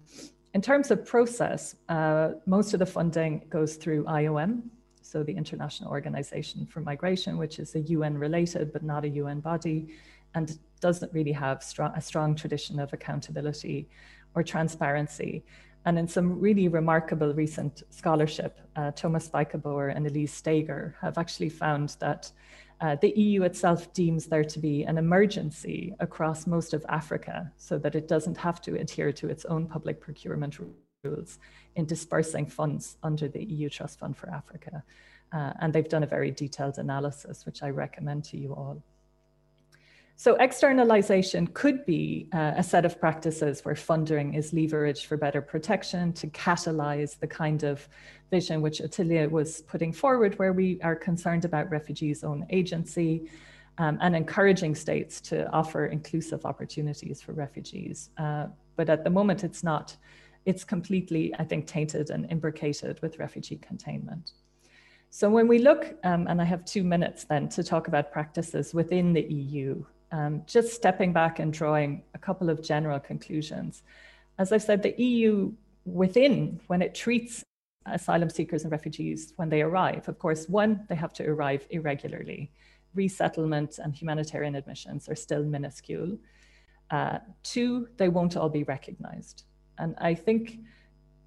In 0.53 0.61
terms 0.61 0.91
of 0.91 1.07
process, 1.07 1.77
uh, 1.89 2.33
most 2.47 2.75
of 2.75 2.81
the 2.81 2.87
funding 2.87 3.47
goes 3.49 3.77
through 3.77 4.05
IOM, 4.05 4.63
so 5.01 5.23
the 5.23 5.33
International 5.33 5.91
Organization 5.91 6.67
for 6.67 6.81
Migration, 6.81 7.39
which 7.39 7.59
is 7.59 7.75
a 7.75 7.81
UN 7.81 8.19
related 8.19 8.73
but 8.73 8.83
not 8.83 9.05
a 9.05 9.09
UN 9.09 9.41
body 9.41 9.89
and 10.35 10.59
doesn't 10.81 11.13
really 11.13 11.33
have 11.33 11.63
strong, 11.63 11.93
a 11.97 12.01
strong 12.01 12.35
tradition 12.35 12.79
of 12.79 12.93
accountability 12.93 13.89
or 14.35 14.43
transparency. 14.43 15.45
And 15.85 15.99
in 15.99 16.07
some 16.07 16.39
really 16.39 16.69
remarkable 16.69 17.33
recent 17.35 17.83
scholarship, 17.91 18.61
uh, 18.77 18.91
Thomas 18.93 19.29
Spijkerboer 19.29 19.97
and 19.97 20.07
Elies 20.07 20.31
Steyger 20.31 20.95
have 21.01 21.17
actually 21.17 21.49
found 21.49 21.97
that 22.01 22.31
uh, 22.81 22.97
the 22.97 23.11
EU 23.11 23.43
itself 23.43 23.93
deems 23.93 24.27
there 24.27 24.45
to 24.45 24.59
be 24.59 24.85
an 24.85 24.97
emergency 24.97 25.95
across 26.01 26.47
most 26.47 26.73
of 26.73 26.85
Africa 26.89 27.53
so 27.57 27.77
that 27.79 27.95
it 27.95 28.09
doesn't 28.09 28.39
have 28.39 28.61
to 28.63 28.77
adhere 28.77 29.13
to 29.13 29.29
its 29.29 29.45
own 29.45 29.67
public 29.67 30.01
procurement 30.01 30.59
rules 31.05 31.39
in 31.77 31.85
dispersing 31.85 32.47
funds 32.47 32.97
under 33.03 33.29
the 33.29 33.45
EU 33.45 33.69
Trust 33.69 33.99
Fund 33.99 34.17
for 34.17 34.31
Africa. 34.31 34.83
Uh, 35.33 35.53
and 35.61 35.73
they've 35.73 35.89
done 35.89 36.03
a 36.03 36.07
very 36.07 36.31
detailed 36.31 36.79
analysis, 36.79 37.45
which 37.45 37.63
I 37.63 37.69
recommend 37.71 38.25
to 38.25 38.39
you 38.39 38.55
all. 38.55 38.83
So 40.21 40.35
externalization 40.35 41.47
could 41.47 41.87
be 41.87 42.29
uh, 42.35 42.53
a 42.55 42.63
set 42.63 42.85
of 42.85 43.01
practices 43.01 43.65
where 43.65 43.75
funding 43.75 44.35
is 44.35 44.53
leveraged 44.53 45.07
for 45.07 45.17
better 45.17 45.41
protection 45.41 46.13
to 46.13 46.27
catalyze 46.27 47.19
the 47.19 47.27
kind 47.27 47.63
of 47.63 47.89
vision 48.31 48.61
which 48.61 48.81
Ottilia 48.81 49.31
was 49.31 49.63
putting 49.63 49.95
forward, 49.95 50.39
where 50.39 50.53
we 50.53 50.79
are 50.83 50.95
concerned 50.95 51.47
about 51.47 51.71
refugees' 51.71 52.23
own 52.23 52.45
agency 52.51 53.31
um, 53.79 53.97
and 54.03 54.15
encouraging 54.15 54.75
states 54.75 55.23
to 55.23 55.51
offer 55.53 55.87
inclusive 55.87 56.45
opportunities 56.45 57.23
for 57.23 57.33
refugees. 57.33 58.11
Uh, 58.19 58.49
but 58.77 58.91
at 58.91 59.05
the 59.05 59.11
moment, 59.19 59.43
it's 59.43 59.65
not. 59.65 59.97
It's 60.45 60.65
completely, 60.65 61.35
I 61.39 61.45
think, 61.45 61.67
tainted 61.67 62.11
and 62.11 62.31
imbricated 62.31 63.01
with 63.01 63.19
refugee 63.19 63.57
containment. 63.57 64.33
So 65.09 65.31
when 65.31 65.49
we 65.49 65.61
look, 65.61 65.95
um, 66.05 66.27
and 66.27 66.43
I 66.43 66.45
have 66.45 66.67
two 66.67 66.85
minutes 66.85 67.25
then 67.25 67.49
to 67.49 67.65
talk 67.65 67.89
about 67.89 68.13
practices 68.13 68.75
within 68.75 69.15
the 69.15 69.23
EU 69.23 69.83
um, 70.13 70.43
just 70.47 70.73
stepping 70.73 71.13
back 71.13 71.39
and 71.39 71.53
drawing 71.53 72.03
a 72.15 72.19
couple 72.19 72.51
of 72.51 72.63
general 72.63 72.99
conclusions. 72.99 73.83
As 74.39 74.53
I've 74.53 74.63
said, 74.63 74.83
the 74.83 75.01
EU 75.01 75.53
within, 75.85 76.61
when 76.67 76.83
it 76.83 76.95
treats 76.95 77.45
asylum 77.87 78.31
seekers 78.31 78.63
and 78.63 78.73
refugees 78.73 79.33
when 79.37 79.49
they 79.49 79.63
arrive, 79.63 80.09
of 80.09 80.19
course, 80.19 80.49
one, 80.49 80.85
they 80.89 80.95
have 80.95 81.13
to 81.15 81.27
arrive 81.27 81.67
irregularly. 81.71 82.51
Resettlement 82.95 83.79
and 83.79 83.95
humanitarian 83.95 84.55
admissions 84.55 85.09
are 85.09 85.15
still 85.15 85.45
minuscule. 85.45 86.19
Uh, 86.91 87.19
two, 87.43 87.89
they 87.97 88.09
won't 88.09 88.37
all 88.37 88.49
be 88.49 88.65
recognized. 88.65 89.45
And 89.79 89.95
I 89.99 90.15
think 90.15 90.59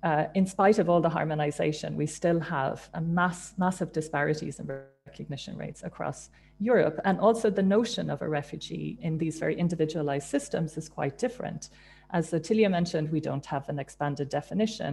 uh, 0.04 0.26
in 0.36 0.46
spite 0.46 0.80
of 0.80 0.90
all 0.90 1.00
the 1.00 1.10
harmonization, 1.10 1.96
we 1.96 2.06
still 2.06 2.40
have 2.40 2.90
a 2.94 3.02
mass, 3.02 3.54
massive 3.58 3.94
disparities 3.94 4.60
in 4.60 4.68
recognition 5.14 5.56
rates 5.64 5.84
across 5.84 6.30
Europe. 6.60 6.98
And 7.06 7.20
also 7.20 7.48
the 7.50 7.70
notion 7.78 8.10
of 8.10 8.22
a 8.22 8.30
refugee 8.40 8.98
in 9.08 9.18
these 9.18 9.38
very 9.44 9.56
individualized 9.66 10.28
systems 10.36 10.78
is 10.78 10.90
quite 10.90 11.16
different. 11.26 11.70
As 12.18 12.32
Ottilia 12.32 12.70
mentioned, 12.70 13.12
we 13.12 13.22
don't 13.30 13.46
have 13.46 13.70
an 13.70 13.80
expanded 13.80 14.30
definition. 14.30 14.92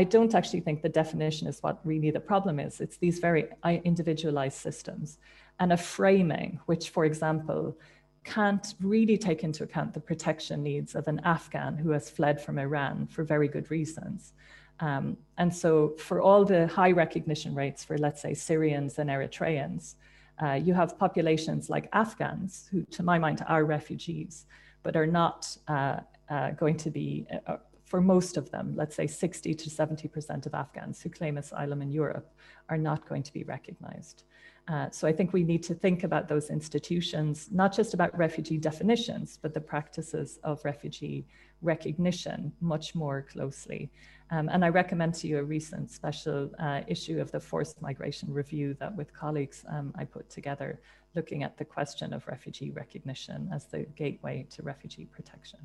I 0.00 0.04
don't 0.04 0.34
actually 0.34 0.62
think 0.64 0.76
the 0.80 1.00
definition 1.02 1.48
is 1.48 1.62
what 1.64 1.76
really 1.84 2.10
the 2.10 2.26
problem 2.32 2.56
is. 2.66 2.80
It's 2.80 2.98
these 2.98 3.18
very 3.28 3.44
uh, 3.62 3.76
individualized 3.92 4.58
systems 4.68 5.18
and 5.60 5.72
a 5.72 5.76
framing, 5.76 6.60
which, 6.70 6.84
for 6.90 7.04
example, 7.04 7.76
can't 8.24 8.74
really 8.92 9.18
take 9.28 9.44
into 9.44 9.64
account 9.64 9.94
the 9.94 10.08
protection 10.10 10.62
needs 10.62 10.94
of 10.94 11.08
an 11.08 11.20
Afghan 11.24 11.76
who 11.82 11.90
has 11.96 12.10
fled 12.10 12.36
from 12.44 12.58
Iran 12.58 13.06
for 13.06 13.22
very 13.24 13.48
good 13.48 13.70
reasons. 13.70 14.32
Um, 14.80 15.16
and 15.36 15.54
so, 15.54 15.94
for 15.98 16.20
all 16.20 16.44
the 16.44 16.66
high 16.68 16.92
recognition 16.92 17.54
rates 17.54 17.84
for, 17.84 17.98
let's 17.98 18.22
say, 18.22 18.34
Syrians 18.34 18.98
and 18.98 19.10
Eritreans, 19.10 19.94
uh, 20.42 20.52
you 20.52 20.74
have 20.74 20.98
populations 20.98 21.68
like 21.68 21.88
Afghans, 21.92 22.68
who, 22.70 22.84
to 22.84 23.02
my 23.02 23.18
mind, 23.18 23.44
are 23.48 23.64
refugees, 23.64 24.46
but 24.82 24.96
are 24.96 25.06
not 25.06 25.56
uh, 25.66 26.00
uh, 26.30 26.50
going 26.52 26.76
to 26.76 26.90
be, 26.90 27.26
uh, 27.32 27.52
uh, 27.52 27.56
for 27.84 28.00
most 28.00 28.36
of 28.36 28.50
them, 28.50 28.74
let's 28.76 28.94
say 28.94 29.06
60 29.06 29.54
to 29.54 29.70
70% 29.70 30.46
of 30.46 30.54
Afghans 30.54 31.00
who 31.00 31.08
claim 31.08 31.38
asylum 31.38 31.82
in 31.82 31.90
Europe 31.90 32.30
are 32.68 32.78
not 32.78 33.08
going 33.08 33.22
to 33.22 33.32
be 33.32 33.44
recognized. 33.44 34.24
Uh, 34.68 34.90
so 34.90 35.08
I 35.08 35.12
think 35.12 35.32
we 35.32 35.44
need 35.44 35.62
to 35.62 35.74
think 35.74 36.04
about 36.04 36.28
those 36.28 36.50
institutions, 36.50 37.48
not 37.50 37.74
just 37.74 37.94
about 37.94 38.16
refugee 38.16 38.58
definitions, 38.58 39.38
but 39.40 39.54
the 39.54 39.60
practices 39.60 40.38
of 40.44 40.62
refugee 40.64 41.26
recognition 41.62 42.52
much 42.60 42.94
more 42.94 43.22
closely. 43.22 43.90
Um, 44.30 44.48
and 44.50 44.64
I 44.64 44.68
recommend 44.68 45.14
to 45.14 45.28
you 45.28 45.38
a 45.38 45.42
recent 45.42 45.90
special 45.90 46.50
uh, 46.58 46.82
issue 46.86 47.20
of 47.20 47.32
the 47.32 47.40
Forced 47.40 47.80
Migration 47.80 48.32
Review 48.32 48.76
that 48.78 48.94
with 48.94 49.14
colleagues 49.14 49.64
um, 49.68 49.92
I 49.96 50.04
put 50.04 50.28
together, 50.28 50.80
looking 51.14 51.42
at 51.42 51.56
the 51.56 51.64
question 51.64 52.12
of 52.12 52.26
refugee 52.26 52.70
recognition 52.70 53.48
as 53.52 53.66
the 53.66 53.86
gateway 53.96 54.46
to 54.50 54.62
refugee 54.62 55.06
protection. 55.06 55.60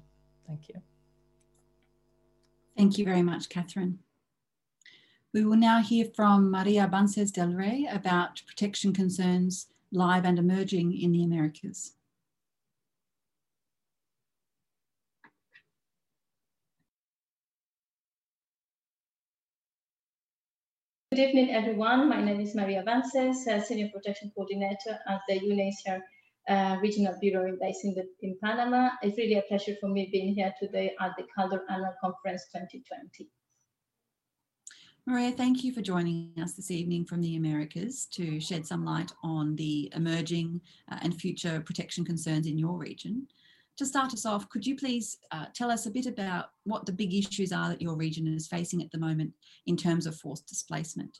Thank 0.47 0.69
you. 0.69 0.81
Thank 2.77 2.97
you 2.97 3.05
very 3.05 3.21
much, 3.21 3.49
Cathryn. 3.49 3.97
We 5.33 5.43
will 5.43 5.57
now 5.57 5.81
hear 5.81 6.05
from 6.15 6.51
Maria 6.51 6.87
Vances 6.91 7.31
del 7.31 7.53
Rey 7.53 7.87
about 7.91 8.41
protection 8.45 8.93
concerns 8.93 9.67
live 9.91 10.25
and 10.25 10.39
emerging 10.39 10.97
in 10.99 11.11
the 11.11 11.23
Americas. 11.23 11.93
Good 21.13 21.29
evening, 21.29 21.51
everyone. 21.53 22.09
My 22.09 22.23
name 22.23 22.39
is 22.39 22.55
Maria 22.55 22.83
Vances, 22.83 23.35
Senior 23.67 23.87
Protection 23.93 24.31
Coordinator 24.33 24.97
at 25.07 25.21
the 25.29 25.39
UNHCR 25.41 26.01
uh, 26.49 26.79
Regional 26.81 27.15
Bureau 27.21 27.55
based 27.61 27.85
in, 27.85 27.93
the, 27.93 28.07
in 28.23 28.35
Panama. 28.43 28.89
It's 29.03 29.15
really 29.15 29.35
a 29.35 29.43
pleasure 29.43 29.75
for 29.79 29.89
me 29.89 30.09
being 30.11 30.33
here 30.33 30.51
today 30.59 30.95
at 30.99 31.11
the 31.15 31.25
Kaldor 31.37 31.61
Annual 31.69 31.93
Conference 32.01 32.45
2020. 32.51 33.29
Maria, 35.05 35.31
thank 35.31 35.63
you 35.63 35.71
for 35.71 35.83
joining 35.83 36.31
us 36.41 36.53
this 36.53 36.71
evening 36.71 37.05
from 37.05 37.21
the 37.21 37.35
Americas 37.35 38.07
to 38.13 38.39
shed 38.39 38.65
some 38.65 38.83
light 38.83 39.11
on 39.23 39.55
the 39.55 39.93
emerging 39.95 40.61
uh, 40.91 40.97
and 41.03 41.13
future 41.15 41.61
protection 41.61 42.03
concerns 42.03 42.47
in 42.47 42.57
your 42.57 42.79
region 42.79 43.27
to 43.77 43.85
start 43.85 44.13
us 44.13 44.25
off, 44.25 44.49
could 44.49 44.65
you 44.65 44.75
please 44.75 45.17
uh, 45.31 45.45
tell 45.53 45.71
us 45.71 45.85
a 45.85 45.91
bit 45.91 46.05
about 46.05 46.51
what 46.63 46.85
the 46.85 46.91
big 46.91 47.13
issues 47.13 47.51
are 47.51 47.69
that 47.69 47.81
your 47.81 47.95
region 47.95 48.27
is 48.27 48.47
facing 48.47 48.81
at 48.81 48.91
the 48.91 48.99
moment 48.99 49.33
in 49.65 49.75
terms 49.75 50.05
of 50.05 50.15
forced 50.15 50.47
displacement? 50.47 51.19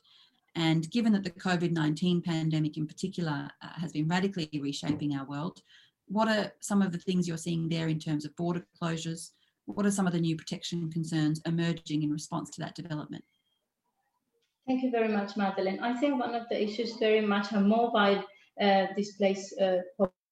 And 0.56 0.88
given 0.90 1.12
that 1.12 1.24
the 1.24 1.30
COVID 1.30 1.72
19 1.72 2.22
pandemic 2.22 2.76
in 2.76 2.86
particular 2.86 3.50
uh, 3.62 3.68
has 3.80 3.92
been 3.92 4.06
radically 4.06 4.48
reshaping 4.62 5.16
our 5.16 5.26
world, 5.26 5.60
what 6.06 6.28
are 6.28 6.52
some 6.60 6.82
of 6.82 6.92
the 6.92 6.98
things 6.98 7.26
you're 7.26 7.36
seeing 7.36 7.68
there 7.68 7.88
in 7.88 7.98
terms 7.98 8.24
of 8.24 8.36
border 8.36 8.64
closures? 8.80 9.30
What 9.66 9.86
are 9.86 9.90
some 9.90 10.06
of 10.06 10.12
the 10.12 10.20
new 10.20 10.36
protection 10.36 10.90
concerns 10.92 11.40
emerging 11.46 12.02
in 12.02 12.10
response 12.10 12.50
to 12.50 12.60
that 12.60 12.74
development? 12.76 13.24
Thank 14.66 14.82
you 14.82 14.90
very 14.90 15.08
much, 15.08 15.36
Madeline. 15.36 15.80
I 15.80 15.94
think 15.94 16.20
one 16.20 16.34
of 16.34 16.48
the 16.50 16.62
issues 16.62 16.96
very 16.96 17.20
much 17.20 17.52
are 17.52 17.60
mobile 17.60 18.22
uh, 18.60 18.86
displaced 18.96 19.54
uh, 19.60 19.78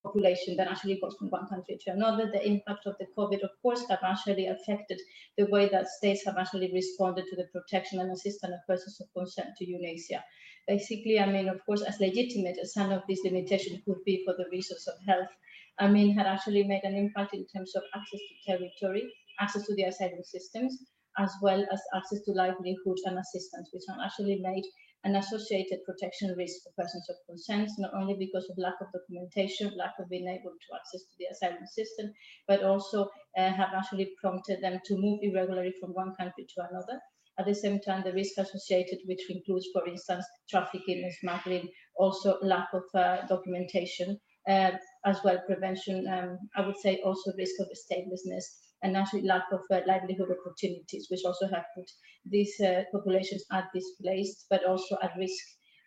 population 0.02 0.56
that 0.56 0.68
actually 0.68 0.98
goes 1.00 1.14
from 1.18 1.28
one 1.30 1.46
country 1.48 1.78
to 1.80 1.92
another. 1.92 2.30
The 2.30 2.46
impact 2.46 2.86
of 2.86 2.96
the 2.98 3.06
COVID, 3.16 3.42
of 3.42 3.50
course, 3.62 3.84
have 3.88 4.00
actually 4.02 4.46
affected 4.46 5.00
the 5.38 5.46
way 5.46 5.68
that 5.68 5.88
states 5.88 6.24
have 6.26 6.36
actually 6.36 6.72
responded 6.72 7.26
to 7.28 7.36
the 7.36 7.46
protection 7.52 8.00
and 8.00 8.10
assistance 8.12 8.54
of 8.54 8.66
persons 8.66 9.00
of 9.00 9.08
concern 9.14 9.52
to 9.58 9.66
UNHCR. 9.66 10.22
Basically, 10.66 11.18
I 11.18 11.26
mean, 11.26 11.48
of 11.48 11.64
course, 11.66 11.82
as 11.82 12.00
legitimate 12.00 12.58
as 12.62 12.74
some 12.74 12.92
of 12.92 13.02
these 13.08 13.20
limitations 13.24 13.80
could 13.84 14.02
be 14.04 14.22
for 14.24 14.34
the 14.36 14.48
reasons 14.50 14.86
of 14.88 14.94
health, 15.06 15.30
I 15.78 15.88
mean, 15.88 16.16
had 16.16 16.26
actually 16.26 16.64
made 16.64 16.84
an 16.84 16.94
impact 16.94 17.34
in 17.34 17.46
terms 17.46 17.74
of 17.74 17.82
access 17.94 18.20
to 18.20 18.50
territory, 18.52 19.10
access 19.40 19.66
to 19.66 19.74
the 19.74 19.84
asylum 19.84 20.22
systems, 20.22 20.78
as 21.18 21.32
well 21.42 21.64
as 21.72 21.80
access 21.94 22.20
to 22.24 22.32
livelihood 22.32 22.98
and 23.04 23.18
assistance, 23.18 23.70
which 23.72 23.82
are 23.90 24.04
actually 24.04 24.40
made 24.40 24.64
an 25.04 25.16
associated 25.16 25.80
protection 25.84 26.34
risk 26.36 26.62
for 26.62 26.82
persons 26.82 27.06
of 27.10 27.16
consent, 27.28 27.70
not 27.78 27.92
only 27.94 28.16
because 28.18 28.48
of 28.48 28.58
lack 28.58 28.74
of 28.80 28.86
documentation, 28.92 29.72
lack 29.76 29.94
of 29.98 30.08
being 30.08 30.28
able 30.28 30.52
to 30.52 30.74
access 30.76 31.02
to 31.02 31.14
the 31.18 31.26
asylum 31.26 31.66
system, 31.66 32.12
but 32.46 32.62
also 32.62 33.08
uh, 33.36 33.52
have 33.52 33.70
actually 33.74 34.12
prompted 34.20 34.62
them 34.62 34.78
to 34.84 34.96
move 34.96 35.18
irregularly 35.22 35.74
from 35.80 35.90
one 35.90 36.14
country 36.18 36.46
to 36.54 36.66
another. 36.70 37.00
At 37.38 37.46
the 37.46 37.54
same 37.54 37.80
time, 37.80 38.02
the 38.04 38.12
risk 38.12 38.38
associated, 38.38 38.98
which 39.06 39.28
includes, 39.30 39.66
for 39.72 39.86
instance, 39.88 40.24
trafficking 40.50 41.02
and 41.02 41.12
smuggling, 41.14 41.68
also 41.96 42.38
lack 42.42 42.68
of 42.74 42.84
uh, 42.94 43.26
documentation, 43.26 44.20
uh, 44.48 44.72
as 45.04 45.18
well 45.24 45.40
prevention, 45.46 46.06
um, 46.08 46.38
I 46.56 46.66
would 46.66 46.76
say 46.78 47.00
also 47.04 47.32
risk 47.38 47.54
of 47.60 47.68
statelessness 47.68 48.44
and 48.82 48.96
actually 48.96 49.22
lack 49.22 49.44
of 49.52 49.60
uh, 49.70 49.80
livelihood 49.86 50.28
opportunities, 50.30 51.06
which 51.10 51.24
also 51.24 51.46
have 51.48 51.64
put 51.76 51.88
these 52.26 52.60
uh, 52.60 52.82
populations 52.92 53.44
at 53.52 53.68
displaced, 53.74 54.46
but 54.50 54.64
also 54.64 54.96
at 55.02 55.12
risk 55.18 55.44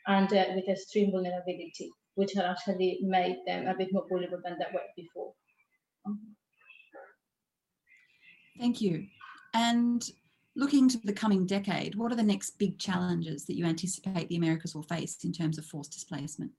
and 0.08 0.32
uh, 0.34 0.46
with 0.56 0.68
extreme 0.70 1.12
vulnerability, 1.12 1.92
which 2.16 2.34
had 2.34 2.46
actually 2.46 3.00
made 3.02 3.38
them 3.46 3.68
a 3.68 3.76
bit 3.76 3.90
more 3.92 4.06
vulnerable 4.10 4.40
than 4.44 4.58
they 4.58 4.66
were 4.74 4.82
before. 4.96 5.34
Thank 8.60 8.82
you. 8.82 9.08
And 9.54 10.10
looking 10.56 10.88
to 10.90 10.98
the 11.04 11.14
coming 11.14 11.46
decade, 11.46 11.96
what 11.96 12.12
are 12.12 12.16
the 12.16 12.24
next 12.24 12.58
big 12.58 12.80
challenges 12.80 13.46
that 13.46 13.58
you 13.58 13.66
anticipate 13.66 14.30
the 14.30 14.38
Americas 14.38 14.74
will 14.76 14.84
face 14.84 15.24
in 15.24 15.34
terms 15.34 15.58
of 15.58 15.66
forced 15.66 15.92
displacement? 15.92 16.52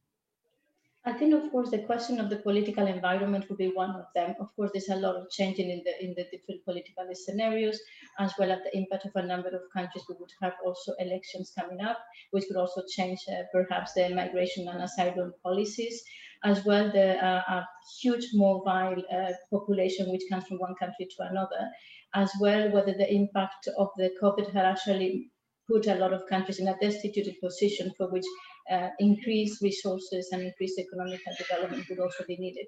I 1.08 1.12
think, 1.12 1.34
of 1.34 1.52
course, 1.52 1.70
the 1.70 1.84
question 1.84 2.18
of 2.18 2.30
the 2.30 2.38
political 2.38 2.84
environment 2.88 3.48
would 3.48 3.58
be 3.58 3.68
one 3.68 3.90
of 3.90 4.06
them. 4.16 4.34
Of 4.40 4.54
course, 4.56 4.72
there's 4.72 4.88
a 4.88 4.96
lot 4.96 5.14
of 5.14 5.30
changing 5.30 5.70
in 5.70 5.82
the 5.84 6.04
in 6.04 6.14
the 6.16 6.24
different 6.32 6.64
political 6.64 7.06
scenarios, 7.14 7.78
as 8.18 8.32
well 8.38 8.50
as 8.50 8.60
the 8.64 8.76
impact 8.76 9.04
of 9.04 9.14
a 9.14 9.22
number 9.22 9.50
of 9.50 9.62
countries. 9.72 10.04
We 10.08 10.16
would 10.18 10.32
have 10.42 10.54
also 10.64 10.94
elections 10.98 11.52
coming 11.56 11.80
up, 11.80 11.98
which 12.32 12.46
could 12.48 12.56
also 12.56 12.82
change 12.96 13.20
uh, 13.28 13.44
perhaps 13.52 13.94
the 13.94 14.08
migration 14.08 14.66
and 14.66 14.82
asylum 14.82 15.32
policies, 15.44 16.02
as 16.42 16.64
well 16.64 16.90
the 16.90 17.24
uh, 17.24 17.64
huge 18.00 18.26
mobile 18.34 19.00
uh, 19.18 19.32
population 19.52 20.10
which 20.10 20.28
comes 20.28 20.48
from 20.48 20.58
one 20.58 20.74
country 20.74 21.06
to 21.06 21.28
another, 21.30 21.70
as 22.14 22.32
well 22.40 22.68
whether 22.72 22.94
the 22.94 23.08
impact 23.14 23.68
of 23.78 23.90
the 23.96 24.10
COVID 24.20 24.52
had 24.52 24.64
actually 24.64 25.30
put 25.68 25.86
a 25.86 25.94
lot 25.94 26.12
of 26.12 26.28
countries 26.28 26.58
in 26.58 26.68
a 26.68 26.76
destitute 26.80 27.40
position 27.40 27.92
for 27.96 28.10
which 28.10 28.26
uh, 28.70 28.88
increased 28.98 29.62
resources 29.62 30.28
and 30.32 30.42
increased 30.42 30.78
economic 30.78 31.20
development 31.38 31.86
would 31.88 32.00
also 32.00 32.24
be 32.26 32.36
needed. 32.36 32.66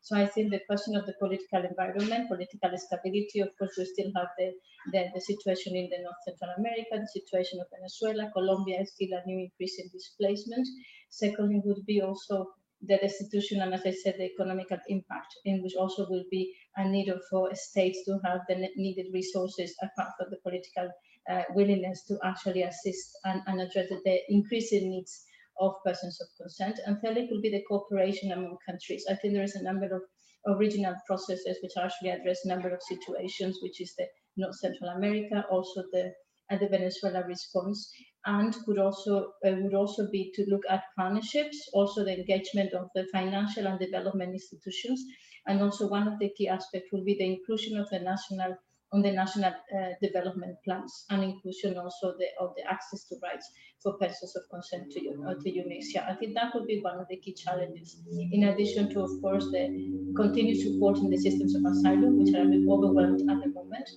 So 0.00 0.16
I 0.16 0.26
think 0.26 0.50
the 0.50 0.60
question 0.66 0.96
of 0.96 1.06
the 1.06 1.14
political 1.18 1.64
environment, 1.64 2.28
political 2.28 2.70
stability, 2.76 3.40
of 3.40 3.50
course, 3.58 3.74
we 3.76 3.84
still 3.84 4.12
have 4.16 4.28
the, 4.38 4.52
the, 4.92 5.10
the, 5.14 5.20
situation 5.20 5.76
in 5.76 5.88
the 5.90 6.02
North 6.02 6.22
Central 6.24 6.50
America, 6.56 6.92
the 6.92 7.20
situation 7.20 7.60
of 7.60 7.66
Venezuela, 7.74 8.30
Colombia 8.32 8.80
is 8.80 8.92
still 8.92 9.12
a 9.12 9.26
new 9.26 9.40
increase 9.40 9.78
in 9.78 9.90
displacement. 9.92 10.66
Secondly, 11.10 11.60
would 11.64 11.84
be 11.84 12.00
also 12.00 12.46
the 12.82 12.96
destitution 12.96 13.60
and, 13.60 13.74
as 13.74 13.82
I 13.84 13.90
said, 13.90 14.14
the 14.18 14.30
economical 14.32 14.78
impact, 14.88 15.34
in 15.44 15.62
which 15.62 15.74
also 15.74 16.06
will 16.08 16.24
be 16.30 16.54
a 16.76 16.88
need 16.88 17.12
for 17.28 17.52
states 17.54 18.04
to 18.04 18.20
have 18.24 18.40
the 18.48 18.68
needed 18.76 19.06
resources 19.12 19.74
apart 19.82 20.12
from 20.16 20.30
the 20.30 20.38
political 20.42 20.88
uh, 21.28 21.42
willingness 21.54 22.04
to 22.04 22.18
actually 22.24 22.62
assist 22.62 23.10
and, 23.24 23.42
and 23.46 23.60
address 23.60 23.88
the 23.88 24.20
increasing 24.28 24.90
needs 24.90 25.24
of 25.60 25.74
persons 25.84 26.20
of 26.20 26.28
consent. 26.40 26.78
And 26.86 26.98
thirdly, 27.02 27.28
will 27.30 27.40
be 27.40 27.50
the 27.50 27.64
cooperation 27.68 28.32
among 28.32 28.58
countries. 28.66 29.04
I 29.10 29.14
think 29.14 29.34
there 29.34 29.42
is 29.42 29.56
a 29.56 29.62
number 29.62 29.86
of 29.86 30.02
original 30.46 30.94
processes 31.06 31.58
which 31.62 31.72
actually 31.76 32.10
address 32.10 32.44
a 32.44 32.48
number 32.48 32.68
of 32.68 32.82
situations, 32.82 33.58
which 33.62 33.80
is 33.80 33.94
the 33.96 34.06
North 34.36 34.56
Central 34.56 34.90
America, 34.90 35.44
also 35.50 35.82
the 35.92 36.12
and 36.50 36.60
the 36.60 36.68
Venezuela 36.68 37.22
response, 37.26 37.92
and 38.24 38.56
could 38.64 38.78
also 38.78 39.32
uh, 39.46 39.52
would 39.60 39.74
also 39.74 40.08
be 40.10 40.32
to 40.34 40.46
look 40.48 40.62
at 40.70 40.82
partnerships, 40.96 41.68
also 41.74 42.04
the 42.04 42.18
engagement 42.18 42.72
of 42.72 42.88
the 42.94 43.06
financial 43.12 43.66
and 43.66 43.78
development 43.78 44.32
institutions, 44.32 45.04
and 45.46 45.60
also 45.60 45.88
one 45.88 46.08
of 46.08 46.18
the 46.18 46.30
key 46.36 46.48
aspects 46.48 46.88
will 46.92 47.04
be 47.04 47.16
the 47.18 47.32
inclusion 47.34 47.76
of 47.78 47.88
the 47.90 47.98
national 47.98 48.56
on 48.92 49.02
the 49.02 49.12
national 49.12 49.52
uh, 49.52 49.90
development 50.00 50.56
plans 50.64 51.04
and 51.10 51.22
inclusion 51.22 51.76
also 51.76 52.14
the, 52.18 52.26
of 52.40 52.54
the 52.56 52.64
access 52.64 53.04
to 53.04 53.16
rights 53.22 53.50
for 53.82 53.92
persons 53.98 54.34
of 54.34 54.42
consent 54.50 54.90
to, 54.90 55.00
uh, 55.28 55.34
to 55.34 55.50
UNHCR. 55.50 56.10
I 56.10 56.14
think 56.14 56.34
that 56.34 56.54
would 56.54 56.66
be 56.66 56.80
one 56.80 56.98
of 56.98 57.06
the 57.08 57.16
key 57.16 57.34
challenges, 57.34 58.00
in 58.32 58.44
addition 58.44 58.88
to, 58.90 59.00
of 59.00 59.10
course, 59.20 59.44
the 59.52 60.12
continued 60.16 60.58
support 60.58 60.98
in 60.98 61.10
the 61.10 61.18
systems 61.18 61.54
of 61.54 61.64
asylum, 61.64 62.18
which 62.18 62.34
are 62.34 62.42
a 62.42 62.48
bit 62.48 62.66
overwhelmed 62.68 63.20
at 63.30 63.42
the 63.42 63.50
moment. 63.50 63.88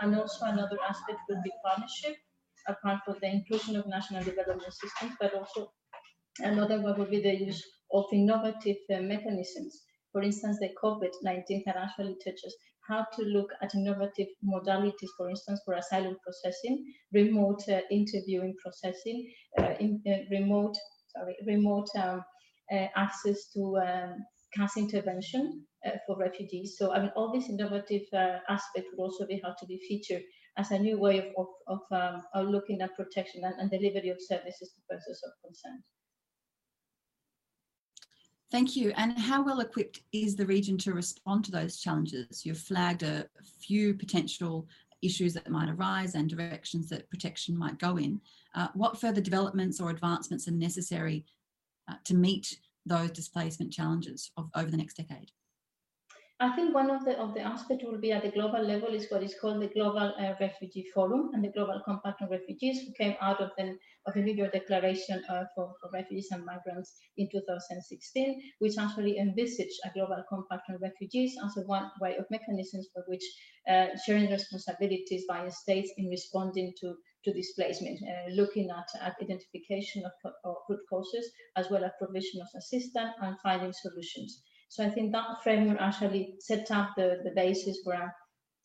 And 0.00 0.16
also 0.16 0.46
another 0.46 0.78
aspect 0.88 1.20
would 1.28 1.42
be 1.44 1.52
partnership, 1.64 2.16
apart 2.66 3.00
from 3.04 3.16
the 3.20 3.28
inclusion 3.28 3.76
of 3.76 3.86
national 3.86 4.24
development 4.24 4.72
systems, 4.72 5.12
but 5.20 5.32
also 5.34 5.72
another 6.40 6.80
one 6.80 6.98
would 6.98 7.10
be 7.10 7.22
the 7.22 7.34
use 7.34 7.64
of 7.92 8.04
innovative 8.12 8.78
uh, 8.92 9.00
mechanisms. 9.00 9.84
For 10.12 10.22
instance, 10.22 10.58
the 10.58 10.70
COVID-19 10.82 11.64
can 11.64 11.74
actually 11.76 12.16
touch 12.24 12.40
us 12.44 12.54
how 12.90 13.06
to 13.16 13.22
look 13.22 13.50
at 13.62 13.74
innovative 13.74 14.26
modalities, 14.44 15.10
for 15.16 15.30
instance, 15.30 15.60
for 15.64 15.74
asylum 15.74 16.16
processing, 16.24 16.92
remote 17.12 17.62
uh, 17.68 17.80
interviewing 17.90 18.54
processing, 18.62 19.32
uh, 19.58 19.74
in, 19.78 20.02
uh, 20.06 20.18
remote, 20.30 20.76
sorry, 21.16 21.36
remote 21.46 21.88
um, 21.96 22.22
uh, 22.72 22.86
access 22.96 23.50
to 23.54 23.78
um, 23.78 24.16
CAS 24.56 24.76
intervention 24.76 25.64
uh, 25.86 25.90
for 26.06 26.18
refugees. 26.18 26.74
So, 26.76 26.92
I 26.92 27.00
mean, 27.00 27.12
all 27.16 27.32
these 27.32 27.48
innovative 27.48 28.02
uh, 28.12 28.38
aspects 28.48 28.90
would 28.92 29.04
also 29.04 29.26
be 29.26 29.40
how 29.42 29.54
to 29.58 29.66
be 29.66 29.78
featured 29.88 30.22
as 30.58 30.70
a 30.72 30.78
new 30.78 30.98
way 30.98 31.18
of, 31.18 31.26
of, 31.38 31.46
of, 31.68 31.80
um, 31.92 32.22
of 32.34 32.48
looking 32.48 32.80
at 32.82 32.96
protection 32.96 33.44
and, 33.44 33.54
and 33.58 33.70
delivery 33.70 34.10
of 34.10 34.18
services 34.20 34.72
to 34.74 34.80
persons 34.94 35.20
of 35.24 35.32
consent. 35.44 35.80
Thank 38.50 38.74
you. 38.74 38.92
And 38.96 39.16
how 39.16 39.44
well 39.44 39.60
equipped 39.60 40.00
is 40.12 40.34
the 40.34 40.46
region 40.46 40.76
to 40.78 40.92
respond 40.92 41.44
to 41.44 41.52
those 41.52 41.78
challenges? 41.78 42.44
You've 42.44 42.58
flagged 42.58 43.04
a 43.04 43.26
few 43.60 43.94
potential 43.94 44.66
issues 45.02 45.34
that 45.34 45.48
might 45.48 45.70
arise 45.70 46.14
and 46.14 46.28
directions 46.28 46.88
that 46.88 47.08
protection 47.10 47.56
might 47.56 47.78
go 47.78 47.96
in. 47.96 48.20
Uh, 48.54 48.68
what 48.74 49.00
further 49.00 49.20
developments 49.20 49.80
or 49.80 49.90
advancements 49.90 50.48
are 50.48 50.52
necessary 50.52 51.24
uh, 51.88 51.94
to 52.04 52.14
meet 52.14 52.58
those 52.86 53.10
displacement 53.12 53.72
challenges 53.72 54.32
of, 54.36 54.50
over 54.56 54.70
the 54.70 54.76
next 54.76 54.96
decade? 54.96 55.30
I 56.42 56.56
think 56.56 56.74
one 56.74 56.88
of 56.90 57.04
the 57.04 57.18
of 57.18 57.34
the 57.34 57.42
aspects 57.42 57.84
will 57.84 58.00
be 58.00 58.12
at 58.12 58.22
the 58.22 58.30
global 58.30 58.62
level 58.62 58.94
is 58.94 59.10
what 59.10 59.22
is 59.22 59.34
called 59.38 59.60
the 59.60 59.68
Global 59.68 60.14
uh, 60.18 60.32
Refugee 60.40 60.86
Forum 60.94 61.32
and 61.34 61.44
the 61.44 61.52
Global 61.52 61.82
Compact 61.84 62.22
on 62.22 62.30
Refugees, 62.30 62.80
who 62.80 62.94
came 62.94 63.14
out 63.20 63.42
of 63.42 63.50
the 63.58 63.76
of 64.06 64.14
the 64.14 64.22
New 64.22 64.32
York 64.34 64.52
Declaration 64.52 65.22
uh, 65.28 65.44
for, 65.54 65.74
for 65.78 65.90
Refugees 65.92 66.28
and 66.30 66.46
Migrants 66.46 66.96
in 67.18 67.28
2016, 67.30 68.40
which 68.58 68.78
actually 68.78 69.18
envisaged 69.18 69.78
a 69.84 69.90
global 69.92 70.24
compact 70.30 70.70
on 70.70 70.78
refugees 70.80 71.36
as 71.44 71.58
a 71.58 71.66
one 71.66 71.90
way 72.00 72.16
of 72.16 72.24
mechanisms 72.30 72.88
for 72.94 73.04
which 73.06 73.24
uh, 73.68 73.88
sharing 74.06 74.30
responsibilities 74.30 75.26
by 75.28 75.46
states 75.50 75.92
in 75.98 76.08
responding 76.08 76.72
to 76.80 76.94
to 77.24 77.34
displacement, 77.34 78.00
uh, 78.02 78.30
looking 78.30 78.70
at, 78.70 78.88
at 79.02 79.14
identification 79.20 80.04
of, 80.06 80.32
of 80.44 80.56
root 80.70 80.80
causes 80.88 81.30
as 81.56 81.68
well 81.70 81.84
as 81.84 81.90
provision 81.98 82.40
of 82.40 82.48
assistance 82.56 83.12
and 83.20 83.36
finding 83.42 83.74
solutions. 83.74 84.42
So 84.70 84.84
I 84.84 84.88
think 84.88 85.10
that 85.10 85.42
framework 85.42 85.80
actually 85.80 86.36
set 86.38 86.70
up 86.70 86.90
the, 86.96 87.18
the 87.24 87.32
basis 87.34 87.80
for 87.82 87.92
a, 87.92 88.14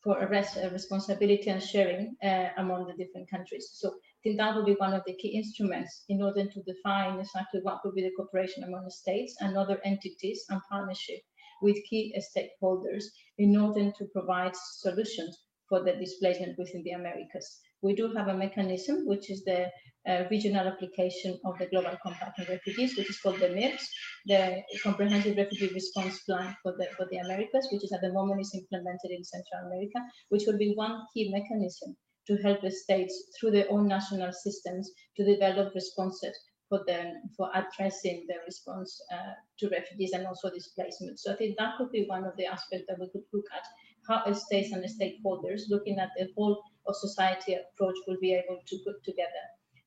for 0.03 0.20
a, 0.20 0.45
a 0.62 0.70
responsibility 0.70 1.49
and 1.49 1.62
sharing 1.62 2.16
uh, 2.24 2.49
among 2.58 2.86
the 2.86 2.93
different 2.93 3.28
countries. 3.28 3.72
So 3.74 3.89
I 3.89 4.20
think 4.24 4.38
that 4.38 4.53
will 4.53 4.66
be 4.66 4.76
one 4.76 4.93
of 4.93 5.01
the 5.08 5.16
key 5.16 5.30
instruments 5.30 6.06
in 6.08 6.22
order 6.22 6.45
to 6.45 6.62
define 6.62 7.20
exactly 7.20 7.62
what 7.64 7.80
will 7.84 7.91
be 7.91 8.03
the 8.03 8.12
cooperation 8.16 8.64
among 8.64 8.84
the 8.84 8.91
states 8.91 9.36
and 9.39 9.58
other 9.58 9.82
entities 9.84 10.45
and 10.49 10.62
partnership 10.70 11.22
with 11.64 11.84
key 11.89 12.16
stakeholders 12.22 13.06
in 13.39 13.58
order 13.58 13.91
to 13.97 14.06
provide 14.14 14.56
solutions 14.56 15.36
for 15.68 15.84
the 15.84 15.93
displacement 15.93 16.56
within 16.60 16.84
the 16.84 16.91
Americas. 16.91 17.62
We 17.86 17.94
do 17.94 18.12
have 18.18 18.30
a 18.30 18.34
mechanism, 18.34 19.06
which 19.06 19.30
is 19.30 19.44
the 19.44 19.70
uh, 20.10 20.24
regional 20.32 20.68
application 20.68 21.40
of 21.46 21.60
the 21.60 21.68
Global 21.68 21.96
Compact 22.02 22.40
on 22.40 22.48
Refugees, 22.50 22.98
which 22.98 23.12
is 23.12 23.20
called 23.20 23.40
the 23.40 23.50
MIRPS, 23.50 23.86
the 24.26 24.64
Comprehensive 24.82 25.38
Refugee 25.38 25.72
Response 25.72 26.20
Plan 26.24 26.56
for 26.64 26.72
the, 26.80 26.88
for 26.98 27.06
the 27.12 27.18
Americas, 27.18 27.68
which 27.72 27.84
is 27.84 27.92
at 27.92 28.02
the 28.02 28.12
moment 28.12 28.42
is 28.42 28.56
implemented 28.56 29.12
in 29.12 29.24
Central 29.24 29.68
America, 29.68 30.00
which 30.30 30.46
will 30.48 30.58
be 30.58 30.74
one 30.74 31.04
key 31.14 31.32
mechanism 31.32 31.96
to 32.26 32.38
help 32.38 32.60
the 32.62 32.72
states 32.72 33.14
through 33.40 33.52
their 33.52 33.72
own 33.72 33.88
national 33.88 34.34
systems 34.34 34.92
to 35.16 35.24
develop 35.24 35.72
responses 35.76 36.36
for 36.70 36.84
them 36.88 37.22
for 37.38 37.52
addressing 37.54 38.26
the 38.28 38.38
response 38.48 39.00
uh, 39.14 39.34
to 39.60 39.70
refugees 39.70 40.14
and 40.14 40.26
also 40.26 40.50
displacement. 40.50 41.20
So 41.20 41.34
I 41.34 41.36
think 41.36 41.56
that 41.60 41.78
could 41.78 41.92
be 41.92 42.06
one 42.08 42.24
of 42.26 42.36
the 42.36 42.48
aspects 42.48 42.86
that 42.90 43.00
we 43.00 43.10
could 43.12 43.26
look 43.32 43.46
at 43.56 43.64
how 44.10 44.34
states 44.34 44.72
and 44.72 44.84
stakeholders 44.84 45.70
looking 45.70 46.00
at 46.00 46.10
the 46.18 46.30
whole 46.36 46.64
of 46.88 46.96
society 46.96 47.56
approach 47.56 47.96
will 48.08 48.18
be 48.22 48.34
able 48.34 48.60
to 48.66 48.76
put 48.86 49.04
together 49.04 49.46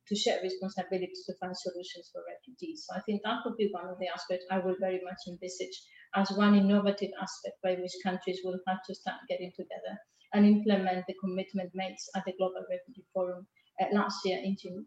to 0.08 0.16
share 0.16 0.40
responsibilities 0.42 1.24
to 1.26 1.34
find 1.36 1.56
solutions 1.56 2.08
for 2.12 2.24
refugees. 2.24 2.86
So 2.88 2.96
I 2.96 3.00
think 3.04 3.20
that 3.24 3.44
would 3.44 3.56
be 3.56 3.68
one 3.70 3.88
of 3.88 3.98
the 3.98 4.08
aspects 4.08 4.46
I 4.50 4.58
will 4.58 4.76
very 4.80 5.00
much 5.04 5.20
envisage 5.28 5.76
as 6.16 6.32
one 6.32 6.56
innovative 6.56 7.10
aspect 7.20 7.60
by 7.62 7.74
which 7.74 7.92
countries 8.02 8.40
will 8.42 8.58
have 8.66 8.80
to 8.88 8.94
start 8.94 9.20
getting 9.28 9.52
together 9.52 9.94
and 10.32 10.46
implement 10.46 11.04
the 11.06 11.14
commitment 11.20 11.70
made 11.74 11.96
at 12.16 12.24
the 12.24 12.32
Global 12.38 12.64
Refugee 12.70 13.04
Forum 13.12 13.46
uh, 13.80 13.86
last 13.92 14.24
year 14.24 14.40
in 14.42 14.56
June. 14.60 14.86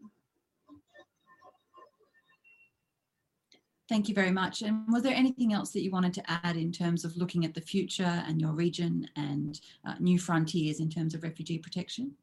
Thank 3.92 4.08
you 4.08 4.16
very 4.16 4.32
much. 4.32 4.62
And 4.62 4.88
was 4.88 5.04
there 5.04 5.14
anything 5.14 5.52
else 5.52 5.72
that 5.72 5.82
you 5.82 5.92
wanted 5.92 6.14
to 6.14 6.24
add 6.32 6.56
in 6.56 6.72
terms 6.72 7.04
of 7.04 7.18
looking 7.18 7.44
at 7.44 7.54
the 7.54 7.60
future 7.60 8.24
and 8.26 8.40
your 8.40 8.54
region 8.54 9.06
and 9.18 9.60
uh, 9.84 9.96
new 10.00 10.18
frontiers 10.18 10.80
in 10.80 10.90
terms 10.90 11.14
of 11.14 11.24
refugee 11.24 11.58
protection? 11.58 12.14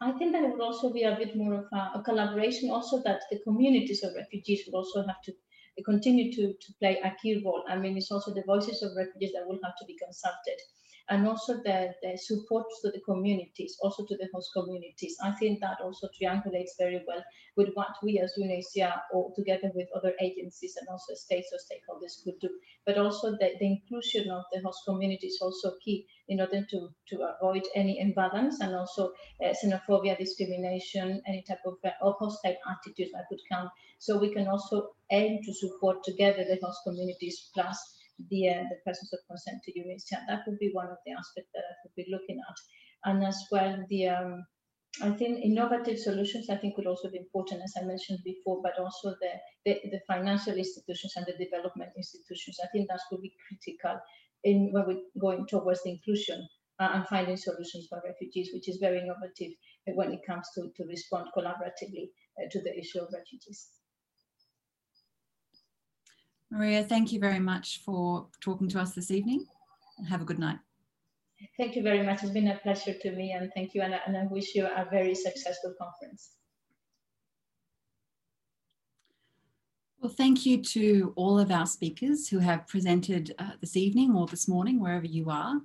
I 0.00 0.10
think 0.18 0.32
that 0.32 0.42
it 0.42 0.50
would 0.50 0.60
also 0.60 0.92
be 0.92 1.04
a 1.04 1.14
bit 1.14 1.36
more 1.36 1.54
of 1.54 1.66
a, 1.72 2.00
a 2.00 2.02
collaboration, 2.04 2.68
also 2.68 3.00
that 3.04 3.20
the 3.30 3.38
communities 3.44 4.02
of 4.02 4.16
refugees 4.16 4.64
would 4.66 4.76
also 4.76 5.06
have 5.06 5.22
to 5.26 5.32
continue 5.84 6.32
to, 6.32 6.52
to 6.52 6.72
play 6.80 6.98
a 6.98 7.14
key 7.22 7.40
role. 7.44 7.62
I 7.68 7.76
mean, 7.76 7.96
it's 7.96 8.10
also 8.10 8.34
the 8.34 8.42
voices 8.44 8.82
of 8.82 8.90
refugees 8.96 9.34
that 9.34 9.46
will 9.46 9.60
have 9.62 9.76
to 9.78 9.84
be 9.86 9.96
consulted. 9.96 10.58
And 11.08 11.26
also 11.28 11.54
the, 11.64 11.94
the 12.02 12.16
support 12.16 12.66
to 12.82 12.90
the 12.90 13.00
communities, 13.00 13.76
also 13.80 14.04
to 14.06 14.16
the 14.16 14.28
host 14.34 14.50
communities. 14.52 15.16
I 15.22 15.32
think 15.32 15.60
that 15.60 15.78
also 15.82 16.08
triangulates 16.20 16.76
very 16.78 17.02
well 17.06 17.22
with 17.56 17.68
what 17.74 17.94
we 18.02 18.18
as 18.18 18.32
UNHCR 18.38 19.00
or 19.12 19.32
together 19.36 19.70
with 19.74 19.88
other 19.94 20.12
agencies 20.20 20.74
and 20.78 20.88
also 20.88 21.14
states 21.14 21.52
or 21.52 21.58
stakeholders 21.58 22.22
could 22.24 22.38
do. 22.40 22.50
But 22.84 22.98
also 22.98 23.32
the, 23.32 23.52
the 23.60 23.66
inclusion 23.66 24.30
of 24.30 24.44
the 24.52 24.60
host 24.62 24.80
community 24.86 25.28
is 25.28 25.38
also 25.40 25.72
key 25.84 26.06
in 26.28 26.40
order 26.40 26.66
to, 26.70 26.88
to 27.10 27.28
avoid 27.40 27.62
any 27.74 28.00
imbalance 28.00 28.60
and 28.60 28.74
also 28.74 29.12
uh, 29.44 29.54
xenophobia, 29.64 30.18
discrimination, 30.18 31.22
any 31.26 31.44
type 31.48 31.60
of 31.66 31.74
uh, 31.84 31.90
hostile 32.00 32.56
attitudes 32.68 33.12
that 33.12 33.26
could 33.28 33.40
come. 33.50 33.70
So 33.98 34.18
we 34.18 34.34
can 34.34 34.48
also 34.48 34.88
aim 35.10 35.38
to 35.44 35.54
support 35.54 36.02
together 36.04 36.44
the 36.44 36.58
host 36.62 36.80
communities 36.84 37.48
plus 37.54 37.78
the, 38.30 38.48
uh, 38.48 38.62
the 38.70 38.78
presence 38.84 39.12
of 39.12 39.20
consent 39.28 39.62
to 39.64 39.72
UNHCR. 39.72 40.26
That 40.28 40.42
would 40.46 40.58
be 40.58 40.70
one 40.72 40.88
of 40.88 40.98
the 41.06 41.12
aspects 41.12 41.50
that 41.54 41.64
I 41.64 41.74
would 41.84 41.94
be 41.96 42.10
looking 42.10 42.38
at. 42.38 42.56
And 43.04 43.24
as 43.24 43.38
well, 43.50 43.84
the 43.88 44.08
um, 44.08 44.44
I 45.02 45.10
think 45.10 45.44
innovative 45.44 45.98
solutions, 45.98 46.48
I 46.48 46.56
think, 46.56 46.76
would 46.76 46.86
also 46.86 47.10
be 47.10 47.18
important, 47.18 47.62
as 47.62 47.74
I 47.76 47.84
mentioned 47.84 48.20
before, 48.24 48.62
but 48.62 48.78
also 48.78 49.14
the, 49.20 49.32
the, 49.66 49.80
the 49.90 50.00
financial 50.06 50.54
institutions 50.54 51.12
and 51.16 51.26
the 51.26 51.44
development 51.44 51.90
institutions. 51.96 52.58
I 52.62 52.68
think 52.68 52.88
that 52.88 53.00
could 53.10 53.20
be 53.20 53.34
critical 53.46 54.00
in 54.44 54.70
when 54.72 54.86
we're 54.86 55.20
going 55.20 55.46
towards 55.46 55.82
the 55.82 55.90
inclusion 55.90 56.48
uh, 56.78 56.90
and 56.94 57.06
finding 57.08 57.36
solutions 57.36 57.86
for 57.90 58.00
refugees, 58.06 58.50
which 58.54 58.68
is 58.68 58.78
very 58.78 59.00
innovative 59.00 59.52
when 59.94 60.12
it 60.12 60.20
comes 60.26 60.48
to, 60.54 60.70
to 60.76 60.88
respond 60.88 61.28
collaboratively 61.36 62.08
uh, 62.40 62.48
to 62.50 62.62
the 62.62 62.78
issue 62.78 63.00
of 63.00 63.12
refugees. 63.12 63.68
Maria, 66.50 66.84
thank 66.84 67.12
you 67.12 67.20
very 67.20 67.40
much 67.40 67.80
for 67.84 68.26
talking 68.40 68.68
to 68.68 68.80
us 68.80 68.94
this 68.94 69.10
evening 69.10 69.46
and 69.98 70.06
have 70.08 70.22
a 70.22 70.24
good 70.24 70.38
night. 70.38 70.58
Thank 71.58 71.76
you 71.76 71.82
very 71.82 72.04
much. 72.04 72.22
It's 72.22 72.32
been 72.32 72.48
a 72.48 72.58
pleasure 72.58 72.94
to 72.94 73.10
me 73.12 73.32
and 73.32 73.50
thank 73.54 73.74
you. 73.74 73.82
And 73.82 73.94
I, 73.94 74.00
and 74.06 74.16
I 74.16 74.26
wish 74.30 74.54
you 74.54 74.66
a 74.66 74.86
very 74.90 75.14
successful 75.14 75.74
conference. 75.78 76.30
Well, 80.00 80.12
thank 80.12 80.46
you 80.46 80.62
to 80.62 81.12
all 81.16 81.38
of 81.38 81.50
our 81.50 81.66
speakers 81.66 82.28
who 82.28 82.38
have 82.38 82.68
presented 82.68 83.34
uh, 83.38 83.52
this 83.60 83.76
evening 83.76 84.14
or 84.14 84.26
this 84.26 84.46
morning, 84.46 84.80
wherever 84.80 85.06
you 85.06 85.30
are. 85.30 85.60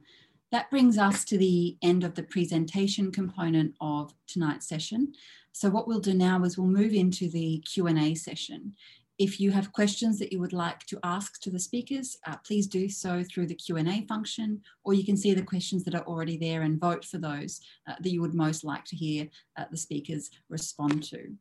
That 0.52 0.70
brings 0.72 0.98
us 0.98 1.24
to 1.26 1.38
the 1.38 1.78
end 1.82 2.04
of 2.04 2.16
the 2.16 2.24
presentation 2.24 3.12
component 3.12 3.76
of 3.80 4.14
tonight's 4.28 4.68
session. 4.68 5.14
So 5.54 5.70
what 5.70 5.88
we'll 5.88 6.00
do 6.00 6.14
now 6.14 6.44
is 6.44 6.58
we'll 6.58 6.68
move 6.68 6.94
into 6.94 7.30
the 7.30 7.64
Q&A 7.72 8.16
session. 8.16 8.74
If 9.22 9.40
you 9.40 9.52
have 9.52 9.72
questions 9.72 10.18
that 10.18 10.34
you 10.34 10.40
would 10.40 10.52
like 10.52 10.84
to 10.88 11.00
ask 11.04 11.40
to 11.42 11.52
the 11.52 11.60
speakers, 11.60 12.18
uh, 12.26 12.38
please 12.44 12.66
do 12.66 12.90
so 12.90 13.24
through 13.24 13.46
the 13.46 13.54
Q&A 13.54 14.04
function, 14.08 14.64
or 14.84 14.96
you 14.96 15.06
can 15.06 15.16
see 15.16 15.36
the 15.36 15.44
questions 15.44 15.84
that 15.84 15.94
are 15.94 16.08
already 16.08 16.38
there 16.38 16.64
and 16.64 16.82
vote 16.82 17.06
for 17.06 17.20
those 17.20 17.62
uh, 17.88 17.94
that 18.00 18.10
you 18.10 18.20
would 18.20 18.34
most 18.34 18.64
like 18.64 18.84
to 18.86 18.96
hear 18.96 19.28
uh, 19.58 19.66
the 19.70 19.78
speakers 19.78 20.32
respond 20.50 21.04
to. 21.04 21.36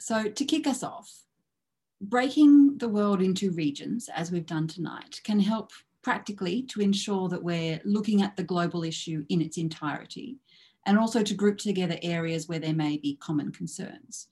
So 0.00 0.30
to 0.30 0.44
kick 0.46 0.66
us 0.66 0.82
off, 0.82 1.12
breaking 2.00 2.78
the 2.78 2.88
world 2.88 3.20
into 3.20 3.50
regions, 3.50 4.08
as 4.16 4.32
we've 4.32 4.46
done 4.46 4.68
tonight, 4.68 5.20
can 5.24 5.38
help 5.38 5.70
practically 6.00 6.62
to 6.62 6.80
ensure 6.80 7.28
that 7.28 7.44
we're 7.44 7.78
looking 7.84 8.22
at 8.22 8.38
the 8.38 8.42
global 8.42 8.84
issue 8.84 9.26
in 9.28 9.42
its 9.42 9.58
entirety, 9.58 10.38
and 10.86 10.98
also 10.98 11.22
to 11.22 11.34
group 11.34 11.58
together 11.58 11.98
areas 12.02 12.48
where 12.48 12.58
there 12.58 12.72
may 12.72 12.96
be 12.96 13.16
common 13.16 13.52
concerns 13.52 14.28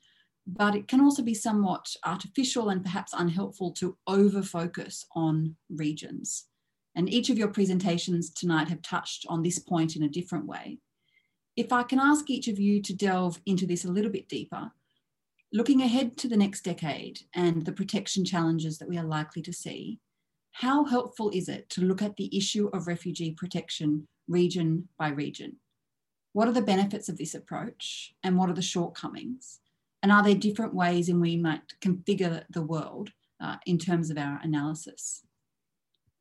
but 0.46 0.74
it 0.74 0.88
can 0.88 1.00
also 1.00 1.22
be 1.22 1.34
somewhat 1.34 1.94
artificial 2.04 2.68
and 2.68 2.82
perhaps 2.82 3.12
unhelpful 3.12 3.72
to 3.72 3.96
over 4.06 4.42
focus 4.42 5.06
on 5.14 5.56
regions. 5.68 6.46
And 6.96 7.08
each 7.08 7.30
of 7.30 7.38
your 7.38 7.48
presentations 7.48 8.30
tonight 8.30 8.68
have 8.68 8.82
touched 8.82 9.26
on 9.28 9.42
this 9.42 9.58
point 9.58 9.96
in 9.96 10.02
a 10.02 10.08
different 10.08 10.46
way. 10.46 10.78
If 11.56 11.72
I 11.72 11.82
can 11.82 11.98
ask 11.98 12.28
each 12.30 12.48
of 12.48 12.58
you 12.58 12.82
to 12.82 12.94
delve 12.94 13.40
into 13.46 13.66
this 13.66 13.84
a 13.84 13.90
little 13.90 14.10
bit 14.10 14.28
deeper, 14.28 14.72
looking 15.52 15.82
ahead 15.82 16.16
to 16.18 16.28
the 16.28 16.36
next 16.36 16.62
decade 16.62 17.20
and 17.34 17.64
the 17.64 17.72
protection 17.72 18.24
challenges 18.24 18.78
that 18.78 18.88
we 18.88 18.98
are 18.98 19.04
likely 19.04 19.42
to 19.42 19.52
see, 19.52 20.00
how 20.52 20.84
helpful 20.84 21.30
is 21.30 21.48
it 21.48 21.68
to 21.70 21.82
look 21.82 22.02
at 22.02 22.16
the 22.16 22.36
issue 22.36 22.68
of 22.72 22.86
refugee 22.86 23.32
protection 23.32 24.06
region 24.28 24.88
by 24.98 25.08
region? 25.08 25.56
What 26.32 26.48
are 26.48 26.52
the 26.52 26.62
benefits 26.62 27.08
of 27.08 27.18
this 27.18 27.34
approach 27.34 28.14
and 28.22 28.36
what 28.36 28.50
are 28.50 28.54
the 28.54 28.62
shortcomings? 28.62 29.60
And 30.02 30.10
are 30.10 30.22
there 30.22 30.34
different 30.34 30.74
ways 30.74 31.08
in 31.08 31.20
we 31.20 31.36
might 31.36 31.62
configure 31.80 32.44
the 32.50 32.62
world 32.62 33.10
uh, 33.40 33.56
in 33.66 33.78
terms 33.78 34.10
of 34.10 34.18
our 34.18 34.40
analysis? 34.42 35.22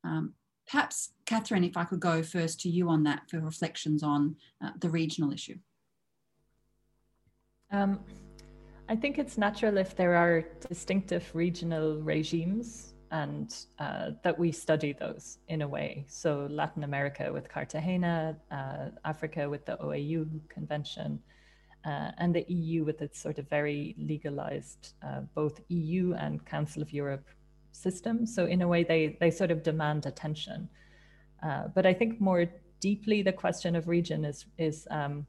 Um, 0.04 0.34
perhaps, 0.70 1.12
Cathryn, 1.26 1.68
if 1.68 1.78
I 1.78 1.86
could 1.86 2.00
go 2.00 2.22
first 2.24 2.60
to 2.62 2.70
you 2.70 2.90
on 2.90 3.04
that 3.04 3.30
for 3.30 3.40
reflections 3.40 4.04
on 4.04 4.36
uh, 4.64 4.72
the 4.80 4.90
regional 4.90 5.32
issue. 5.32 5.58
Um, 7.72 8.00
I 8.90 8.96
think 8.96 9.20
it's 9.20 9.38
natural 9.38 9.78
if 9.78 9.96
there 9.96 10.16
are 10.16 10.44
distinctive 10.68 11.30
regional 11.34 12.02
regimes 12.02 12.96
and 13.12 13.56
uh, 13.80 14.12
that 14.24 14.38
we 14.38 14.52
study 14.52 14.94
those 14.94 15.38
in 15.48 15.62
a 15.62 15.68
way. 15.68 16.06
So 16.08 16.48
Latin 16.50 16.84
America 16.84 17.32
with 17.32 17.50
Cartagena, 17.50 18.36
uh, 18.52 18.90
Africa 19.06 19.50
with 19.50 19.66
the 19.66 19.78
OAU 19.78 20.28
Convention, 20.50 21.20
uh, 21.86 22.12
and 22.18 22.36
the 22.36 22.46
EU 22.52 22.84
with 22.84 23.02
its 23.02 23.20
sort 23.20 23.40
of 23.40 23.48
very 23.50 23.96
legalized 23.98 24.94
uh, 25.04 25.22
both 25.34 25.62
EU 25.70 26.14
and 26.14 26.46
Council 26.46 26.82
of 26.82 26.92
Europe 26.92 27.26
system. 27.72 28.26
So 28.26 28.46
in 28.46 28.62
a 28.62 28.68
way, 28.68 28.84
they 28.84 29.18
they 29.20 29.32
sort 29.32 29.52
of 29.52 29.64
demand 29.64 30.06
attention. 30.06 30.70
Uh, 31.42 31.68
but 31.74 31.86
I 31.86 31.94
think 31.94 32.20
more 32.20 32.46
deeply, 32.80 33.22
the 33.22 33.32
question 33.32 33.76
of 33.76 33.88
region 33.88 34.26
is 34.26 34.46
is 34.58 34.88
um, 34.92 35.26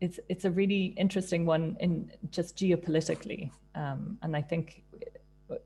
it's 0.00 0.18
it's 0.28 0.44
a 0.44 0.50
really 0.50 0.94
interesting 0.96 1.44
one 1.46 1.76
in 1.80 2.10
just 2.30 2.56
geopolitically, 2.56 3.50
um, 3.74 4.18
and 4.22 4.36
I 4.36 4.42
think. 4.42 4.82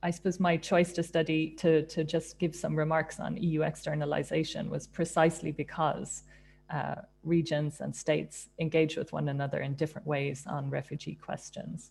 I 0.03 0.11
suppose 0.11 0.39
my 0.39 0.59
choice 0.59 0.93
to 0.93 1.03
study 1.03 1.53
to 1.57 1.87
to 1.87 2.05
just 2.05 2.39
give 2.39 2.55
some 2.55 2.77
remarks 2.77 3.19
on 3.19 3.39
EU 3.39 3.63
externalization 3.63 4.69
was 4.69 4.87
precisely 4.87 5.53
because 5.53 6.25
uh, 6.73 6.97
regions 7.25 7.81
and 7.81 7.95
states 7.95 8.49
engage 8.59 8.97
with 8.97 9.13
one 9.13 9.29
another 9.29 9.61
in 9.61 9.75
different 9.75 10.07
ways 10.07 10.45
on 10.47 10.71
refugee 10.71 11.15
questions. 11.15 11.91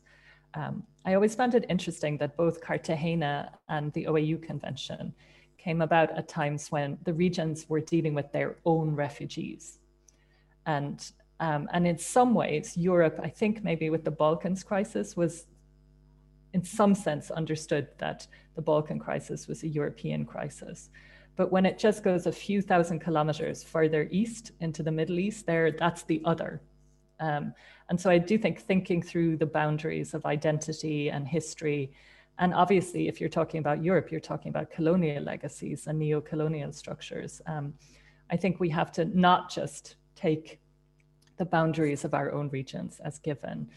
Um, 0.53 0.83
I 1.05 1.13
always 1.13 1.35
found 1.35 1.53
it 1.53 1.65
interesting 1.69 2.17
that 2.17 2.35
both 2.35 2.61
Cartagena 2.61 3.51
and 3.67 3.93
the 3.93 4.05
OAU 4.05 4.41
Convention 4.41 5.13
came 5.57 5.81
about 5.81 6.11
at 6.17 6.27
times 6.27 6.71
when 6.71 6.97
the 7.03 7.13
regions 7.13 7.67
were 7.67 7.81
dealing 7.81 8.13
with 8.13 8.31
their 8.31 8.55
own 8.65 8.95
refugees. 8.95 9.79
And, 10.65 11.05
um, 11.39 11.67
and 11.73 11.85
in 11.85 11.97
some 11.97 12.33
ways, 12.33 12.77
Europe, 12.77 13.19
I 13.21 13.29
think 13.29 13.63
maybe 13.63 13.89
with 13.89 14.05
the 14.05 14.11
Balkans 14.11 14.63
crisis, 14.63 15.15
was 15.15 15.45
in 16.53 16.63
some 16.63 16.95
sense 16.95 17.29
understood 17.29 17.87
that 17.99 18.27
the 18.55 18.61
Balkan 18.61 18.99
crisis 18.99 19.47
was 19.47 19.63
a 19.63 19.67
European 19.67 20.25
crisis. 20.25 20.89
But 21.39 21.53
when 21.53 21.65
it 21.65 21.79
just 21.79 22.03
goes 22.03 22.25
a 22.25 22.33
few 22.33 22.61
thousand 22.61 22.99
kilometers 22.99 23.63
further 23.63 24.09
east 24.11 24.51
into 24.59 24.83
the 24.83 24.91
Middle 24.91 25.19
East, 25.19 25.45
there 25.45 25.71
that's 25.71 26.03
the 26.03 26.21
other. 26.25 26.61
Um, 27.21 27.53
and 27.87 27.97
so 27.97 28.09
I 28.09 28.17
do 28.17 28.37
think 28.37 28.59
thinking 28.59 29.01
through 29.01 29.37
the 29.37 29.45
boundaries 29.45 30.13
of 30.13 30.25
identity 30.25 31.09
and 31.09 31.25
history, 31.25 31.93
and 32.39 32.53
obviously, 32.53 33.07
if 33.07 33.21
you're 33.21 33.29
talking 33.29 33.59
about 33.59 33.81
Europe, 33.81 34.11
you're 34.11 34.19
talking 34.19 34.49
about 34.49 34.69
colonial 34.69 35.23
legacies 35.23 35.87
and 35.87 35.97
neo-colonial 35.97 36.73
structures. 36.73 37.41
Um, 37.45 37.73
I 38.29 38.35
think 38.35 38.59
we 38.59 38.67
have 38.71 38.91
to 38.97 39.05
not 39.05 39.49
just 39.49 39.95
take 40.15 40.59
the 41.37 41.45
boundaries 41.45 42.03
of 42.03 42.13
our 42.13 42.33
own 42.33 42.49
regions 42.49 42.99
as 43.05 43.17
given, 43.17 43.69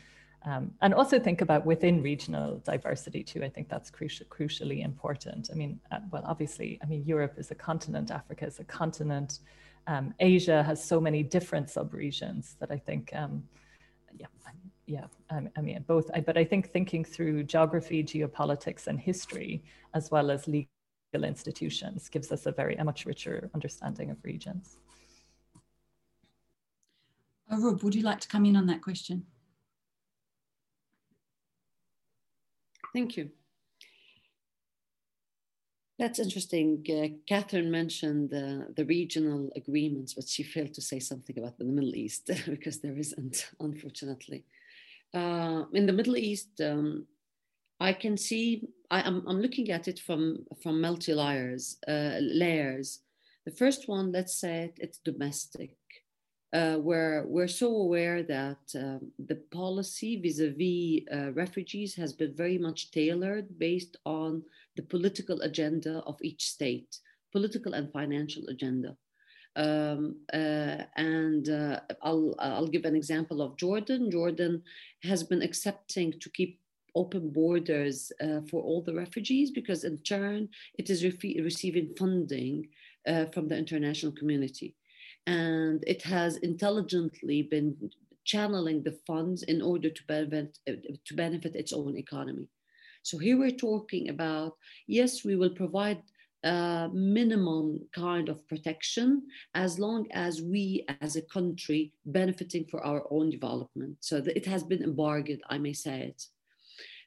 um, 0.45 0.73
and 0.81 0.93
also 0.95 1.19
think 1.21 1.41
about 1.41 1.65
within 1.65 2.03
regional 2.03 2.59
diversity 2.65 3.23
too. 3.23 3.45
I 3.45 3.49
think 3.49 3.69
that's 3.69 3.91
crucial, 3.91 4.27
crucially 4.27 4.85
important. 4.85 5.51
I 5.53 5.55
mean, 5.55 5.79
uh, 5.93 6.01
well, 6.11 6.25
obviously, 6.27 6.81
I 6.83 6.87
mean, 6.87 7.05
Europe 7.05 7.35
is 7.37 7.51
a 7.51 7.55
continent, 7.55 8.11
Africa 8.11 8.47
is 8.47 8.59
a 8.59 8.65
continent, 8.65 9.41
um, 9.87 10.15
Asia 10.19 10.63
has 10.63 10.83
so 10.83 11.01
many 11.01 11.23
different 11.23 11.69
subregions 11.69 12.59
that 12.59 12.71
I 12.71 12.79
think, 12.79 13.11
um, 13.15 13.45
yeah, 14.17 14.27
yeah, 14.87 15.07
I 15.31 15.61
mean, 15.61 15.85
both. 15.87 16.11
I, 16.13 16.21
But 16.21 16.37
I 16.37 16.45
think 16.45 16.71
thinking 16.71 17.05
through 17.05 17.45
geography, 17.45 18.03
geopolitics, 18.03 18.89
and 18.89 18.99
history, 18.99 19.63
as 19.95 20.11
well 20.11 20.31
as 20.31 20.47
legal 20.49 21.25
institutions, 21.25 22.09
gives 22.09 22.33
us 22.33 22.47
a 22.47 22.53
very 22.53 22.75
a 22.77 22.85
much 22.85 23.07
richer 23.07 23.49
understanding 23.55 24.11
of 24.11 24.19
regions. 24.25 24.79
Uroub, 27.51 27.83
would 27.83 27.95
you 27.95 28.03
like 28.03 28.21
to 28.21 28.29
come 28.29 28.45
in 28.45 28.57
on 28.57 28.67
that 28.67 28.83
question? 28.83 29.27
Thank 32.93 33.17
you. 33.17 33.31
That's 35.99 36.19
interesting. 36.19 36.85
Uh, 36.89 37.33
Cathryn 37.33 37.71
mentioned 37.71 38.33
uh, 38.35 38.67
the 38.75 38.85
regional 38.85 39.51
agreements, 39.55 40.15
but 40.15 40.29
she 40.29 40.43
failed 40.43 40.75
to 40.75 40.81
say 40.81 40.99
something 40.99 41.39
about 41.39 41.59
the 41.59 41.65
Middle 41.65 41.95
East 41.95 42.31
because 42.47 42.81
there 42.81 42.99
isn't, 42.99 43.51
unfortunately. 43.61 44.45
Uh, 45.15 45.65
in 45.75 45.87
the 45.87 45.93
Middle 45.93 46.17
East, 46.17 46.61
um, 46.61 47.07
I 47.79 47.93
can 47.93 48.17
see, 48.17 48.69
I, 48.91 49.07
am 49.07 49.25
looking 49.27 49.71
at 49.71 49.87
it 49.87 49.99
from, 49.99 50.47
from 50.63 50.81
multi 50.81 51.15
layers, 51.15 51.77
uh, 51.87 52.19
layers. 52.21 53.01
The 53.45 53.53
first 53.53 53.89
one, 53.89 54.13
let's 54.13 54.41
say 54.41 54.73
it's 54.79 54.99
domestic, 54.99 55.77
uh, 56.53 56.77
where 56.77 57.25
we're 57.27 57.49
so 57.49 57.69
aware 57.77 58.23
that 58.23 58.59
um, 58.77 59.11
the 59.27 59.37
policy 59.51 60.21
vis-a-vis 60.21 61.03
uh, 61.13 61.33
refugees 61.33 61.95
has 61.95 62.13
been 62.13 62.35
very 62.35 62.59
much 62.59 62.91
tailored 62.91 63.59
based 63.59 63.97
on 64.05 64.43
the 64.77 64.83
political 64.83 65.41
agenda 65.43 66.03
of 66.07 66.17
each 66.23 66.51
state, 66.51 66.99
political 67.33 67.73
and 67.73 67.91
financial 67.93 68.47
agenda. 68.49 68.97
Um, 69.57 70.17
uh, 70.33 70.85
and 70.97 71.49
uh, 71.49 71.81
I'll, 72.03 72.35
I'll 72.39 72.69
give 72.69 72.85
an 72.85 72.97
example 72.97 73.43
of 73.43 73.57
Jordan. 73.57 74.11
Jordan 74.11 74.63
has 75.03 75.23
been 75.23 75.43
accepting 75.43 76.13
to 76.21 76.31
keep 76.31 76.59
open 76.95 77.31
borders 77.31 78.13
uh, 78.21 78.41
for 78.51 78.63
all 78.63 78.83
the 78.83 78.95
refugees 78.95 79.51
because 79.51 79.85
in 79.85 79.97
turn 79.99 80.49
it 80.79 80.91
is 80.91 81.03
re- 81.03 81.41
receiving 81.43 81.95
funding 81.99 82.69
uh, 83.07 83.25
from 83.27 83.49
the 83.49 83.57
international 83.57 84.13
community 84.13 84.75
and 85.27 85.83
it 85.87 86.03
has 86.03 86.37
intelligently 86.39 87.43
been 87.43 87.77
channeling 88.25 88.83
the 88.83 88.99
funds 89.07 89.43
in 89.45 89.61
order 89.61 89.91
to 89.91 90.03
benefit, 90.07 90.59
uh, 90.69 90.73
to 91.05 91.15
benefit 91.15 91.57
its 91.57 91.73
own 91.73 91.97
economy. 91.97 92.49
So 93.03 93.19
here 93.19 93.39
we're 93.39 93.51
talking 93.51 94.09
about 94.09 94.57
yes 94.87 95.25
we 95.25 95.35
will 95.35 95.51
provide 95.51 96.03
a 96.45 96.89
minimum 96.93 97.81
kind 97.93 98.29
of 98.29 98.47
protection 98.49 99.23
as 99.55 99.79
long 99.79 100.07
as 100.13 100.43
we 100.43 100.85
as 101.01 101.17
a 101.17 101.23
country 101.23 101.93
benefiting 102.07 102.65
for 102.71 102.85
our 102.85 103.05
own 103.11 103.31
development. 103.31 103.97
So 104.01 104.23
it 104.25 104.47
has 104.47 104.63
been 104.63 104.83
embargoed 104.83 105.41
i 105.49 105.59
may 105.59 105.73
say 105.73 106.01
it 106.03 106.27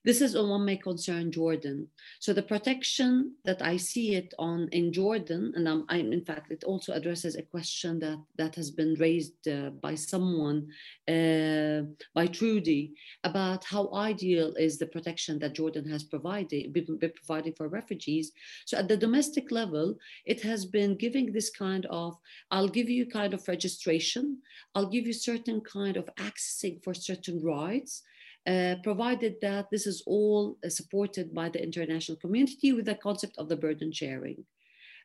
this 0.05 0.21
is 0.21 0.35
on 0.35 0.49
one 0.49 0.65
may 0.65 0.77
concern 0.77 1.31
Jordan. 1.31 1.87
So 2.19 2.31
the 2.31 2.43
protection 2.43 3.33
that 3.43 3.61
I 3.63 3.75
see 3.77 4.13
it 4.13 4.35
on 4.37 4.69
in 4.71 4.93
Jordan, 4.93 5.51
and 5.55 5.67
I'm, 5.67 5.83
I'm 5.89 6.13
in 6.13 6.23
fact, 6.23 6.51
it 6.51 6.63
also 6.63 6.93
addresses 6.93 7.35
a 7.35 7.41
question 7.41 7.99
that, 7.99 8.19
that 8.37 8.53
has 8.53 8.69
been 8.69 8.93
raised 8.99 9.47
uh, 9.47 9.71
by 9.81 9.95
someone, 9.95 10.67
uh, 11.07 11.81
by 12.13 12.27
Trudy, 12.27 12.93
about 13.23 13.65
how 13.65 13.91
ideal 13.93 14.53
is 14.57 14.77
the 14.77 14.85
protection 14.85 15.39
that 15.39 15.55
Jordan 15.55 15.89
has 15.89 16.03
provided, 16.03 16.71
been, 16.71 16.97
been 16.99 17.13
providing 17.15 17.53
for 17.53 17.67
refugees. 17.67 18.31
So 18.65 18.77
at 18.77 18.87
the 18.87 18.97
domestic 18.97 19.51
level, 19.51 19.97
it 20.25 20.39
has 20.41 20.65
been 20.65 20.95
giving 20.95 21.33
this 21.33 21.49
kind 21.49 21.87
of, 21.89 22.15
I'll 22.51 22.67
give 22.67 22.89
you 22.89 23.07
kind 23.07 23.33
of 23.33 23.47
registration, 23.47 24.37
I'll 24.75 24.89
give 24.89 25.07
you 25.07 25.13
certain 25.13 25.61
kind 25.61 25.97
of 25.97 26.07
accessing 26.17 26.83
for 26.83 26.93
certain 26.93 27.43
rights, 27.43 28.03
uh, 28.47 28.75
provided 28.83 29.35
that 29.41 29.69
this 29.71 29.87
is 29.87 30.03
all 30.05 30.57
uh, 30.63 30.69
supported 30.69 31.33
by 31.33 31.49
the 31.49 31.61
international 31.61 32.17
community 32.17 32.73
with 32.73 32.85
the 32.85 32.95
concept 32.95 33.37
of 33.37 33.49
the 33.49 33.55
burden 33.55 33.91
sharing 33.91 34.45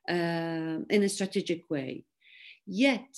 uh, 0.09 0.79
in 0.91 1.03
a 1.03 1.09
strategic 1.09 1.69
way. 1.71 2.05
Yet, 2.67 3.17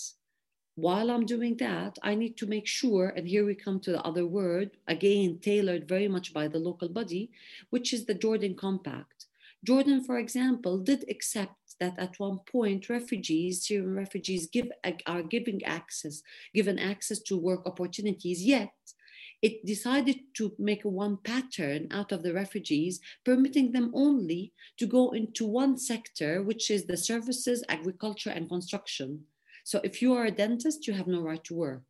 while 0.74 1.10
I'm 1.10 1.26
doing 1.26 1.56
that, 1.58 1.98
I 2.02 2.14
need 2.14 2.36
to 2.38 2.46
make 2.46 2.66
sure, 2.66 3.08
and 3.08 3.28
here 3.28 3.44
we 3.44 3.54
come 3.54 3.80
to 3.80 3.92
the 3.92 4.02
other 4.02 4.26
word, 4.26 4.70
again, 4.88 5.38
tailored 5.42 5.88
very 5.88 6.08
much 6.08 6.32
by 6.32 6.48
the 6.48 6.58
local 6.58 6.88
body, 6.88 7.30
which 7.70 7.92
is 7.92 8.06
the 8.06 8.14
Jordan 8.14 8.54
Compact. 8.54 9.26
Jordan, 9.64 10.02
for 10.02 10.18
example, 10.18 10.78
did 10.78 11.04
accept 11.08 11.78
that 11.78 11.98
at 11.98 12.18
one 12.18 12.38
point 12.50 12.88
refugees, 12.88 13.66
Syrian 13.66 13.94
refugees, 13.94 14.46
give, 14.46 14.68
are 15.06 15.22
giving 15.22 15.62
access, 15.64 16.22
given 16.54 16.78
access 16.78 17.20
to 17.20 17.36
work 17.36 17.66
opportunities, 17.66 18.44
yet 18.44 18.72
it 19.43 19.66
decided 19.66 20.20
to 20.34 20.53
make 20.59 20.82
one 20.82 21.18
pattern 21.24 21.88
out 21.90 22.12
of 22.12 22.22
the 22.22 22.32
refugees, 22.32 23.01
permitting 23.24 23.72
them 23.72 23.90
only 23.93 24.53
to 24.78 24.86
go 24.86 25.11
into 25.11 25.45
one 25.45 25.76
sector, 25.76 26.43
which 26.43 26.70
is 26.70 26.86
the 26.86 26.97
services, 26.97 27.64
agriculture, 27.68 28.30
and 28.30 28.49
construction. 28.49 29.24
So 29.64 29.80
if 29.82 30.01
you 30.01 30.14
are 30.14 30.26
a 30.26 30.30
dentist, 30.30 30.86
you 30.86 30.95
have 30.95 31.09
no 31.09 31.22
right 31.22 31.43
to 31.45 31.55
work. 31.55 31.82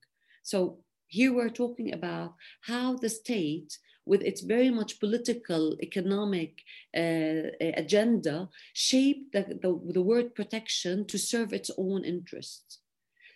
So 0.43 0.79
here 1.09 1.33
we're 1.35 1.51
talking 1.51 1.93
about 1.93 2.35
how 2.63 2.97
the 2.97 3.11
state, 3.11 3.77
with 4.07 4.23
its 4.23 4.41
very 4.41 4.71
much 4.71 4.99
political, 4.99 5.77
economic 5.83 6.59
uh, 6.97 7.53
agenda, 7.61 8.49
shaped 8.73 9.33
the, 9.33 9.59
the, 9.63 9.93
the 9.93 10.03
word 10.03 10.35
protection 10.35 11.07
to 11.07 11.19
serve 11.19 11.53
its 11.53 11.71
own 11.77 12.05
interests. 12.05 12.79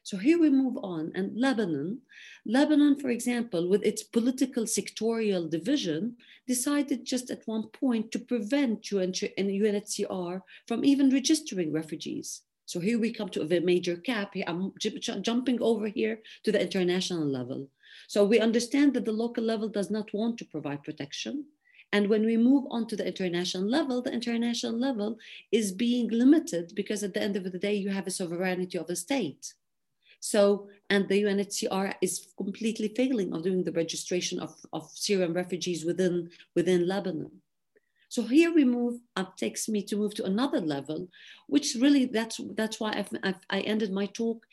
So 0.07 0.17
here 0.17 0.39
we 0.39 0.51
move 0.51 0.79
on, 0.85 1.11
and 1.17 1.37
Lebanon, 1.37 1.99
Lebanon, 2.45 2.95
for 2.97 3.11
example, 3.11 3.69
with 3.69 3.83
its 3.83 4.05
political 4.05 4.63
sectorial 4.63 5.51
division, 5.51 6.15
decided 6.47 7.05
just 7.05 7.29
at 7.29 7.43
one 7.47 7.65
point 7.71 8.13
to 8.13 8.21
prevent 8.21 8.83
UNHCR 8.85 10.43
from 10.69 10.85
even 10.85 11.11
registering 11.11 11.73
refugees. 11.73 12.43
So 12.67 12.79
here 12.79 13.01
we 13.01 13.13
come 13.13 13.31
to 13.31 13.43
a 13.43 13.61
major 13.61 13.97
cap. 13.97 14.33
I'm 14.47 14.73
jumping 14.79 15.61
over 15.61 15.89
here 15.89 16.21
to 16.45 16.53
the 16.53 16.63
international 16.63 17.27
level. 17.27 17.69
So 18.07 18.25
we 18.25 18.39
understand 18.39 18.95
that 18.95 19.07
the 19.07 19.11
local 19.25 19.43
level 19.43 19.69
does 19.69 19.91
not 19.91 20.15
want 20.15 20.39
to 20.39 20.45
provide 20.45 20.85
protection. 20.85 21.47
And 21.93 22.07
when 22.07 22.25
we 22.25 22.37
move 22.37 22.67
on 22.71 22.87
to 22.87 22.97
the 22.97 23.09
international 23.09 23.65
level, 23.69 24.03
the 24.03 24.13
international 24.13 24.79
level 24.79 25.19
is 25.51 25.73
being 25.73 26.07
limited 26.11 26.77
because 26.77 27.03
at 27.03 27.13
the 27.13 27.23
end 27.23 27.35
of 27.35 27.43
the 27.43 27.59
day, 27.59 27.75
you 27.75 27.91
have 27.91 28.07
a 28.07 28.13
sovereignty 28.13 28.79
of 28.79 28.89
a 28.89 28.95
state. 28.95 29.53
So, 30.27 30.67
and 30.91 31.09
the 31.09 31.23
UNHCR 31.23 31.95
is 32.03 32.27
completely 32.37 32.89
failing 32.89 33.33
of 33.33 33.45
doing 33.45 33.63
the 33.63 33.71
registration 33.71 34.41
of, 34.41 34.57
of 34.73 34.91
Syrian 34.93 35.33
refugees 35.33 35.85
within, 35.85 36.31
within 36.57 36.89
Lebanon. 36.89 37.31
So 38.09 38.23
here 38.23 38.53
we 38.53 38.65
move, 38.65 38.99
up 39.15 39.37
takes 39.37 39.69
me 39.69 39.83
to 39.83 39.97
move 39.97 40.15
to 40.15 40.25
another 40.25 40.61
level, 40.61 41.07
which 41.47 41.77
really, 41.77 42.07
that's, 42.07 42.41
that's 42.57 42.81
why 42.81 42.91
I've, 42.97 43.13
I've 43.23 43.43
i 43.51 43.61
ended 43.61 43.93
my 43.93 44.07
talk 44.07 44.45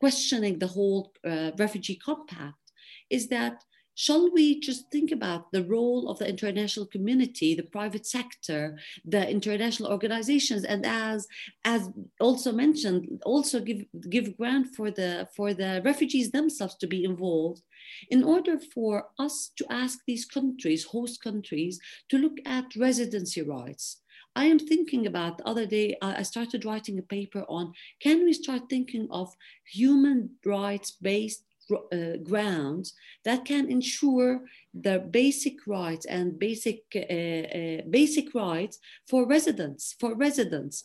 questioning 0.00 0.58
the 0.58 0.66
whole 0.66 1.12
uh, 1.24 1.52
refugee 1.56 2.00
compact, 2.04 2.72
is 3.08 3.28
that 3.28 3.62
shall 3.94 4.30
we 4.32 4.58
just 4.60 4.90
think 4.90 5.12
about 5.12 5.50
the 5.52 5.64
role 5.64 6.08
of 6.08 6.18
the 6.18 6.28
international 6.28 6.86
community 6.86 7.54
the 7.54 7.62
private 7.62 8.06
sector 8.06 8.78
the 9.04 9.28
international 9.28 9.90
organizations 9.90 10.64
and 10.64 10.86
as 10.86 11.26
as 11.64 11.90
also 12.20 12.52
mentioned 12.52 13.20
also 13.24 13.60
give 13.60 13.84
give 14.08 14.36
grant 14.36 14.66
for 14.74 14.90
the 14.90 15.28
for 15.36 15.52
the 15.54 15.82
refugees 15.84 16.30
themselves 16.30 16.74
to 16.76 16.86
be 16.86 17.04
involved 17.04 17.62
in 18.10 18.24
order 18.24 18.58
for 18.58 19.08
us 19.18 19.50
to 19.56 19.66
ask 19.70 20.00
these 20.06 20.24
countries 20.24 20.84
host 20.84 21.22
countries 21.22 21.78
to 22.08 22.18
look 22.18 22.38
at 22.46 22.76
residency 22.76 23.42
rights? 23.42 24.00
I 24.34 24.46
am 24.46 24.58
thinking 24.58 25.06
about 25.06 25.38
the 25.38 25.46
other 25.46 25.66
day, 25.66 25.96
I 26.00 26.22
started 26.22 26.64
writing 26.64 26.98
a 26.98 27.02
paper 27.02 27.44
on 27.48 27.72
can 28.00 28.24
we 28.24 28.32
start 28.32 28.62
thinking 28.70 29.08
of 29.10 29.34
human 29.64 30.30
rights 30.44 30.92
based 30.92 31.44
uh, 31.92 32.16
grounds 32.22 32.94
that 33.24 33.44
can 33.44 33.70
ensure 33.70 34.42
the 34.74 34.98
basic 35.10 35.66
rights 35.66 36.06
and 36.06 36.38
basic 36.38 36.82
uh, 36.96 37.00
uh, 37.00 37.82
basic 37.90 38.34
rights 38.34 38.78
for 39.06 39.26
residents 39.26 39.94
for 40.00 40.14
residents. 40.14 40.84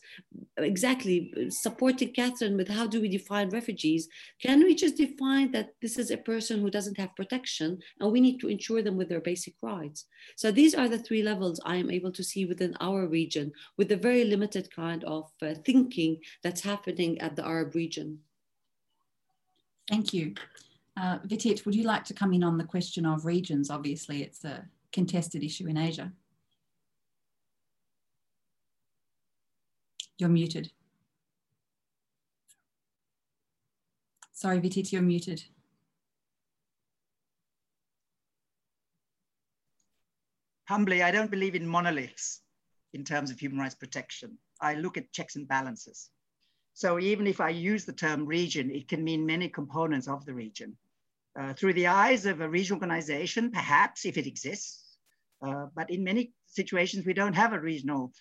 Exactly 0.57 1.31
supporting 1.49 2.13
Cathryn 2.13 2.57
with 2.57 2.67
how 2.67 2.88
do 2.88 3.01
we 3.01 3.07
define 3.09 3.49
refugees. 3.49 4.09
Can 4.41 4.63
we 4.63 4.75
just 4.75 4.97
define 4.97 5.51
that 5.51 5.69
this 5.81 5.97
is 5.97 6.11
a 6.11 6.17
person 6.17 6.61
who 6.61 6.69
doesn't 6.69 6.97
have 6.97 7.15
protection 7.15 7.79
and 7.99 8.11
we 8.11 8.19
need 8.19 8.39
to 8.39 8.49
ensure 8.49 8.81
them 8.81 8.97
with 8.97 9.09
their 9.09 9.21
basic 9.21 9.53
rights? 9.61 10.05
So 10.35 10.51
these 10.51 10.75
are 10.75 10.89
the 10.89 10.99
three 10.99 11.23
levels 11.23 11.59
i 11.65 11.75
am 11.75 11.91
able 11.91 12.11
to 12.11 12.23
see 12.23 12.45
within 12.45 12.75
our 12.79 13.07
region 13.07 13.51
with 13.77 13.88
the 13.89 13.97
very 13.97 14.23
limited 14.23 14.73
kind 14.75 15.03
of 15.03 15.31
uh, 15.41 15.53
thinking 15.65 16.17
that's 16.43 16.61
happening 16.61 17.19
at 17.21 17.35
the 17.35 17.45
arab 17.45 17.75
region. 17.75 18.19
Thank 19.89 20.13
you. 20.13 20.35
Uh, 20.99 21.19
would 21.29 21.75
you 21.75 21.83
like 21.83 22.03
to 22.05 22.13
come 22.13 22.33
in 22.33 22.43
on 22.43 22.57
the 22.57 22.63
question 22.63 23.05
of 23.05 23.25
regions? 23.25 23.69
Obviously, 23.69 24.23
it's 24.23 24.43
a 24.43 24.65
contested 24.91 25.43
issue 25.43 25.67
in 25.67 25.77
Asia. 25.77 26.11
You're 30.17 30.29
muted. 30.29 30.71
Sorry, 34.33 34.59
Vitit, 34.59 34.91
you're 34.91 35.03
muted. 35.03 35.43
Humbly, 40.67 41.03
I 41.03 41.11
don't 41.11 41.29
believe 41.29 41.53
in 41.53 41.67
monoliths 41.67 42.41
in 42.93 43.03
terms 43.03 43.29
of 43.29 43.39
human 43.39 43.59
rights 43.59 43.75
protection. 43.75 44.37
I 44.59 44.73
look 44.73 44.97
at 44.97 45.11
checks 45.11 45.35
and 45.35 45.47
balances. 45.47 46.09
So 46.73 46.99
even 46.99 47.27
if 47.27 47.39
I 47.39 47.49
use 47.49 47.85
the 47.85 47.93
term 47.93 48.25
region, 48.25 48.71
it 48.71 48.87
can 48.87 49.03
mean 49.03 49.25
many 49.25 49.47
components 49.47 50.07
of 50.07 50.25
the 50.25 50.33
region. 50.33 50.75
Uh, 51.39 51.53
through 51.53 51.73
the 51.73 51.85
eyes 51.85 52.25
of 52.25 52.41
a 52.41 52.49
regional 52.49 52.81
organization, 52.81 53.51
perhaps 53.51 54.05
if 54.05 54.17
it 54.17 54.25
exists. 54.25 54.97
Uh, 55.45 55.67
but 55.75 55.88
in 55.91 56.03
many 56.03 56.33
situations, 56.47 57.05
we 57.05 57.13
don't 57.13 57.35
have 57.35 57.53
a 57.53 57.59
regional 57.59 58.11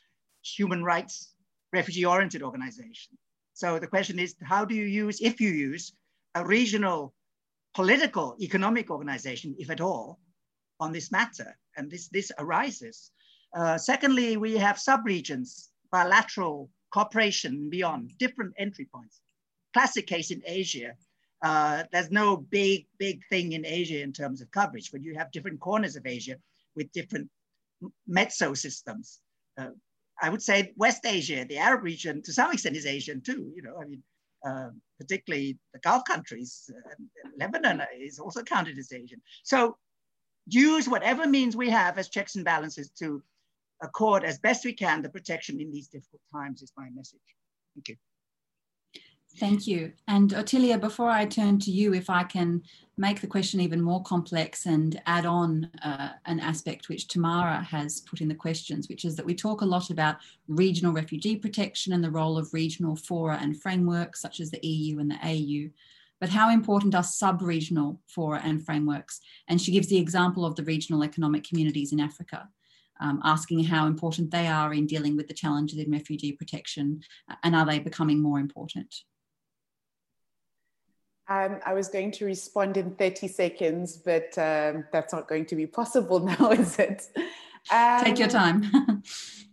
human 0.42 0.84
rights 0.84 1.32
refugee-oriented 1.72 2.42
organization. 2.42 3.16
So 3.54 3.78
the 3.78 3.86
question 3.86 4.18
is, 4.18 4.34
how 4.42 4.66
do 4.66 4.74
you 4.74 4.84
use, 4.84 5.20
if 5.22 5.40
you 5.40 5.48
use, 5.48 5.94
a 6.34 6.44
regional 6.44 7.14
political 7.74 8.36
economic 8.38 8.90
organization, 8.90 9.56
if 9.58 9.70
at 9.70 9.80
all, 9.80 10.20
on 10.78 10.92
this 10.92 11.10
matter? 11.10 11.56
And 11.76 11.90
this, 11.90 12.08
this 12.08 12.30
arises. 12.38 13.10
Uh, 13.54 13.78
secondly, 13.78 14.36
we 14.36 14.58
have 14.58 14.76
subregions, 14.76 15.68
bilateral 15.90 16.68
cooperation 16.92 17.70
beyond, 17.70 18.12
different 18.18 18.52
entry 18.58 18.86
points. 18.94 19.22
Classic 19.72 20.06
case 20.06 20.30
in 20.30 20.42
Asia, 20.44 20.92
uh, 21.42 21.84
there's 21.92 22.10
no 22.10 22.36
big, 22.36 22.86
big 22.98 23.22
thing 23.28 23.52
in 23.52 23.66
Asia 23.66 24.02
in 24.02 24.12
terms 24.12 24.40
of 24.40 24.50
coverage, 24.50 24.90
but 24.90 25.02
you 25.02 25.14
have 25.14 25.30
different 25.30 25.60
corners 25.60 25.96
of 25.96 26.06
Asia 26.06 26.36
with 26.74 26.90
different 26.92 27.28
mezzo 28.06 28.54
systems. 28.54 29.20
Uh, 29.58 29.70
I 30.20 30.30
would 30.30 30.42
say 30.42 30.72
West 30.76 31.04
Asia, 31.04 31.44
the 31.44 31.58
Arab 31.58 31.82
region, 31.82 32.22
to 32.22 32.32
some 32.32 32.52
extent 32.52 32.76
is 32.76 32.86
Asian 32.86 33.20
too. 33.20 33.52
You 33.54 33.62
know, 33.62 33.74
I 33.80 33.84
mean, 33.84 34.02
uh, 34.46 34.70
particularly 34.98 35.58
the 35.74 35.78
Gulf 35.80 36.04
countries, 36.06 36.70
uh, 36.74 36.94
Lebanon 37.38 37.82
is 37.98 38.18
also 38.18 38.42
counted 38.42 38.78
as 38.78 38.92
Asian. 38.92 39.20
So 39.42 39.76
use 40.46 40.88
whatever 40.88 41.26
means 41.26 41.56
we 41.56 41.68
have 41.70 41.98
as 41.98 42.08
checks 42.08 42.36
and 42.36 42.44
balances 42.44 42.90
to 42.98 43.22
accord 43.82 44.24
as 44.24 44.38
best 44.38 44.64
we 44.64 44.72
can 44.72 45.02
the 45.02 45.08
protection 45.10 45.60
in 45.60 45.70
these 45.70 45.88
difficult 45.88 46.22
times 46.32 46.62
is 46.62 46.72
my 46.76 46.88
message. 46.94 47.20
Thank 47.74 47.88
you. 47.90 47.96
Thank 49.38 49.66
you. 49.66 49.92
And 50.08 50.30
Ottilia, 50.30 50.80
before 50.80 51.10
I 51.10 51.26
turn 51.26 51.58
to 51.60 51.70
you, 51.70 51.92
if 51.92 52.08
I 52.08 52.24
can 52.24 52.62
make 52.96 53.20
the 53.20 53.26
question 53.26 53.60
even 53.60 53.82
more 53.82 54.02
complex 54.02 54.64
and 54.64 55.00
add 55.04 55.26
on 55.26 55.70
uh, 55.82 56.12
an 56.24 56.40
aspect 56.40 56.88
which 56.88 57.08
Tamara 57.08 57.62
has 57.62 58.00
put 58.00 58.22
in 58.22 58.28
the 58.28 58.34
questions, 58.34 58.88
which 58.88 59.04
is 59.04 59.14
that 59.16 59.26
we 59.26 59.34
talk 59.34 59.60
a 59.60 59.66
lot 59.66 59.90
about 59.90 60.16
regional 60.48 60.94
refugee 60.94 61.36
protection 61.36 61.92
and 61.92 62.02
the 62.02 62.10
role 62.10 62.38
of 62.38 62.54
regional 62.54 62.96
fora 62.96 63.38
and 63.42 63.60
frameworks 63.60 64.22
such 64.22 64.40
as 64.40 64.50
the 64.50 64.66
EU 64.66 65.00
and 65.00 65.10
the 65.10 65.18
AU. 65.22 65.70
But 66.18 66.30
how 66.30 66.48
important 66.50 66.94
are 66.94 67.02
sub 67.02 67.42
regional 67.42 68.00
fora 68.06 68.40
and 68.42 68.64
frameworks? 68.64 69.20
And 69.48 69.60
she 69.60 69.72
gives 69.72 69.88
the 69.88 69.98
example 69.98 70.46
of 70.46 70.56
the 70.56 70.64
regional 70.64 71.04
economic 71.04 71.44
communities 71.44 71.92
in 71.92 72.00
Africa. 72.00 72.48
Um, 72.98 73.20
asking 73.22 73.64
how 73.64 73.86
important 73.86 74.30
they 74.30 74.46
are 74.46 74.72
in 74.72 74.86
dealing 74.86 75.14
with 75.14 75.28
the 75.28 75.34
challenges 75.34 75.78
in 75.78 75.90
refugee 75.90 76.32
protection 76.32 77.02
and 77.42 77.54
are 77.54 77.66
they 77.66 77.78
becoming 77.78 78.22
more 78.22 78.38
important? 78.38 79.02
Um, 81.28 81.58
I 81.66 81.74
was 81.74 81.88
going 81.88 82.12
to 82.12 82.24
respond 82.24 82.76
in 82.76 82.94
30 82.94 83.26
seconds, 83.28 83.96
but 83.96 84.36
um, 84.38 84.84
that's 84.92 85.12
not 85.12 85.28
going 85.28 85.46
to 85.46 85.56
be 85.56 85.66
possible 85.66 86.20
now, 86.40 86.50
is 86.50 86.78
it? 86.78 87.08
Um, 87.72 88.04
Take 88.04 88.18
your 88.18 88.36
um, 88.36 88.62
time. 88.62 89.02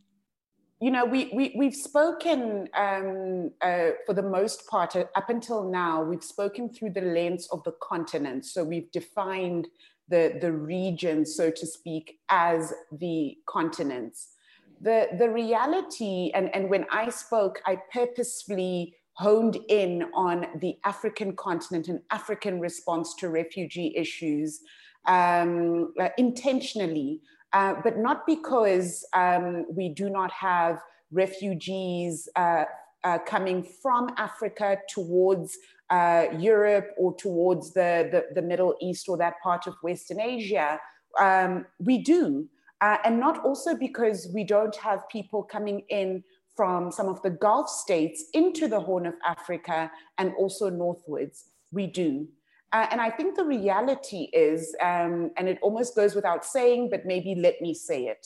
you 0.79 0.91
know, 0.91 1.05
we, 1.05 1.31
we, 1.33 1.55
we've 1.57 1.75
spoken 1.75 2.69
um, 2.75 3.51
uh, 3.61 3.91
for 4.05 4.13
the 4.13 4.21
most 4.21 4.67
part, 4.67 4.95
uh, 4.95 5.05
up 5.15 5.29
until 5.29 5.67
now, 5.67 6.03
we've 6.03 6.23
spoken 6.23 6.69
through 6.69 6.91
the 6.91 7.01
lens 7.01 7.47
of 7.51 7.63
the 7.63 7.73
continent. 7.81 8.45
So 8.45 8.63
we've 8.63 8.91
defined 8.91 9.67
the, 10.09 10.37
the 10.41 10.51
region, 10.51 11.25
so 11.25 11.49
to 11.49 11.65
speak, 11.65 12.19
as 12.29 12.73
the 12.91 13.37
continents. 13.47 14.33
The, 14.81 15.07
the 15.17 15.29
reality, 15.29 16.31
and, 16.35 16.53
and 16.53 16.69
when 16.69 16.85
I 16.91 17.09
spoke, 17.09 17.61
I 17.65 17.79
purposefully 17.91 18.95
honed 19.13 19.57
in 19.69 20.05
on 20.13 20.47
the 20.59 20.77
African 20.85 21.35
continent 21.35 21.87
and 21.87 22.01
African 22.11 22.59
response 22.59 23.13
to 23.15 23.29
refugee 23.29 23.93
issues 23.95 24.61
um, 25.05 25.93
uh, 25.99 26.09
intentionally, 26.17 27.21
uh, 27.51 27.75
but 27.83 27.97
not 27.97 28.25
because 28.25 29.05
um, 29.13 29.65
we 29.69 29.89
do 29.89 30.09
not 30.09 30.31
have 30.31 30.79
refugees 31.11 32.27
uh, 32.35 32.65
uh 33.03 33.19
coming 33.19 33.61
from 33.81 34.09
Africa 34.17 34.77
towards 34.89 35.57
uh, 35.89 36.25
Europe 36.39 36.87
or 36.97 37.13
towards 37.15 37.73
the, 37.73 38.09
the, 38.11 38.33
the, 38.33 38.41
Middle 38.41 38.75
East 38.81 39.07
or 39.07 39.17
that 39.17 39.35
part 39.43 39.67
of 39.67 39.75
Western 39.83 40.19
Asia. 40.19 40.79
Um, 41.19 41.65
we 41.77 41.99
do. 41.99 42.47
Uh, 42.81 42.97
and 43.05 43.19
not 43.19 43.45
also 43.45 43.75
because 43.75 44.27
we 44.33 44.43
don't 44.43 44.75
have 44.75 45.07
people 45.09 45.43
coming 45.43 45.83
in 45.89 46.23
from 46.55 46.91
some 46.91 47.07
of 47.07 47.21
the 47.21 47.29
Gulf 47.29 47.69
states 47.69 48.25
into 48.33 48.67
the 48.67 48.79
Horn 48.79 49.05
of 49.05 49.15
Africa 49.25 49.91
and 50.17 50.33
also 50.37 50.69
northwards. 50.69 51.45
We 51.71 51.87
do. 51.87 52.27
Uh, 52.71 52.87
and 52.91 52.99
I 52.99 53.09
think 53.09 53.35
the 53.35 53.45
reality 53.45 54.29
is, 54.33 54.75
um, 54.81 55.31
and 55.37 55.47
it 55.47 55.59
almost 55.61 55.95
goes 55.95 56.15
without 56.15 56.43
saying, 56.43 56.89
but 56.89 57.05
maybe 57.05 57.35
let 57.35 57.61
me 57.61 57.73
say 57.73 58.05
it. 58.05 58.25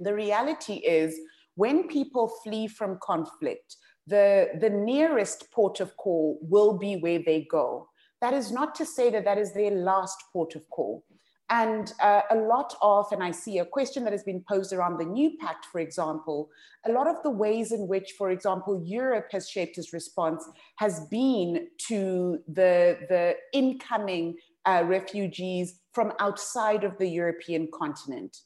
The 0.00 0.14
reality 0.14 0.74
is, 0.76 1.18
when 1.56 1.88
people 1.88 2.28
flee 2.42 2.68
from 2.68 2.98
conflict, 3.02 3.76
the, 4.06 4.50
the 4.60 4.70
nearest 4.70 5.50
port 5.50 5.80
of 5.80 5.96
call 5.96 6.38
will 6.42 6.78
be 6.78 6.96
where 6.96 7.20
they 7.24 7.46
go. 7.50 7.88
That 8.20 8.34
is 8.34 8.50
not 8.50 8.74
to 8.76 8.86
say 8.86 9.10
that 9.10 9.24
that 9.24 9.38
is 9.38 9.52
their 9.52 9.70
last 9.70 10.16
port 10.32 10.54
of 10.54 10.68
call. 10.70 11.04
And 11.48 11.92
uh, 12.02 12.22
a 12.30 12.36
lot 12.36 12.74
of, 12.82 13.06
and 13.12 13.22
I 13.22 13.30
see 13.30 13.58
a 13.58 13.64
question 13.64 14.02
that 14.04 14.12
has 14.12 14.24
been 14.24 14.42
posed 14.48 14.72
around 14.72 14.98
the 14.98 15.04
new 15.04 15.36
pact, 15.38 15.66
for 15.66 15.80
example, 15.80 16.50
a 16.84 16.90
lot 16.90 17.06
of 17.06 17.22
the 17.22 17.30
ways 17.30 17.70
in 17.70 17.86
which, 17.86 18.14
for 18.18 18.30
example, 18.30 18.82
Europe 18.84 19.28
has 19.30 19.48
shaped 19.48 19.78
its 19.78 19.92
response 19.92 20.44
has 20.76 21.06
been 21.06 21.68
to 21.86 22.40
the, 22.48 22.98
the 23.08 23.36
incoming 23.52 24.36
uh, 24.64 24.82
refugees 24.86 25.78
from 25.92 26.12
outside 26.18 26.82
of 26.82 26.98
the 26.98 27.06
European 27.06 27.68
continent. 27.72 28.38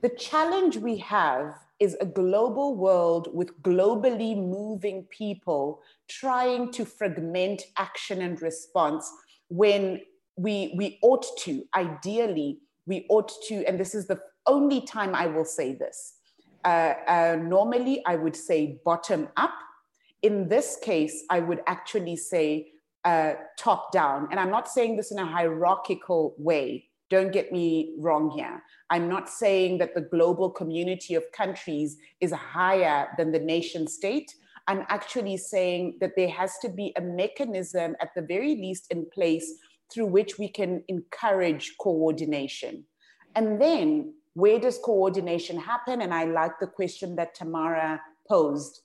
The 0.00 0.08
challenge 0.08 0.78
we 0.78 0.96
have 0.98 1.54
is 1.78 1.96
a 2.00 2.06
global 2.06 2.76
world 2.76 3.28
with 3.34 3.60
globally 3.62 4.34
moving 4.36 5.06
people 5.10 5.82
trying 6.08 6.72
to 6.72 6.86
fragment 6.86 7.62
action 7.76 8.22
and 8.22 8.40
response 8.40 9.10
when 9.48 10.00
we, 10.40 10.72
we 10.74 10.98
ought 11.02 11.26
to, 11.40 11.64
ideally, 11.76 12.60
we 12.86 13.06
ought 13.10 13.30
to, 13.48 13.56
and 13.66 13.78
this 13.78 13.94
is 13.94 14.06
the 14.06 14.20
only 14.46 14.80
time 14.80 15.14
I 15.14 15.26
will 15.26 15.44
say 15.44 15.74
this. 15.74 16.14
Uh, 16.64 16.94
uh, 17.06 17.38
normally, 17.40 18.02
I 18.06 18.16
would 18.16 18.34
say 18.34 18.80
bottom 18.84 19.28
up. 19.36 19.52
In 20.22 20.48
this 20.48 20.78
case, 20.82 21.24
I 21.28 21.40
would 21.40 21.60
actually 21.66 22.16
say 22.16 22.72
uh, 23.04 23.34
top 23.58 23.92
down. 23.92 24.28
And 24.30 24.40
I'm 24.40 24.50
not 24.50 24.68
saying 24.68 24.96
this 24.96 25.12
in 25.12 25.18
a 25.18 25.26
hierarchical 25.26 26.34
way. 26.38 26.86
Don't 27.10 27.32
get 27.32 27.52
me 27.52 27.94
wrong 27.98 28.30
here. 28.30 28.62
I'm 28.88 29.08
not 29.08 29.28
saying 29.28 29.78
that 29.78 29.94
the 29.94 30.02
global 30.02 30.48
community 30.48 31.14
of 31.16 31.24
countries 31.32 31.98
is 32.20 32.32
higher 32.32 33.08
than 33.18 33.30
the 33.30 33.40
nation 33.40 33.86
state. 33.86 34.34
I'm 34.68 34.84
actually 34.88 35.36
saying 35.36 35.98
that 36.00 36.12
there 36.16 36.28
has 36.30 36.58
to 36.62 36.68
be 36.68 36.92
a 36.96 37.00
mechanism, 37.00 37.96
at 38.00 38.14
the 38.14 38.22
very 38.22 38.54
least, 38.54 38.86
in 38.90 39.06
place 39.12 39.54
through 39.92 40.06
which 40.06 40.38
we 40.38 40.48
can 40.48 40.82
encourage 40.88 41.74
coordination. 41.80 42.84
And 43.34 43.60
then 43.60 44.14
where 44.34 44.58
does 44.58 44.78
coordination 44.78 45.58
happen? 45.58 46.02
And 46.02 46.14
I 46.14 46.24
like 46.24 46.52
the 46.60 46.66
question 46.66 47.16
that 47.16 47.34
Tamara 47.34 48.00
posed. 48.28 48.82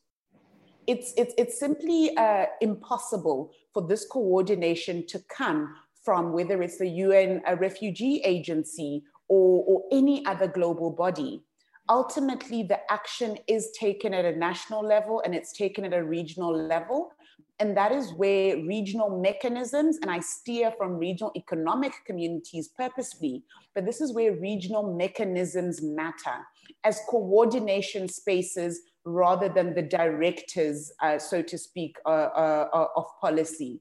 It's, 0.88 1.14
it's, 1.18 1.34
it's 1.38 1.60
simply 1.60 2.16
uh, 2.18 2.46
impossible 2.62 3.52
for 3.74 3.88
this 3.88 4.06
coordination 4.06 5.06
to 5.08 5.20
come 5.36 5.76
from 6.04 6.34
whether 6.34 6.62
it's 6.62 6.78
the 6.78 6.88
UN 6.88 7.42
refugee 7.60 8.22
agency 8.24 9.04
or, 9.28 9.64
or 9.68 9.84
any 9.92 10.26
other 10.26 10.48
global 10.48 10.92
body. 10.92 11.44
Ultimately, 11.90 12.64
the 12.64 12.80
action 12.92 13.38
is 13.48 13.72
taken 13.80 14.14
at 14.14 14.26
a 14.26 14.36
national 14.36 14.84
level 14.84 15.22
and 15.24 15.36
it's 15.36 15.54
taken 15.54 15.86
at 15.86 15.94
a 15.94 16.04
regional 16.04 16.56
level. 16.56 17.12
And 17.60 17.76
that 17.78 17.94
is 17.94 18.12
where 18.14 18.58
regional 18.58 19.22
mechanisms, 19.22 19.98
and 20.02 20.12
I 20.12 20.20
steer 20.20 20.74
from 20.78 20.98
regional 20.98 21.32
economic 21.38 21.94
communities 22.06 22.68
purposefully, 22.68 23.44
but 23.74 23.86
this 23.86 24.02
is 24.02 24.14
where 24.14 24.34
regional 24.34 24.94
mechanisms 24.94 25.82
matter 25.82 26.46
as 26.84 27.00
coordination 27.10 28.10
spaces 28.10 28.82
rather 29.06 29.48
than 29.48 29.74
the 29.74 29.82
directors, 29.82 30.92
uh, 31.02 31.18
so 31.18 31.42
to 31.42 31.58
speak, 31.58 31.96
uh, 32.06 32.10
uh, 32.10 32.70
uh 32.74 32.88
of 32.98 33.06
policy. 33.22 33.80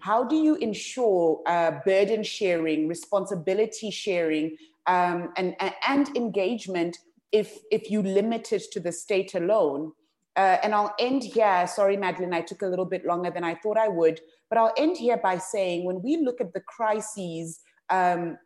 How 0.00 0.24
do 0.24 0.36
you 0.36 0.56
ensure 0.56 1.40
uh, 1.46 1.78
burden 1.86 2.22
sharing, 2.22 2.88
responsibility 2.88 3.90
sharing, 3.90 4.56
um, 4.86 5.32
and, 5.38 5.56
and 5.86 6.14
engagement 6.14 6.98
if, 7.32 7.58
if 7.70 7.90
you 7.90 8.02
limit 8.02 8.52
it 8.52 8.64
to 8.72 8.80
the 8.80 8.92
state 8.92 9.34
alone? 9.34 9.92
Uh, 10.36 10.58
and 10.62 10.74
I'll 10.74 10.94
end 10.98 11.22
here. 11.22 11.66
Sorry, 11.66 11.96
Madeline, 11.96 12.34
I 12.34 12.40
took 12.40 12.62
a 12.62 12.66
little 12.66 12.84
bit 12.84 13.06
longer 13.06 13.30
than 13.30 13.44
I 13.44 13.54
thought 13.54 13.78
I 13.78 13.88
would. 13.88 14.20
But 14.48 14.58
I'll 14.58 14.74
end 14.76 14.96
here 14.96 15.16
by 15.16 15.38
saying 15.38 15.84
when 15.84 16.02
we 16.02 16.16
look 16.16 16.40
at 16.40 16.52
the 16.52 16.60
crises 16.60 17.60
um, 17.90 18.36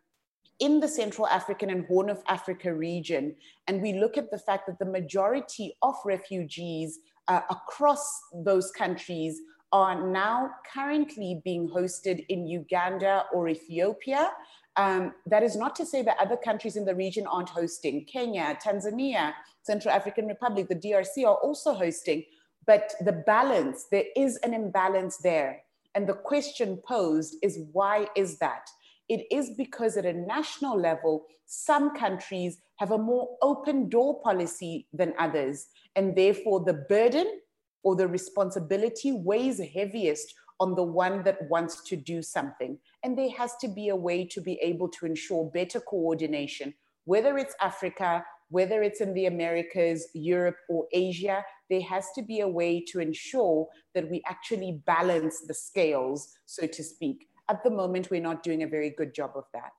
in 0.59 0.79
the 0.79 0.87
Central 0.87 1.25
African 1.27 1.69
and 1.69 1.85
Horn 1.85 2.09
of 2.09 2.21
Africa 2.27 2.73
region, 2.73 3.35
and 3.67 3.81
we 3.81 3.93
look 3.93 4.17
at 4.17 4.29
the 4.29 4.37
fact 4.37 4.67
that 4.67 4.77
the 4.77 4.85
majority 4.85 5.75
of 5.81 5.95
refugees 6.05 6.99
uh, 7.27 7.41
across 7.49 8.21
those 8.33 8.71
countries 8.71 9.39
are 9.71 10.07
now 10.09 10.49
currently 10.73 11.41
being 11.45 11.69
hosted 11.69 12.25
in 12.29 12.47
Uganda 12.47 13.25
or 13.33 13.47
Ethiopia. 13.47 14.31
Um, 14.79 15.13
that 15.25 15.43
is 15.43 15.55
not 15.55 15.75
to 15.75 15.85
say 15.85 16.01
that 16.03 16.17
other 16.19 16.37
countries 16.37 16.77
in 16.77 16.85
the 16.85 16.95
region 16.95 17.27
aren't 17.27 17.49
hosting. 17.49 18.05
Kenya, 18.05 18.57
Tanzania, 18.65 19.33
Central 19.61 19.93
African 19.93 20.25
Republic, 20.27 20.69
the 20.69 20.75
DRC 20.75 21.25
are 21.25 21.35
also 21.35 21.73
hosting. 21.73 22.23
But 22.65 22.93
the 23.01 23.11
balance, 23.11 23.87
there 23.91 24.05
is 24.15 24.37
an 24.37 24.53
imbalance 24.53 25.17
there. 25.17 25.63
And 25.95 26.07
the 26.07 26.13
question 26.13 26.79
posed 26.87 27.35
is 27.41 27.59
why 27.73 28.07
is 28.15 28.39
that? 28.39 28.69
it 29.09 29.25
is 29.31 29.49
because 29.57 29.97
at 29.97 30.05
a 30.05 30.13
national 30.13 30.79
level, 30.79 31.25
some 31.45 31.95
countries 31.95 32.61
have 32.77 32.91
a 32.91 32.97
more 32.97 33.37
open 33.41 33.89
door 33.89 34.21
policy 34.21 34.87
than 34.93 35.13
others. 35.17 35.67
And 35.95 36.15
therefore, 36.15 36.63
the 36.63 36.85
burden 36.87 37.41
or 37.83 37.95
the 37.95 38.07
responsibility 38.07 39.11
weighs 39.11 39.59
heaviest 39.59 40.33
on 40.59 40.75
the 40.75 40.83
one 40.83 41.23
that 41.23 41.49
wants 41.49 41.81
to 41.85 41.95
do 41.95 42.21
something. 42.21 42.77
And 43.03 43.17
there 43.17 43.31
has 43.31 43.53
to 43.61 43.67
be 43.67 43.89
a 43.89 43.95
way 43.95 44.25
to 44.27 44.41
be 44.41 44.59
able 44.61 44.89
to 44.89 45.05
ensure 45.05 45.49
better 45.51 45.79
coordination, 45.79 46.73
whether 47.05 47.37
it's 47.37 47.55
Africa, 47.61 48.23
whether 48.49 48.81
it's 48.81 48.99
in 48.99 49.13
the 49.13 49.27
Americas, 49.27 50.09
Europe, 50.13 50.57
or 50.69 50.87
Asia, 50.91 51.43
there 51.69 51.81
has 51.81 52.07
to 52.15 52.23
be 52.23 52.41
a 52.41 52.47
way 52.47 52.83
to 52.91 52.99
ensure 52.99 53.67
that 53.93 54.09
we 54.09 54.21
actually 54.27 54.81
balance 54.85 55.41
the 55.47 55.53
scales, 55.53 56.33
so 56.45 56.65
to 56.65 56.83
speak. 56.83 57.27
At 57.47 57.63
the 57.63 57.69
moment, 57.69 58.09
we're 58.09 58.21
not 58.21 58.43
doing 58.43 58.63
a 58.63 58.67
very 58.67 58.89
good 58.89 59.13
job 59.13 59.31
of 59.35 59.45
that. 59.53 59.73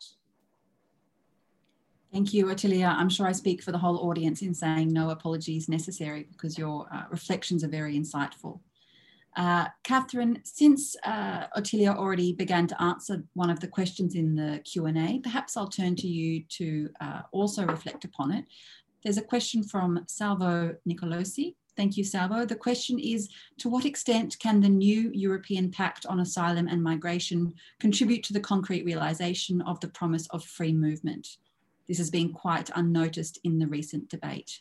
Thank 2.13 2.35
you, 2.35 2.47
Ottilia. 2.47 2.89
I'm 2.89 3.09
sure 3.09 3.27
I 3.27 3.33
speak 3.33 3.63
for 3.63 3.71
the 3.71 3.79
whole 3.79 3.99
audience 4.09 4.43
in 4.43 4.53
saying 4.53 4.93
no 4.93 5.11
apologies 5.11 5.69
necessary 5.69 6.27
because 6.31 6.59
your 6.59 6.87
uh, 6.93 7.05
reflections 7.11 7.63
are 7.63 7.69
very 7.69 7.97
insightful. 7.97 8.61
Uh, 9.37 9.69
Cathryn, 9.85 10.41
since 10.45 10.97
uh, 11.05 11.47
Ottilia 11.57 11.95
already 11.95 12.33
began 12.33 12.67
to 12.67 12.83
answer 12.83 13.23
one 13.35 13.51
of 13.51 13.61
the 13.61 13.69
questions 13.69 14.15
in 14.15 14.35
the 14.35 14.61
Q&A, 14.65 15.21
perhaps 15.21 15.57
I'll 15.57 15.69
turn 15.69 15.95
to 15.97 16.09
you 16.09 16.43
to 16.49 16.91
uh, 17.01 17.23
also 17.33 17.65
reflect 17.65 18.05
upon 18.05 18.33
it. 18.33 18.45
There's 19.05 19.19
a 19.19 19.23
question 19.23 19.63
from 19.63 20.05
Salvo 20.09 20.75
Nicolosi. 20.89 21.55
Thank 21.77 21.97
you, 21.97 22.05
Salvo. 22.05 22.45
The 22.45 22.57
question 22.57 22.99
is, 22.99 23.31
to 23.59 23.69
what 23.69 23.87
extent 23.87 24.37
can 24.41 24.61
the 24.61 24.69
new 24.69 25.11
European 25.15 25.71
Pact 25.71 26.05
on 26.07 26.21
Asylum 26.21 26.67
and 26.69 26.83
Migration 26.83 27.55
contribute 27.79 28.23
to 28.25 28.33
the 28.33 28.41
concrete 28.41 28.85
realisation 28.85 29.63
of 29.63 29.81
the 29.81 29.89
promise 29.89 30.27
of 30.29 30.45
free 30.45 30.73
movement? 30.73 31.39
This 31.89 31.99
has 31.99 32.11
been 32.11 32.33
quite 32.33 32.71
unnoticed 32.75 33.39
in 33.45 33.59
the 33.59 33.67
recent 33.67 34.09
debate. 34.11 34.61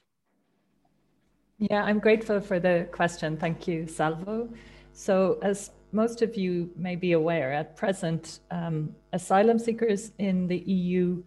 Yeah, 1.60 1.84
I'm 1.84 2.00
grateful 2.00 2.40
for 2.40 2.58
the 2.58 2.88
question. 2.94 3.36
Thank 3.36 3.68
you, 3.68 3.86
Salvo. 3.86 4.50
So, 4.94 5.40
as 5.42 5.72
most 5.92 6.22
of 6.22 6.38
you 6.38 6.70
may 6.78 6.96
be 6.96 7.12
aware, 7.12 7.52
at 7.52 7.76
present, 7.76 8.40
um, 8.50 8.96
asylum 9.12 9.60
seekers 9.60 10.14
in 10.20 10.48
the 10.48 10.60
EU 10.60 11.22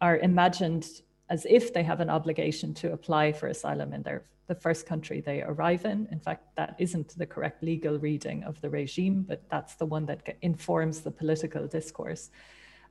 are 0.00 0.18
imagined 0.18 1.02
as 1.30 1.46
if 1.48 1.72
they 1.72 1.84
have 1.84 2.00
an 2.00 2.10
obligation 2.10 2.74
to 2.74 2.92
apply 2.92 3.32
for 3.32 3.46
asylum 3.46 3.92
in 3.92 4.02
their 4.02 4.24
the 4.48 4.54
first 4.54 4.86
country 4.86 5.20
they 5.20 5.42
arrive 5.42 5.84
in. 5.84 6.08
In 6.10 6.18
fact, 6.18 6.56
that 6.56 6.74
isn't 6.78 7.16
the 7.18 7.26
correct 7.26 7.62
legal 7.62 7.98
reading 7.98 8.42
of 8.44 8.58
the 8.62 8.70
regime, 8.70 9.22
but 9.28 9.42
that's 9.50 9.74
the 9.74 9.84
one 9.84 10.06
that 10.06 10.36
informs 10.40 11.02
the 11.02 11.10
political 11.10 11.66
discourse. 11.66 12.30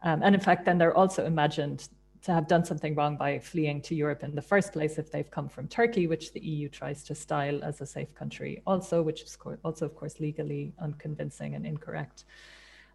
Um, 0.04 0.22
and 0.22 0.36
in 0.36 0.40
fact, 0.42 0.66
then 0.66 0.78
they're 0.78 0.96
also 0.96 1.26
imagined 1.26 1.90
to 2.24 2.34
have 2.34 2.48
done 2.48 2.66
something 2.66 2.96
wrong 2.96 3.18
by 3.18 3.40
fleeing 3.40 3.82
to 3.82 3.96
Europe 3.96 4.24
in 4.24 4.36
the 4.36 4.42
first 4.42 4.74
place 4.74 4.98
if 4.98 5.12
they've 5.12 5.30
come 5.30 5.48
from 5.48 5.68
Turkey, 5.68 6.08
which 6.08 6.34
the 6.34 6.40
EU 6.40 6.70
tries 6.70 7.04
to 7.04 7.16
style 7.16 7.64
as 7.64 7.82
a 7.82 7.86
safe 7.86 8.14
country, 8.14 8.62
also, 8.66 9.02
which 9.02 9.22
is 9.22 9.38
also, 9.64 9.86
of 9.86 9.96
course, 9.96 10.20
legally 10.20 10.74
unconvincing 10.80 11.56
and 11.56 11.66
incorrect. 11.66 12.26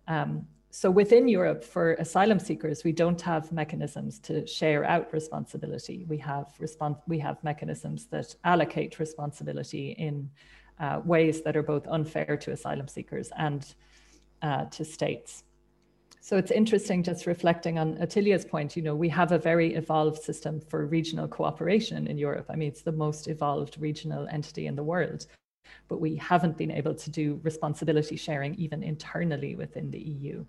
Um, 0.09 0.47
so 0.71 0.91
within 0.91 1.29
Europe, 1.29 1.63
for 1.63 1.95
asylum 1.95 2.39
seekers, 2.39 2.83
we 2.83 2.93
don't 2.93 3.21
have 3.21 3.53
mechanisms 3.53 4.19
to 4.21 4.47
share 4.47 4.85
out 4.85 5.13
responsibility. 5.13 6.07
We 6.09 6.17
have 6.19 6.47
respons- 6.59 7.03
we 7.07 7.19
have 7.19 7.45
mechanisms 7.45 8.07
that 8.07 8.35
allocate 8.45 8.99
responsibility 8.99 9.91
in 9.93 10.31
uh, 10.81 11.01
ways 11.05 11.43
that 11.43 11.57
are 11.59 11.63
both 11.63 11.87
unfair 11.89 12.39
to 12.39 12.53
asylum 12.53 12.89
seekers 12.89 13.31
and 13.37 13.75
uh, 14.41 14.65
to 14.67 14.83
states. 14.83 15.45
So 16.25 16.37
it's 16.37 16.53
interesting 16.53 17.03
just 17.03 17.27
reflecting 17.27 17.81
on 17.81 18.01
Ottilia's 18.01 18.45
point, 18.45 18.77
you 18.77 18.83
know, 18.83 18.95
we 18.95 19.09
have 19.09 19.33
a 19.33 19.39
very 19.39 19.75
evolved 19.75 20.23
system 20.23 20.61
for 20.61 20.87
regional 20.87 21.27
cooperation 21.27 22.07
in 22.07 22.17
Europe. 22.17 22.47
I 22.49 22.55
mean, 22.55 22.69
it's 22.69 22.83
the 22.83 22.93
most 22.93 23.27
evolved 23.27 23.77
regional 23.81 24.29
entity 24.29 24.69
in 24.69 24.77
the 24.77 24.85
world, 24.85 25.27
but 25.89 26.01
we 26.01 26.15
haven't 26.15 26.57
been 26.57 26.71
able 26.71 26.95
to 26.95 27.11
do 27.11 27.41
responsibility 27.43 28.15
sharing 28.15 28.55
even 28.55 28.85
internally 28.85 29.57
within 29.57 29.91
the 29.91 29.99
EU. 29.99 30.45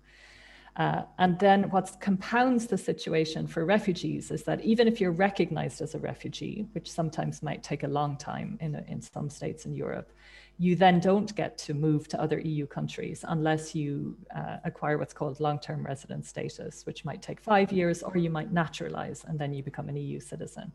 Uh, 0.76 1.02
and 1.18 1.40
then 1.40 1.68
what 1.70 1.96
compounds 2.00 2.68
the 2.68 2.78
situation 2.78 3.48
for 3.48 3.64
refugees 3.64 4.30
is 4.30 4.44
that 4.44 4.60
even 4.60 4.86
if 4.86 5.00
you're 5.00 5.10
recognized 5.10 5.82
as 5.82 5.96
a 5.96 5.98
refugee, 5.98 6.68
which 6.70 6.88
sometimes 6.88 7.42
might 7.42 7.64
take 7.64 7.82
a 7.82 7.88
long 7.88 8.16
time 8.16 8.56
in, 8.60 8.76
in 8.86 9.02
some 9.02 9.28
states 9.28 9.66
in 9.66 9.74
Europe, 9.74 10.12
you 10.58 10.76
then 10.76 11.00
don't 11.00 11.34
get 11.34 11.58
to 11.58 11.74
move 11.74 12.06
to 12.08 12.20
other 12.20 12.38
EU 12.38 12.66
countries 12.66 13.24
unless 13.28 13.74
you 13.74 14.16
uh, 14.36 14.58
acquire 14.64 14.98
what's 14.98 15.12
called 15.12 15.40
long 15.40 15.58
term 15.58 15.84
resident 15.84 16.24
status, 16.24 16.86
which 16.86 17.04
might 17.04 17.22
take 17.22 17.40
five 17.40 17.72
years, 17.72 18.02
or 18.02 18.16
you 18.16 18.30
might 18.30 18.52
naturalize 18.52 19.24
and 19.26 19.38
then 19.38 19.52
you 19.52 19.62
become 19.62 19.88
an 19.88 19.96
EU 19.96 20.20
citizen. 20.20 20.70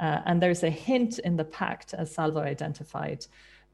Uh, 0.00 0.20
and 0.26 0.42
there's 0.42 0.62
a 0.62 0.70
hint 0.70 1.18
in 1.20 1.36
the 1.36 1.44
pact, 1.44 1.94
as 1.94 2.12
Salvo 2.12 2.40
identified, 2.40 3.26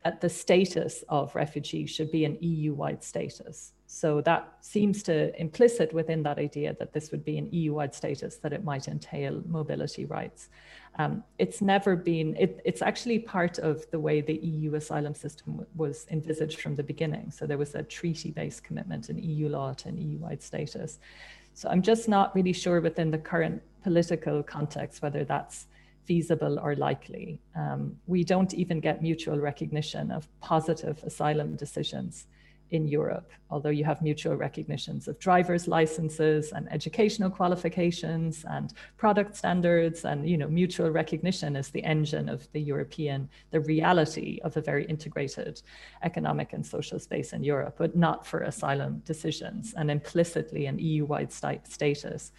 that 0.05 0.21
the 0.21 0.29
status 0.29 1.05
of 1.09 1.35
refugee 1.35 1.87
should 1.87 2.11
be 2.11 2.25
an 2.25 2.37
EU 2.41 2.75
wide 2.75 3.03
status. 3.05 3.73
So 3.87 4.21
that 4.23 4.55
seems 4.61 5.03
to 5.05 5.39
implicit 5.41 5.93
within 5.93 6.23
that 6.23 6.39
idea 6.39 6.75
that 6.79 6.93
this 6.93 7.11
would 7.11 7.25
be 7.25 7.37
an 7.39 7.49
EU 7.53 7.75
wide 7.75 7.95
status, 7.95 8.37
that 8.37 8.53
it 8.53 8.65
might 8.65 8.89
entail 8.89 9.43
mobility 9.47 10.07
rights. 10.07 10.49
Um, 10.99 11.23
it's 11.39 11.61
never 11.61 11.95
been, 11.95 12.35
it, 12.37 12.61
it's 12.65 12.83
actually 12.83 13.19
part 13.19 13.59
of 13.59 13.89
the 13.91 14.01
way 14.01 14.21
the 14.21 14.35
EU 14.35 14.75
asylum 14.75 15.15
system 15.15 15.67
was 15.77 16.07
envisaged 16.11 16.61
from 16.61 16.75
the 16.75 16.83
beginning. 16.83 17.31
So 17.31 17.47
there 17.47 17.59
was 17.59 17.75
a 17.75 17.83
treaty 17.83 18.31
based 18.31 18.65
commitment 18.65 19.11
in 19.11 19.19
EU 19.19 19.49
law 19.49 19.73
to 19.75 19.89
an 19.91 19.99
EU 19.99 20.19
wide 20.19 20.43
status. 20.43 20.99
So 21.55 21.69
I'm 21.69 21.83
just 21.83 22.09
not 22.09 22.35
really 22.35 22.53
sure 22.53 22.81
within 22.81 23.11
the 23.11 23.19
current 23.19 23.63
political 23.83 24.43
context 24.43 25.03
whether 25.03 25.25
that's 25.25 25.67
feasible 26.05 26.59
or 26.59 26.75
likely. 26.77 27.41
Um, 27.57 27.97
we 28.07 28.25
don't 28.25 28.53
even 28.55 28.81
get 28.81 29.03
mutual 29.03 29.39
recognition 29.39 30.11
of 30.11 30.29
positive 30.41 31.03
asylum 31.05 31.57
decisions 31.57 32.27
in 32.73 32.89
Europe, 32.89 33.31
although 33.51 33.69
you 33.69 33.85
have 33.85 34.01
mutual 34.01 34.35
recognitions 34.35 35.07
of 35.07 35.19
driver's 35.19 35.69
licenses 35.69 36.53
and 36.53 36.73
educational 36.73 37.29
qualifications 37.29 38.47
and 38.49 38.73
product 38.97 39.37
standards 39.37 40.07
and 40.07 40.29
you 40.29 40.39
know 40.39 40.49
mutual 40.49 40.91
recognition 40.91 41.55
is 41.55 41.69
the 41.69 41.85
engine 41.85 42.31
of 42.31 42.51
the 42.53 42.61
European, 42.61 43.29
the 43.51 43.61
reality 43.61 44.41
of 44.43 44.57
a 44.57 44.63
very 44.63 44.87
integrated 44.87 45.61
economic 46.03 46.55
and 46.55 46.65
social 46.67 46.99
space 46.99 47.35
in 47.35 47.45
Europe, 47.45 47.75
but 47.77 47.95
not 47.95 48.27
for 48.27 48.41
asylum 48.41 49.03
decisions 49.05 49.75
and 49.77 49.91
implicitly 49.91 50.65
an 50.65 50.79
EU-wide 50.79 51.31
status 51.31 52.33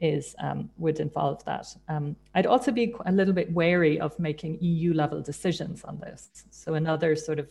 is 0.00 0.34
um, 0.38 0.70
would 0.76 1.00
involve 1.00 1.44
that. 1.44 1.66
Um, 1.88 2.16
I'd 2.34 2.46
also 2.46 2.70
be 2.70 2.94
a 3.06 3.12
little 3.12 3.32
bit 3.32 3.50
wary 3.52 3.98
of 3.98 4.18
making 4.18 4.58
EU 4.60 4.92
level 4.92 5.22
decisions 5.22 5.84
on 5.84 5.98
this. 5.98 6.28
So 6.50 6.74
another 6.74 7.16
sort 7.16 7.38
of 7.38 7.48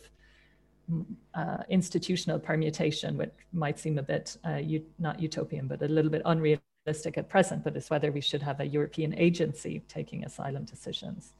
uh, 1.34 1.58
institutional 1.68 2.38
permutation, 2.38 3.16
which 3.16 3.32
might 3.52 3.78
seem 3.78 3.98
a 3.98 4.02
bit 4.02 4.36
uh, 4.44 4.60
not 4.98 5.20
utopian, 5.20 5.66
but 5.66 5.82
a 5.82 5.88
little 5.88 6.10
bit 6.10 6.22
unrealistic 6.24 7.18
at 7.18 7.28
present, 7.28 7.64
but 7.64 7.76
it's 7.76 7.90
whether 7.90 8.12
we 8.12 8.20
should 8.20 8.42
have 8.42 8.60
a 8.60 8.64
European 8.64 9.12
agency 9.18 9.82
taking 9.88 10.24
asylum 10.24 10.64
decisions. 10.64 11.32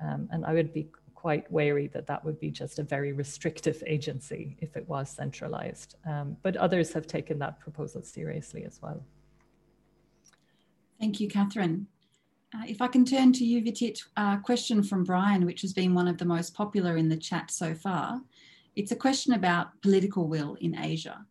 Um, 0.00 0.28
and 0.32 0.44
I 0.44 0.54
would 0.54 0.72
be 0.72 0.88
quite 1.14 1.50
wary 1.50 1.88
that 1.88 2.06
that 2.06 2.24
would 2.24 2.38
be 2.38 2.50
just 2.50 2.78
a 2.78 2.82
very 2.82 3.12
restrictive 3.12 3.82
agency 3.86 4.56
if 4.60 4.76
it 4.76 4.88
was 4.88 5.10
centralized. 5.10 5.96
Um, 6.06 6.36
but 6.42 6.56
others 6.56 6.92
have 6.92 7.06
taken 7.06 7.38
that 7.40 7.60
proposal 7.60 8.02
seriously 8.02 8.64
as 8.64 8.80
well. 8.82 9.04
Thank 10.98 11.20
you, 11.20 11.28
Cathryn. 11.28 11.86
Uh, 12.54 12.64
if 12.66 12.80
I 12.80 12.88
can 12.88 13.04
turn 13.04 13.32
to 13.34 13.44
you, 13.44 13.62
Vitit, 13.62 14.00
a 14.16 14.20
uh, 14.20 14.36
question 14.38 14.82
from 14.82 15.04
Brian, 15.04 15.44
which 15.44 15.60
has 15.60 15.72
been 15.72 15.94
one 15.94 16.08
of 16.08 16.18
the 16.18 16.24
most 16.24 16.54
popular 16.54 16.96
in 16.96 17.08
the 17.08 17.16
chat 17.16 17.50
so 17.50 17.74
far. 17.74 18.22
It's 18.74 18.90
a 18.90 18.96
question 18.96 19.34
about 19.34 19.80
political 19.82 20.28
will 20.28 20.54
in 20.60 20.78
Asia. 20.78 21.26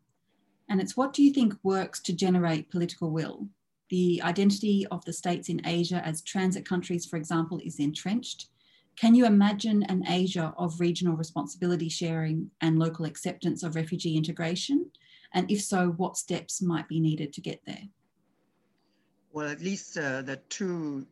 And 0.70 0.80
it's 0.80 0.96
what 0.96 1.14
do 1.14 1.24
you 1.24 1.34
think 1.34 1.56
works 1.64 2.00
to 2.02 2.14
generate 2.14 2.70
political 2.70 3.12
will? 3.12 3.48
The 3.90 4.22
identity 4.24 4.86
of 4.92 5.04
the 5.06 5.14
states 5.14 5.50
in 5.50 5.66
Asia 5.66 6.06
as 6.06 6.22
transit 6.22 6.66
countries, 6.66 7.06
for 7.06 7.18
example, 7.18 7.60
is 7.64 7.80
entrenched. 7.80 8.48
Can 8.96 9.16
you 9.16 9.26
imagine 9.26 9.84
an 9.84 10.06
Asia 10.08 10.54
of 10.58 10.80
regional 10.80 11.16
responsibility 11.16 11.90
sharing 11.90 12.52
and 12.62 12.80
local 12.80 13.06
acceptance 13.06 13.64
of 13.64 13.76
refugee 13.76 14.18
integration? 14.18 14.92
And 15.34 15.50
if 15.50 15.62
so, 15.62 15.90
what 15.98 16.18
steps 16.18 16.62
might 16.62 16.88
be 16.88 17.00
needed 17.00 17.34
to 17.34 17.42
get 17.42 17.62
there? 17.66 17.84
Well, 19.38 19.50
at 19.50 19.62
least 19.62 19.96
uh, 20.00 20.24
the 20.24 20.38
two 20.50 21.06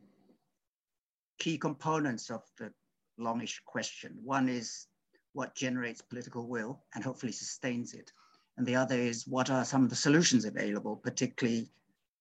key 1.38 1.58
components 1.58 2.28
of 2.28 2.42
the 2.58 2.72
longish 3.18 3.62
question. 3.64 4.18
One 4.24 4.48
is 4.48 4.88
what 5.32 5.54
generates 5.54 6.02
political 6.02 6.48
will 6.48 6.82
and 6.92 7.04
hopefully 7.04 7.30
sustains 7.30 7.94
it. 7.94 8.10
And 8.56 8.66
the 8.66 8.74
other 8.74 8.96
is 8.96 9.28
what 9.28 9.48
are 9.48 9.64
some 9.64 9.84
of 9.84 9.90
the 9.90 9.94
solutions 9.94 10.44
available, 10.44 10.96
particularly 10.96 11.68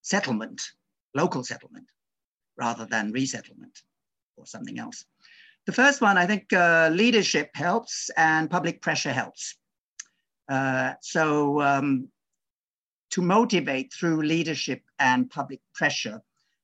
settlement, 0.04 0.62
local 1.16 1.44
settlement, 1.44 1.88
rather 2.56 2.86
than 2.86 3.12
resettlement 3.12 3.82
or 4.38 4.46
something 4.46 4.78
else. 4.78 5.06
The 5.66 5.74
first 5.74 6.02
one, 6.02 6.20
I 6.20 6.28
think 6.28 6.54
uh, 6.54 6.92
leadership 6.94 7.50
helps 7.56 8.12
and 8.16 8.48
public 8.48 8.80
pressure 8.80 9.12
helps. 9.12 9.56
Uh, 10.48 10.94
so 11.02 11.60
um, 11.62 12.10
to 13.12 13.22
motivate 13.22 13.94
through 13.94 14.24
leadership 14.24 14.82
and 15.00 15.30
public 15.30 15.62
pressure 15.74 16.22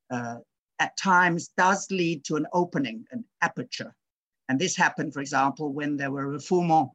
uh, 0.09 0.37
at 0.79 0.97
times 0.97 1.49
does 1.57 1.87
lead 1.91 2.23
to 2.25 2.35
an 2.35 2.47
opening, 2.53 3.05
an 3.11 3.23
aperture. 3.41 3.95
And 4.49 4.59
this 4.59 4.75
happened, 4.75 5.13
for 5.13 5.21
example, 5.21 5.71
when 5.71 5.95
there 5.95 6.11
were 6.11 6.27
refoulement 6.27 6.89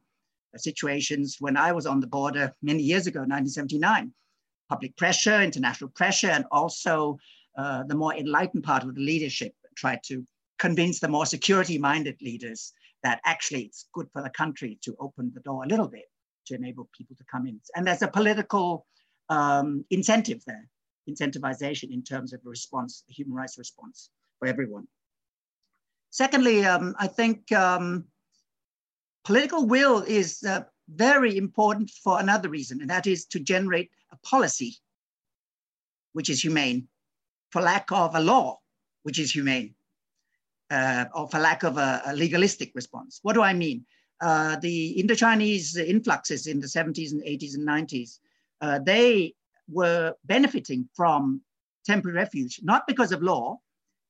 situations 0.55 1.37
when 1.39 1.57
I 1.57 1.71
was 1.71 1.85
on 1.85 1.99
the 1.99 2.07
border 2.07 2.53
many 2.61 2.83
years 2.83 3.07
ago, 3.07 3.19
1979. 3.19 4.13
Public 4.69 4.97
pressure, 4.97 5.41
international 5.41 5.89
pressure, 5.91 6.29
and 6.29 6.45
also 6.51 7.17
uh, 7.57 7.83
the 7.83 7.95
more 7.95 8.13
enlightened 8.13 8.63
part 8.63 8.83
of 8.83 8.95
the 8.95 9.01
leadership 9.01 9.53
tried 9.75 9.99
to 10.03 10.25
convince 10.59 10.99
the 10.99 11.07
more 11.07 11.25
security 11.25 11.77
minded 11.77 12.17
leaders 12.21 12.73
that 13.03 13.21
actually 13.25 13.63
it's 13.63 13.87
good 13.93 14.07
for 14.11 14.21
the 14.21 14.29
country 14.31 14.77
to 14.83 14.95
open 14.99 15.31
the 15.33 15.41
door 15.41 15.63
a 15.63 15.67
little 15.67 15.87
bit 15.87 16.05
to 16.47 16.55
enable 16.55 16.89
people 16.97 17.15
to 17.15 17.23
come 17.31 17.47
in. 17.47 17.59
And 17.75 17.85
there's 17.85 18.01
a 18.01 18.07
political 18.07 18.85
um, 19.29 19.85
incentive 19.89 20.43
there, 20.45 20.67
incentivization 21.09 21.91
in 21.91 22.03
terms 22.03 22.33
of 22.33 22.41
a 22.45 22.49
response, 22.49 23.03
a 23.09 23.13
human 23.13 23.35
rights 23.35 23.57
response 23.57 24.09
for 24.39 24.47
everyone. 24.47 24.87
Secondly, 26.09 26.65
um, 26.65 26.95
I 26.97 27.07
think 27.07 27.51
um, 27.51 28.05
political 29.25 29.67
will 29.67 30.03
is 30.03 30.43
uh, 30.43 30.63
very 30.89 31.37
important 31.37 31.89
for 31.89 32.19
another 32.19 32.49
reason, 32.49 32.81
and 32.81 32.89
that 32.89 33.07
is 33.07 33.25
to 33.25 33.39
generate 33.39 33.91
a 34.11 34.17
policy 34.17 34.77
which 36.13 36.29
is 36.29 36.41
humane, 36.41 36.87
for 37.51 37.61
lack 37.61 37.91
of 37.91 38.15
a 38.15 38.19
law 38.19 38.59
which 39.03 39.19
is 39.19 39.31
humane, 39.31 39.75
uh, 40.71 41.05
or 41.13 41.27
for 41.29 41.39
lack 41.39 41.63
of 41.63 41.77
a, 41.77 42.01
a, 42.07 42.15
legalistic 42.15 42.71
response. 42.73 43.19
What 43.21 43.33
do 43.33 43.41
I 43.41 43.53
mean? 43.53 43.85
Uh, 44.19 44.55
the 44.57 44.95
Indochinese 44.97 45.77
influxes 45.77 46.47
in 46.47 46.59
the 46.59 46.67
70s 46.67 47.11
and 47.11 47.21
80s 47.21 47.55
and 47.55 47.67
90s, 47.67 48.19
uh, 48.61 48.79
they 48.79 49.33
were 49.69 50.13
benefiting 50.25 50.87
from 50.95 51.41
temporary 51.85 52.17
refuge, 52.17 52.59
not 52.63 52.87
because 52.87 53.11
of 53.11 53.21
law, 53.21 53.57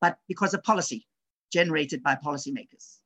but 0.01 0.17
because 0.27 0.53
of 0.53 0.63
policy 0.63 1.07
generated 1.51 2.03
by 2.03 2.15
policymakers 2.15 2.97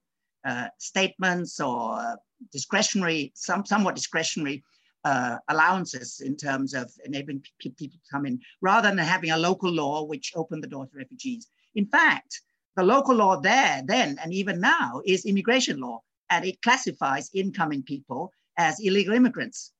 uh, 0.45 0.67
statements 0.77 1.59
or 1.59 2.17
discretionary, 2.51 3.31
some, 3.35 3.65
somewhat 3.65 3.95
discretionary 3.95 4.63
uh, 5.03 5.37
allowances 5.49 6.21
in 6.21 6.35
terms 6.35 6.73
of 6.73 6.91
enabling 7.05 7.43
people 7.59 7.87
to 7.87 7.97
come 8.11 8.25
in, 8.25 8.39
rather 8.61 8.89
than 8.89 8.97
having 8.97 9.31
a 9.31 9.37
local 9.37 9.71
law 9.71 10.03
which 10.03 10.33
opened 10.35 10.63
the 10.63 10.67
door 10.67 10.85
to 10.85 10.97
refugees. 10.97 11.47
In 11.75 11.85
fact, 11.85 12.41
the 12.75 12.83
local 12.83 13.15
law 13.15 13.39
there 13.39 13.81
then 13.85 14.17
and 14.21 14.33
even 14.33 14.59
now 14.59 15.01
is 15.05 15.25
immigration 15.25 15.79
law, 15.79 16.01
and 16.29 16.45
it 16.45 16.61
classifies 16.61 17.29
incoming 17.33 17.83
people 17.83 18.31
as 18.57 18.79
illegal 18.79 19.13
immigrants 19.13 19.73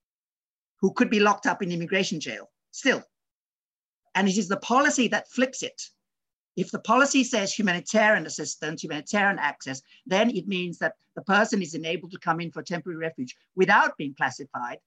who 0.82 0.94
could 0.94 1.10
be 1.10 1.20
locked 1.20 1.46
up 1.46 1.62
in 1.62 1.72
immigration 1.72 2.20
jail 2.20 2.50
still. 2.72 3.04
And 4.16 4.28
it 4.28 4.38
is 4.38 4.48
the 4.48 4.58
policy 4.58 5.08
that 5.10 5.30
flips 5.30 5.64
it 5.64 5.82
if 6.58 6.72
the 6.72 6.80
policy 6.80 7.24
says 7.24 7.54
humanitarian 7.54 8.26
assistance, 8.26 8.84
humanitarian 8.84 9.40
access, 9.40 9.82
then 10.06 10.30
it 10.30 10.48
means 10.48 10.78
that 10.80 10.96
the 11.16 11.22
person 11.22 11.62
is 11.62 11.76
enabled 11.76 12.12
to 12.12 12.20
come 12.20 12.42
in 12.42 12.52
for 12.52 12.62
temporary 12.62 12.98
refuge 12.98 13.36
without 13.56 13.98
being 13.98 14.14
classified 14.16 14.80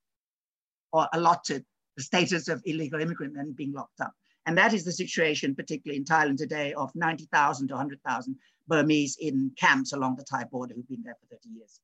or 0.93 1.09
allotted 1.12 1.65
the 1.97 2.03
status 2.03 2.49
of 2.49 2.62
illegal 2.65 3.01
immigrant 3.01 3.37
and 3.37 3.57
being 3.57 3.73
locked 3.73 4.01
up. 4.01 4.12
And 4.47 4.59
that 4.59 4.75
is 4.75 4.85
the 4.85 4.93
situation, 4.93 5.55
particularly 5.55 5.97
in 5.97 6.05
Thailand 6.05 6.37
today, 6.37 6.75
of 6.75 6.95
90,000 6.95 7.69
to 7.69 7.75
100,000 7.75 8.37
Burmese 8.69 9.16
in 9.19 9.51
camps 9.57 9.93
along 9.93 10.16
the 10.16 10.25
Thai 10.25 10.45
border 10.45 10.75
who've 10.75 10.89
been 10.89 11.03
there 11.03 11.16
for 11.21 11.35
30 11.35 11.49
years. 11.49 11.81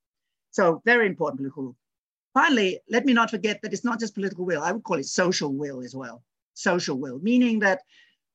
So 0.51 0.83
very 0.85 1.07
important 1.07 1.39
political. 1.39 1.75
Finally, 2.35 2.79
let 2.89 3.05
me 3.05 3.13
not 3.13 3.31
forget 3.31 3.61
that 3.63 3.73
it's 3.73 3.85
not 3.85 3.99
just 3.99 4.15
political 4.15 4.45
will, 4.45 4.63
I 4.63 4.73
would 4.73 4.85
call 4.85 4.99
it 4.99 5.07
social 5.07 5.53
will 5.53 5.83
as 5.83 5.95
well. 5.95 6.23
Social 6.55 6.97
will, 6.99 7.19
meaning 7.21 7.59
that 7.61 7.83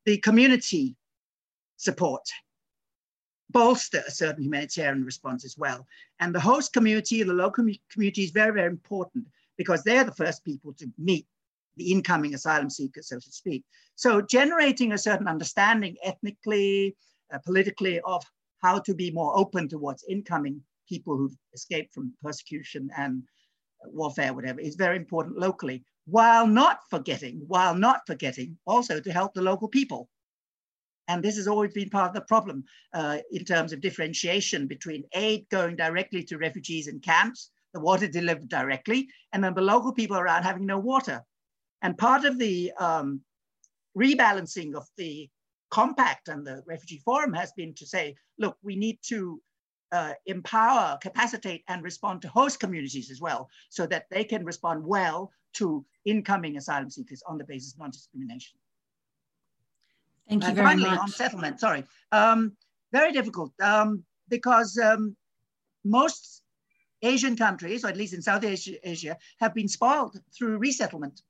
the 0.05 0.17
community 0.17 0.95
support, 1.77 2.22
bolster 3.49 4.03
a 4.05 4.11
certain 4.11 4.43
humanitarian 4.43 5.05
response 5.05 5.45
as 5.45 5.57
well. 5.57 5.85
And 6.19 6.34
the 6.34 6.39
host 6.39 6.73
community, 6.73 7.23
the 7.23 7.34
local 7.34 7.65
community 7.91 8.23
is 8.23 8.31
very, 8.31 8.51
very 8.51 8.67
important 8.67 9.26
because 9.57 9.84
they're 9.84 10.03
the 10.03 10.11
first 10.11 10.43
people 10.43 10.73
to 10.73 10.91
meet 10.97 11.26
the 11.77 11.91
incoming 11.91 12.34
asylum 12.34 12.69
seekers, 12.69 13.09
so 13.09 13.19
to 13.19 13.31
speak. 13.31 13.63
So 13.95 14.22
generating 14.22 14.91
a 14.91 14.97
certain 14.97 15.27
understanding 15.27 15.95
ethnically, 16.03 16.95
uh, 17.34 17.39
politically 17.39 17.99
of 18.01 18.23
how 18.61 18.80
to 18.80 18.93
be 18.93 19.11
more 19.11 19.38
open 19.38 19.67
towards 19.67 20.03
incoming 20.09 20.61
people 20.88 21.17
who've 21.17 21.38
escaped 21.53 21.93
from 21.93 22.13
persecution 22.22 22.89
and 22.97 23.23
warfare, 23.84 24.34
whatever, 24.34 24.60
is 24.60 24.76
very 24.76 24.97
important 24.97 25.38
locally, 25.38 25.84
while 26.06 26.47
not 26.47 26.80
forgetting, 26.89 27.43
while 27.47 27.76
not 27.76 28.02
forgetting 28.07 28.57
also 28.65 28.99
to 28.99 29.11
help 29.11 29.34
the 29.34 29.41
local 29.41 29.68
people 29.68 30.10
and 31.07 31.23
this 31.23 31.35
has 31.38 31.47
always 31.47 31.73
been 31.73 31.89
part 31.89 32.10
of 32.10 32.15
the 32.15 32.22
problem 32.22 32.64
uh, 32.93 33.19
in 33.31 33.45
terms 33.45 33.73
of 33.73 33.81
differentiation 33.81 34.68
between 34.68 35.03
aid 35.14 35.45
going 35.49 35.76
directly 35.76 36.23
to 36.23 36.38
refugees 36.38 36.88
in 36.88 36.99
camps, 36.99 37.52
the 37.73 37.80
water 37.80 38.07
delivered 38.07 38.49
directly, 38.49 39.07
and 39.34 39.43
then 39.43 39.53
the 39.53 39.61
local 39.61 39.93
people 39.93 40.18
around 40.18 40.43
having 40.43 40.65
no 40.65 40.80
water. 40.80 41.22
And 41.81 41.97
part 41.97 42.26
of 42.26 42.39
the 42.39 42.72
um, 42.80 43.22
rebalancing 43.97 44.76
of 44.76 44.88
the 44.97 45.30
compact 45.69 46.30
and 46.30 46.45
the 46.45 46.64
refugee 46.65 47.02
forum 47.03 47.34
has 47.34 47.52
been 47.53 47.73
to 47.76 47.85
say, 47.85 48.15
look, 48.39 48.57
we 48.64 48.76
need 48.76 48.97
to 49.03 49.41
uh, 49.95 50.13
empower, 50.26 50.97
capacitate, 51.01 51.63
and 51.67 51.81
respond 51.84 52.22
to 52.22 52.27
host 52.27 52.59
communities 52.59 53.09
as 53.09 53.22
well, 53.22 53.49
so 53.69 53.88
that 53.88 54.05
they 54.11 54.23
can 54.23 54.43
respond 54.45 54.85
well 54.85 55.31
to 55.53 55.85
incoming 56.03 56.57
asylum 56.57 56.89
seekers 56.89 57.23
on 57.27 57.38
the 57.38 57.45
basis 57.45 57.73
of 57.73 57.80
non-discrimination. 57.80 58.57
Thank 60.27 60.43
you 60.43 60.47
and 60.47 60.55
very 60.55 60.67
finally, 60.67 60.89
much. 60.89 60.99
on 60.99 61.07
settlement, 61.07 61.59
sorry. 61.59 61.84
Um, 62.11 62.57
very 62.91 63.11
difficult 63.11 63.51
um, 63.61 64.03
because 64.30 64.77
um, 64.77 65.15
most 65.84 66.43
Asian 67.01 67.35
countries, 67.38 67.85
or 67.85 67.89
at 67.89 67.97
least 67.97 68.13
in 68.13 68.22
South 68.22 68.43
Asia, 68.43 68.76
Asia, 68.88 69.17
have 69.39 69.53
been 69.53 69.67
spoiled 69.67 70.19
through 70.35 70.57
resettlement. 70.57 71.22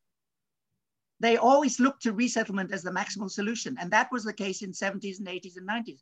They 1.19 1.37
always 1.37 1.79
look 1.79 1.99
to 2.01 2.13
resettlement 2.13 2.71
as 2.73 2.83
the 2.83 2.91
maximal 2.91 3.29
solution. 3.29 3.77
And 3.79 3.91
that 3.91 4.09
was 4.11 4.23
the 4.23 4.33
case 4.33 4.61
in 4.61 4.71
70s 4.71 5.19
and 5.19 5.27
80s 5.27 5.57
and 5.57 5.67
90s. 5.67 6.01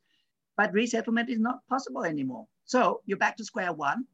But 0.57 0.73
resettlement 0.73 1.29
is 1.29 1.39
not 1.39 1.65
possible 1.67 2.03
anymore. 2.03 2.47
So 2.65 3.01
you're 3.05 3.17
back 3.17 3.37
to 3.37 3.45
square 3.45 3.73
one. 3.73 4.05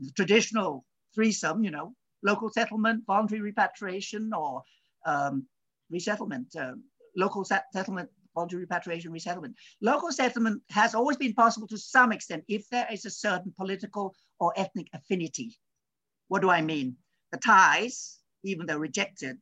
The 0.00 0.12
traditional 0.12 0.84
threesome, 1.14 1.64
you 1.64 1.70
know, 1.70 1.94
local 2.22 2.50
settlement, 2.50 3.04
voluntary 3.06 3.40
repatriation, 3.40 4.32
or 4.34 4.62
um, 5.04 5.46
resettlement. 5.90 6.54
Um, 6.56 6.84
local 7.16 7.44
settlement, 7.44 8.10
voluntary 8.34 8.62
repatriation, 8.62 9.10
resettlement. 9.10 9.56
Local 9.80 10.12
settlement 10.12 10.62
has 10.70 10.94
always 10.94 11.16
been 11.16 11.32
possible 11.32 11.66
to 11.68 11.78
some 11.78 12.12
extent 12.12 12.44
if 12.48 12.68
there 12.68 12.86
is 12.92 13.04
a 13.04 13.10
certain 13.10 13.52
political 13.56 14.14
or 14.38 14.52
ethnic 14.56 14.88
affinity. 14.92 15.58
What 16.28 16.42
do 16.42 16.50
I 16.50 16.60
mean? 16.60 16.96
The 17.32 17.38
Thais, 17.38 18.18
even 18.44 18.66
though 18.66 18.76
rejected, 18.76 19.38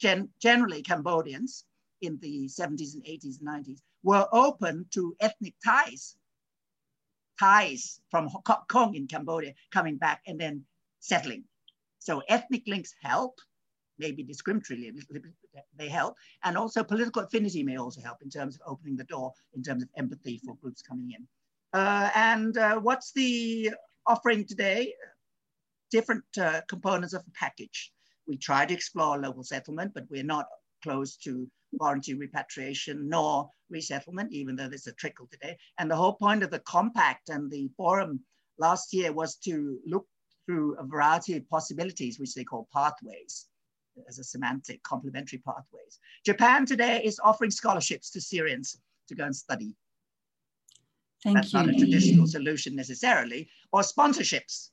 gen 0.00 0.28
generally 0.40 0.82
Cambodians 0.82 1.64
in 2.00 2.18
the 2.20 2.46
70s 2.46 2.94
and 2.94 3.04
80s 3.04 3.40
and 3.40 3.48
90s, 3.48 3.80
were 4.02 4.28
open 4.32 4.86
to 4.92 5.16
ethnic 5.20 5.54
ties, 5.64 6.16
Thais 7.38 8.00
from 8.10 8.28
Koh 8.44 8.64
Kong 8.68 8.94
in 8.94 9.06
Cambodia 9.06 9.52
coming 9.70 9.96
back 9.96 10.22
and 10.26 10.38
then 10.38 10.64
settling. 11.00 11.44
So 11.98 12.22
ethnic 12.28 12.62
links 12.66 12.94
help, 13.02 13.38
maybe 13.98 14.24
discriminatorily, 14.24 14.92
they 15.76 15.88
help. 15.88 16.14
And 16.44 16.56
also 16.56 16.82
political 16.84 17.22
affinity 17.22 17.62
may 17.62 17.76
also 17.76 18.00
help 18.00 18.18
in 18.22 18.30
terms 18.30 18.56
of 18.56 18.62
opening 18.66 18.96
the 18.96 19.04
door, 19.04 19.32
in 19.54 19.62
terms 19.62 19.82
of 19.82 19.88
empathy 19.96 20.40
for 20.44 20.56
groups 20.56 20.82
coming 20.82 21.12
in. 21.12 21.26
Uh, 21.72 22.10
and 22.14 22.56
uh, 22.56 22.78
what's 22.78 23.12
the 23.12 23.70
offering 24.06 24.44
today? 24.46 24.94
Different 25.90 26.24
uh, 26.40 26.62
components 26.68 27.14
of 27.14 27.24
the 27.24 27.30
package. 27.32 27.92
We 28.26 28.36
try 28.36 28.66
to 28.66 28.74
explore 28.74 29.18
local 29.18 29.44
settlement, 29.44 29.92
but 29.94 30.04
we're 30.10 30.22
not 30.22 30.46
close 30.82 31.16
to 31.18 31.48
voluntary 31.74 32.18
repatriation 32.18 33.08
nor 33.08 33.50
resettlement, 33.70 34.32
even 34.32 34.56
though 34.56 34.68
there's 34.68 34.86
a 34.86 34.92
trickle 34.92 35.28
today. 35.30 35.56
And 35.78 35.90
the 35.90 35.96
whole 35.96 36.14
point 36.14 36.42
of 36.42 36.50
the 36.50 36.60
compact 36.60 37.28
and 37.28 37.50
the 37.50 37.70
forum 37.76 38.20
last 38.58 38.92
year 38.92 39.12
was 39.12 39.36
to 39.36 39.78
look 39.86 40.06
through 40.46 40.76
a 40.78 40.84
variety 40.84 41.36
of 41.36 41.48
possibilities, 41.48 42.18
which 42.18 42.34
they 42.34 42.44
call 42.44 42.68
pathways, 42.72 43.46
as 44.08 44.18
a 44.18 44.24
semantic 44.24 44.82
complementary 44.82 45.38
pathways. 45.38 45.98
Japan 46.24 46.64
today 46.64 47.02
is 47.04 47.20
offering 47.22 47.50
scholarships 47.50 48.10
to 48.10 48.20
Syrians 48.20 48.80
to 49.08 49.14
go 49.14 49.24
and 49.24 49.36
study. 49.36 49.74
Thank 51.22 51.36
That's 51.36 51.52
you. 51.52 51.58
not 51.58 51.68
a 51.68 51.74
traditional 51.74 52.26
solution 52.26 52.76
necessarily, 52.76 53.48
or 53.72 53.82
sponsorships, 53.82 54.70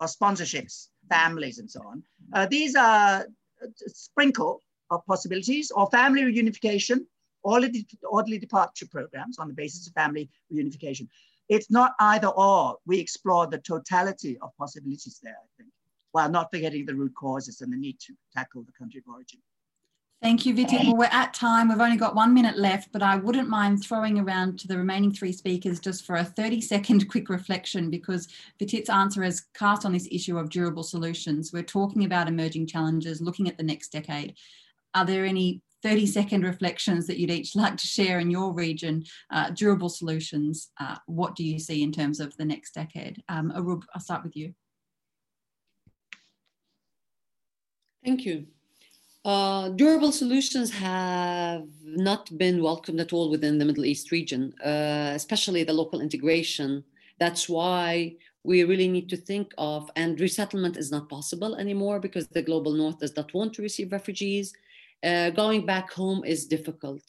or 0.00 0.06
sponsorships, 0.06 0.88
families 1.08 1.58
and 1.58 1.70
so 1.70 1.80
on. 1.86 2.02
Uh, 2.32 2.46
these 2.46 2.74
are 2.74 3.26
a 3.62 3.68
sprinkle 3.88 4.60
of 4.90 5.04
possibilities, 5.06 5.70
or 5.70 5.88
family 5.90 6.22
reunification, 6.22 7.00
orderly, 7.42 7.86
orderly 8.02 8.38
departure 8.38 8.86
programs 8.90 9.38
on 9.38 9.48
the 9.48 9.54
basis 9.54 9.86
of 9.86 9.92
family 9.94 10.28
reunification. 10.52 11.08
It's 11.48 11.70
not 11.70 11.92
either 12.00 12.28
or. 12.28 12.78
We 12.86 12.98
explore 12.98 13.46
the 13.46 13.58
totality 13.58 14.38
of 14.40 14.50
possibilities 14.58 15.20
there, 15.22 15.36
I 15.36 15.48
think. 15.58 15.70
while 16.12 16.30
not 16.30 16.50
forgetting 16.50 16.86
the 16.86 16.94
root 16.94 17.14
causes 17.14 17.60
and 17.60 17.72
the 17.72 17.76
need 17.76 17.98
to 18.00 18.14
tackle 18.34 18.62
the 18.62 18.72
country 18.72 19.02
of 19.04 19.12
origin. 19.12 19.40
Thank 20.24 20.46
you, 20.46 20.54
Vitit. 20.54 20.84
Well, 20.84 20.96
we're 20.96 21.04
at 21.10 21.34
time. 21.34 21.68
We've 21.68 21.80
only 21.80 21.98
got 21.98 22.14
one 22.14 22.32
minute 22.32 22.56
left, 22.56 22.90
but 22.92 23.02
I 23.02 23.16
wouldn't 23.16 23.50
mind 23.50 23.84
throwing 23.84 24.18
around 24.18 24.58
to 24.60 24.66
the 24.66 24.78
remaining 24.78 25.12
three 25.12 25.32
speakers 25.32 25.78
just 25.78 26.06
for 26.06 26.16
a 26.16 26.24
30 26.24 26.62
second 26.62 27.08
quick 27.10 27.28
reflection 27.28 27.90
because 27.90 28.28
Vitit's 28.58 28.88
answer 28.88 29.22
has 29.22 29.42
cast 29.52 29.84
on 29.84 29.92
this 29.92 30.08
issue 30.10 30.38
of 30.38 30.48
durable 30.48 30.82
solutions. 30.82 31.52
We're 31.52 31.62
talking 31.62 32.06
about 32.06 32.26
emerging 32.26 32.68
challenges, 32.68 33.20
looking 33.20 33.48
at 33.48 33.58
the 33.58 33.64
next 33.64 33.92
decade. 33.92 34.34
Are 34.94 35.04
there 35.04 35.24
any 35.24 35.60
30 35.82 36.06
second 36.06 36.44
reflections 36.44 37.06
that 37.06 37.18
you'd 37.18 37.30
each 37.30 37.54
like 37.54 37.76
to 37.76 37.86
share 37.86 38.18
in 38.18 38.30
your 38.30 38.52
region, 38.52 39.04
uh, 39.30 39.50
durable 39.50 39.90
solutions? 39.90 40.70
Uh, 40.80 40.96
what 41.06 41.34
do 41.34 41.44
you 41.44 41.58
see 41.58 41.82
in 41.82 41.92
terms 41.92 42.20
of 42.20 42.34
the 42.36 42.44
next 42.44 42.74
decade? 42.74 43.22
Um, 43.28 43.52
Uroub, 43.54 43.82
I'll 43.94 44.00
start 44.00 44.24
with 44.24 44.34
you. 44.34 44.54
Thank 48.04 48.24
you. 48.24 48.46
Uh, 49.24 49.70
durable 49.70 50.12
solutions 50.12 50.70
have 50.70 51.66
not 51.82 52.36
been 52.36 52.62
welcomed 52.62 53.00
at 53.00 53.12
all 53.12 53.30
within 53.30 53.58
the 53.58 53.64
Middle 53.64 53.86
East 53.86 54.10
region, 54.10 54.52
uh, 54.62 55.12
especially 55.14 55.64
the 55.64 55.72
local 55.72 56.00
integration. 56.00 56.84
That's 57.18 57.48
why 57.48 58.16
we 58.42 58.62
really 58.64 58.88
need 58.88 59.08
to 59.08 59.16
think 59.16 59.52
of, 59.56 59.90
and 59.96 60.20
resettlement 60.20 60.76
is 60.76 60.90
not 60.90 61.08
possible 61.08 61.56
anymore 61.56 62.00
because 62.00 62.28
the 62.28 62.42
global 62.42 62.74
north 62.74 62.98
does 62.98 63.16
not 63.16 63.32
want 63.32 63.54
to 63.54 63.62
receive 63.62 63.92
refugees. 63.92 64.52
Uh, 65.02 65.30
going 65.30 65.66
back 65.66 65.92
home 65.92 66.24
is 66.24 66.46
difficult. 66.46 67.02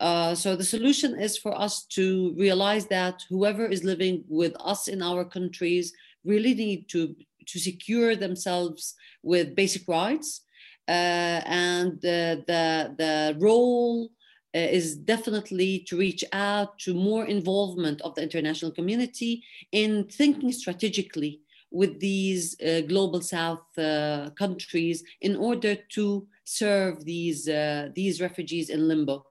Uh, 0.00 0.34
so 0.34 0.56
the 0.56 0.64
solution 0.64 1.18
is 1.18 1.38
for 1.38 1.58
us 1.58 1.84
to 1.86 2.34
realize 2.36 2.86
that 2.86 3.22
whoever 3.28 3.66
is 3.66 3.84
living 3.84 4.24
with 4.28 4.54
us 4.60 4.88
in 4.88 5.02
our 5.02 5.24
countries 5.24 5.92
really 6.24 6.54
need 6.54 6.88
to, 6.88 7.14
to 7.46 7.58
secure 7.58 8.16
themselves 8.16 8.94
with 9.22 9.54
basic 9.54 9.86
rights 9.86 10.42
uh, 10.88 11.40
and 11.46 12.00
the, 12.02 12.44
the, 12.46 13.36
role 13.38 14.10
uh, 14.54 14.58
is 14.58 14.96
definitely 14.96 15.80
to 15.80 15.96
reach 15.96 16.24
out 16.32 16.78
to 16.78 16.92
more 16.94 17.24
involvement 17.26 18.00
of 18.02 18.14
the 18.14 18.22
international 18.22 18.70
community 18.70 19.42
in 19.72 20.04
thinking 20.04 20.52
strategically 20.52 21.40
with 21.74 21.98
these 21.98 22.56
uh, 22.60 22.80
global 22.82 23.20
south 23.20 23.66
uh, 23.76 24.30
countries 24.38 25.02
in 25.20 25.34
order 25.36 25.74
to 25.96 26.26
serve 26.44 27.04
these 27.04 27.48
uh, 27.48 27.88
these 27.94 28.20
refugees 28.20 28.70
in 28.70 28.88
limbo. 28.88 29.26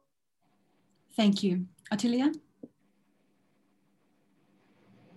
Thank 1.16 1.44
you. 1.44 1.66
Ottilia? 1.92 2.34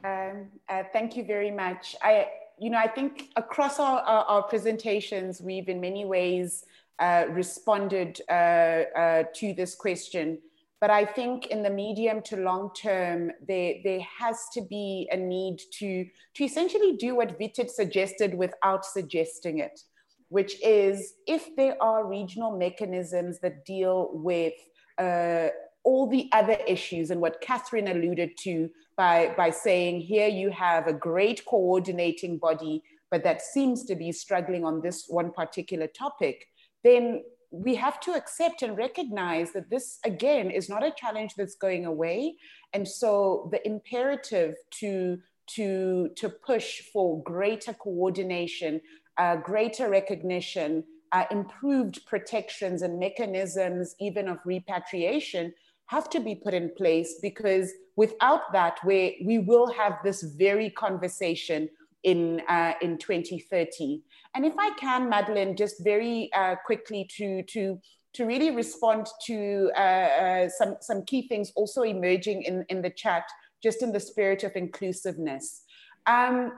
Um, 0.05 0.47
uh, 0.69 0.85
thank 0.93 1.17
you 1.17 1.25
very 1.25 1.51
much. 1.51 1.97
I 2.01 2.29
you 2.59 2.71
know, 2.71 2.79
I 2.79 2.89
think 2.89 3.31
across 3.37 3.79
our, 3.79 4.01
our, 4.01 4.25
our 4.25 4.43
presentations, 4.43 5.43
we've 5.43 5.69
in 5.69 5.81
many 5.81 6.05
ways 6.05 6.65
uh, 6.99 7.25
responded 7.29 8.21
uh, 8.31 8.33
uh, 8.33 9.25
to 9.35 9.53
this 9.53 9.75
question. 9.75 10.39
But 10.81 10.91
I 10.91 11.07
think 11.07 11.47
in 11.47 11.63
the 11.63 11.71
medium 11.71 12.21
to 12.23 12.37
long 12.37 12.71
term, 12.75 13.33
there, 13.47 13.75
there 13.83 14.01
has 14.19 14.45
to 14.53 14.61
be 14.63 15.09
a 15.11 15.17
need 15.17 15.59
to, 15.79 16.07
to 16.35 16.45
essentially 16.45 16.97
do 16.97 17.17
what 17.17 17.39
Vitit 17.39 17.71
suggested 17.71 18.35
without 18.35 18.85
suggesting 18.85 19.61
it, 19.61 19.81
which 20.29 20.63
is 20.63 21.15
if 21.27 21.57
there 21.57 21.83
are 21.83 22.07
regional 22.07 22.57
mechanisms 22.59 23.39
that 23.41 23.65
deal 23.65 24.11
with 24.13 24.53
uh, 24.99 25.49
all 25.83 26.09
the 26.09 26.29
other 26.33 26.59
issues 26.67 27.11
and 27.11 27.21
what 27.21 27.43
Cathryn 27.43 27.91
alluded 27.91 28.37
to 28.41 28.69
by, 28.99 29.33
by 29.37 29.51
saying 29.51 30.01
here 30.01 30.29
you 30.29 30.51
have 30.51 30.89
a 30.89 30.93
great 30.93 31.45
coordinating 31.47 32.39
body, 32.39 32.83
but 33.11 33.23
that 33.25 33.41
seems 33.41 33.85
to 33.85 33.95
be 33.95 34.13
struggling 34.13 34.65
on 34.65 34.83
this 34.83 35.05
one 35.09 35.33
particular 35.33 35.87
topic, 35.87 36.47
then 36.83 37.23
we 37.51 37.75
have 37.77 38.01
to 38.01 38.13
accept 38.13 38.63
and 38.63 38.77
recognize 38.77 39.53
that 39.53 39.71
this, 39.71 39.99
again, 40.05 40.51
is 40.51 40.69
not 40.69 40.85
a 40.85 40.93
challenge 40.97 41.35
that's 41.37 41.55
going 41.55 41.87
away. 41.87 42.37
And 42.73 42.87
so 42.87 43.49
the 43.53 43.67
imperative 43.67 44.55
to, 44.81 45.19
to, 45.55 46.11
to 46.17 46.29
push 46.29 46.83
for 46.93 47.23
greater 47.23 47.73
coordination, 47.73 48.81
uh, 49.19 49.37
greater 49.37 49.89
recognition, 49.89 50.85
uh, 51.13 51.25
improved 51.31 52.05
protections 52.07 52.83
and 52.83 52.99
mechanisms, 52.99 53.95
even 54.01 54.29
of 54.29 54.39
repatriation, 54.45 55.55
have 55.87 56.11
to 56.11 56.21
be 56.21 56.35
put 56.35 56.53
in 56.53 56.71
place 56.77 57.19
because 57.23 57.73
without 57.95 58.53
that, 58.53 58.79
we, 58.85 59.23
we 59.25 59.39
will 59.39 59.73
have 59.73 59.95
this 60.05 60.23
very 60.23 60.69
conversation 60.71 61.69
in, 62.07 62.41
uh, 62.49 62.73
in 62.81 62.97
2030. 62.97 64.01
And 64.35 64.47
if 64.47 64.55
I 64.59 64.71
can, 64.79 65.11
Madeline, 65.11 65.57
just 65.57 65.83
very 65.83 66.31
uh, 66.33 66.55
quickly 66.65 67.07
to, 67.17 67.43
to, 67.43 67.81
to 68.15 68.25
really 68.25 68.53
respond 68.53 69.09
to 69.27 69.71
uh, 69.77 69.81
uh, 69.81 70.49
some, 70.49 70.77
some 70.81 71.05
key 71.05 71.27
things 71.27 71.53
also 71.57 71.83
emerging 71.83 72.43
in, 72.43 72.65
in 72.69 72.81
the 72.81 72.91
chat, 72.91 73.25
just 73.61 73.83
in 73.83 73.91
the 73.91 73.99
spirit 74.01 74.45
of 74.45 74.53
inclusiveness. 74.55 75.63
Um, 76.07 76.53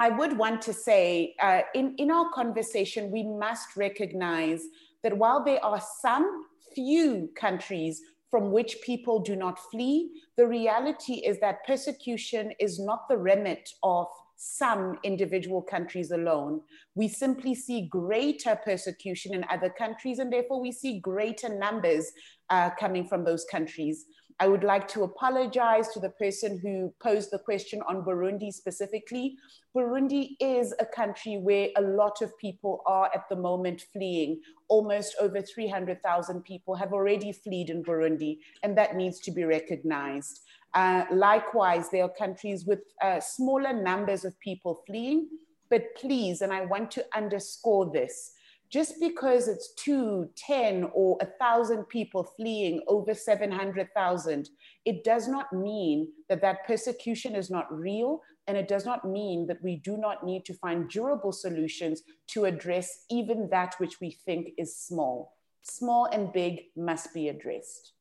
I 0.00 0.08
would 0.08 0.36
want 0.36 0.62
to 0.62 0.72
say 0.72 1.34
uh, 1.42 1.60
in, 1.74 1.94
in 1.98 2.10
our 2.10 2.30
conversation, 2.32 3.10
we 3.10 3.22
must 3.22 3.76
recognize 3.76 4.62
that 5.02 5.16
while 5.16 5.44
there 5.44 5.62
are 5.62 5.82
some 6.00 6.44
few 6.74 7.28
countries 7.36 8.00
from 8.30 8.50
which 8.50 8.78
people 8.82 9.20
do 9.20 9.36
not 9.36 9.58
flee. 9.70 10.10
The 10.36 10.46
reality 10.46 11.14
is 11.14 11.38
that 11.40 11.64
persecution 11.64 12.52
is 12.58 12.78
not 12.78 13.08
the 13.08 13.16
remit 13.16 13.70
of 13.82 14.08
some 14.36 14.98
individual 15.02 15.62
countries 15.62 16.10
alone. 16.10 16.60
We 16.94 17.08
simply 17.08 17.54
see 17.54 17.88
greater 17.90 18.58
persecution 18.64 19.34
in 19.34 19.44
other 19.50 19.70
countries, 19.70 20.18
and 20.18 20.32
therefore 20.32 20.60
we 20.60 20.72
see 20.72 21.00
greater 21.00 21.58
numbers 21.58 22.10
uh, 22.50 22.70
coming 22.78 23.06
from 23.06 23.24
those 23.24 23.44
countries. 23.50 24.04
I 24.38 24.48
would 24.48 24.64
like 24.64 24.86
to 24.88 25.04
apologize 25.04 25.88
to 25.88 26.00
the 26.00 26.10
person 26.10 26.58
who 26.58 26.92
posed 27.02 27.30
the 27.30 27.38
question 27.38 27.80
on 27.88 28.02
Burundi 28.04 28.52
specifically. 28.52 29.38
Burundi 29.74 30.36
is 30.40 30.74
a 30.78 30.84
country 30.84 31.38
where 31.38 31.68
a 31.76 31.80
lot 31.80 32.20
of 32.20 32.36
people 32.36 32.82
are 32.84 33.10
at 33.14 33.28
the 33.30 33.36
moment 33.36 33.86
fleeing. 33.92 34.40
Almost 34.68 35.16
over 35.20 35.40
300,000 35.40 36.42
people 36.44 36.74
have 36.74 36.92
already 36.92 37.32
fled 37.32 37.70
in 37.70 37.82
Burundi, 37.82 38.38
and 38.62 38.76
that 38.76 38.94
needs 38.94 39.20
to 39.20 39.30
be 39.30 39.44
recognized. 39.44 40.42
Uh, 40.74 41.04
likewise, 41.10 41.88
there 41.88 42.04
are 42.04 42.10
countries 42.10 42.66
with 42.66 42.80
uh, 43.02 43.20
smaller 43.20 43.72
numbers 43.72 44.26
of 44.26 44.38
people 44.40 44.82
fleeing, 44.86 45.28
but 45.70 45.94
please, 45.96 46.42
and 46.42 46.52
I 46.52 46.66
want 46.66 46.90
to 46.92 47.04
underscore 47.14 47.90
this, 47.90 48.32
just 48.70 48.94
because 49.00 49.48
it's 49.48 49.74
two, 49.74 50.28
10, 50.36 50.90
or 50.92 51.18
a 51.20 51.26
thousand 51.26 51.84
people 51.84 52.24
fleeing 52.24 52.82
over 52.88 53.14
700,000, 53.14 54.48
it 54.84 55.04
does 55.04 55.28
not 55.28 55.52
mean 55.52 56.08
that 56.28 56.40
that 56.42 56.66
persecution 56.66 57.34
is 57.34 57.50
not 57.50 57.66
real. 57.72 58.22
And 58.48 58.56
it 58.56 58.68
does 58.68 58.86
not 58.86 59.04
mean 59.04 59.48
that 59.48 59.60
we 59.62 59.76
do 59.76 59.96
not 59.96 60.24
need 60.24 60.44
to 60.44 60.54
find 60.54 60.88
durable 60.88 61.32
solutions 61.32 62.02
to 62.28 62.44
address 62.44 63.04
even 63.10 63.48
that 63.50 63.74
which 63.78 64.00
we 64.00 64.12
think 64.24 64.50
is 64.56 64.76
small. 64.76 65.34
Small 65.62 66.04
and 66.06 66.32
big 66.32 66.66
must 66.76 67.12
be 67.12 67.28
addressed. 67.28 67.92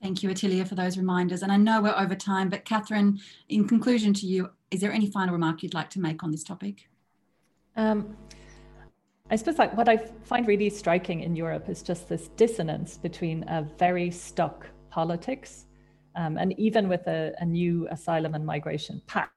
Thank 0.00 0.22
you, 0.22 0.28
Ottilia, 0.28 0.68
for 0.68 0.76
those 0.76 0.96
reminders. 0.96 1.42
And 1.42 1.50
I 1.50 1.56
know 1.56 1.82
we're 1.82 1.98
over 1.98 2.14
time, 2.14 2.50
but 2.50 2.64
Cathryn, 2.64 3.20
in 3.48 3.66
conclusion 3.66 4.12
to 4.14 4.26
you, 4.26 4.50
is 4.70 4.80
there 4.80 4.92
any 4.92 5.10
final 5.10 5.32
remark 5.32 5.62
you'd 5.62 5.74
like 5.74 5.90
to 5.90 6.00
make 6.00 6.22
on 6.22 6.30
this 6.30 6.44
topic? 6.44 6.88
Um, 7.76 8.16
I 9.30 9.36
suppose 9.36 9.58
like 9.58 9.76
what 9.76 9.88
I 9.88 9.96
find 9.96 10.46
really 10.46 10.70
striking 10.70 11.20
in 11.20 11.34
Europe 11.34 11.68
is 11.68 11.82
just 11.82 12.08
this 12.08 12.28
dissonance 12.36 12.98
between 12.98 13.42
a 13.48 13.62
very 13.78 14.10
stuck 14.10 14.66
politics 14.90 15.66
um, 16.14 16.36
and 16.38 16.58
even 16.58 16.88
with 16.88 17.06
a, 17.06 17.34
a, 17.38 17.44
new 17.44 17.88
asylum 17.90 18.34
and 18.34 18.46
migration 18.46 19.02
pact 19.06 19.32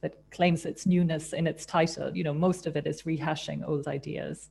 that 0.00 0.16
claims 0.30 0.64
its 0.64 0.86
newness 0.86 1.32
in 1.32 1.46
its 1.46 1.64
title, 1.64 2.16
you 2.16 2.24
know, 2.24 2.34
most 2.34 2.66
of 2.66 2.76
it 2.76 2.86
is 2.86 3.02
rehashing 3.02 3.66
old 3.66 3.86
ideas. 3.86 4.48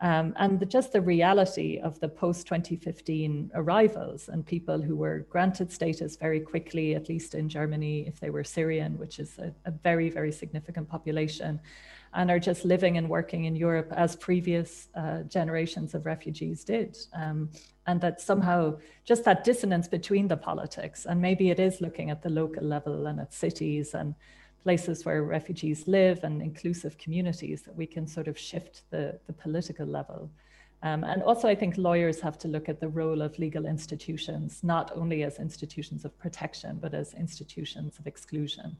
Um, 0.00 0.34
and 0.36 0.60
the, 0.60 0.66
just 0.66 0.92
the 0.92 1.00
reality 1.00 1.80
of 1.82 1.98
the 1.98 2.08
post 2.08 2.46
2015 2.46 3.50
arrivals 3.54 4.28
and 4.28 4.46
people 4.46 4.80
who 4.80 4.94
were 4.94 5.26
granted 5.30 5.72
status 5.72 6.16
very 6.16 6.40
quickly, 6.40 6.94
at 6.94 7.08
least 7.08 7.34
in 7.34 7.48
Germany, 7.48 8.06
if 8.06 8.20
they 8.20 8.30
were 8.30 8.44
Syrian, 8.44 8.98
which 8.98 9.18
is 9.18 9.38
a, 9.38 9.52
a 9.64 9.70
very, 9.70 10.10
very 10.10 10.30
significant 10.30 10.88
population, 10.88 11.58
and 12.14 12.30
are 12.30 12.38
just 12.38 12.64
living 12.64 12.96
and 12.96 13.08
working 13.08 13.44
in 13.44 13.56
Europe 13.56 13.92
as 13.96 14.16
previous 14.16 14.88
uh, 14.94 15.22
generations 15.22 15.94
of 15.94 16.06
refugees 16.06 16.64
did. 16.64 16.98
Um, 17.14 17.50
and 17.86 18.00
that 18.00 18.20
somehow 18.20 18.76
just 19.04 19.24
that 19.24 19.44
dissonance 19.44 19.88
between 19.88 20.28
the 20.28 20.36
politics, 20.36 21.06
and 21.06 21.20
maybe 21.20 21.50
it 21.50 21.58
is 21.58 21.80
looking 21.80 22.10
at 22.10 22.22
the 22.22 22.28
local 22.28 22.64
level 22.64 23.06
and 23.06 23.18
at 23.20 23.32
cities 23.32 23.94
and 23.94 24.14
places 24.62 25.04
where 25.04 25.22
refugees 25.22 25.86
live 25.86 26.24
and 26.24 26.42
inclusive 26.42 26.98
communities 26.98 27.62
that 27.62 27.74
we 27.74 27.86
can 27.86 28.06
sort 28.06 28.28
of 28.28 28.38
shift 28.38 28.82
the, 28.90 29.18
the 29.26 29.32
political 29.32 29.86
level. 29.86 30.30
Um, 30.82 31.02
and 31.04 31.22
also, 31.22 31.48
I 31.48 31.54
think 31.54 31.76
lawyers 31.76 32.20
have 32.20 32.38
to 32.38 32.48
look 32.48 32.68
at 32.68 32.78
the 32.78 32.88
role 32.88 33.22
of 33.22 33.38
legal 33.38 33.66
institutions, 33.66 34.60
not 34.62 34.92
only 34.94 35.24
as 35.24 35.38
institutions 35.38 36.04
of 36.04 36.16
protection, 36.18 36.78
but 36.80 36.94
as 36.94 37.14
institutions 37.14 37.98
of 37.98 38.06
exclusion. 38.06 38.76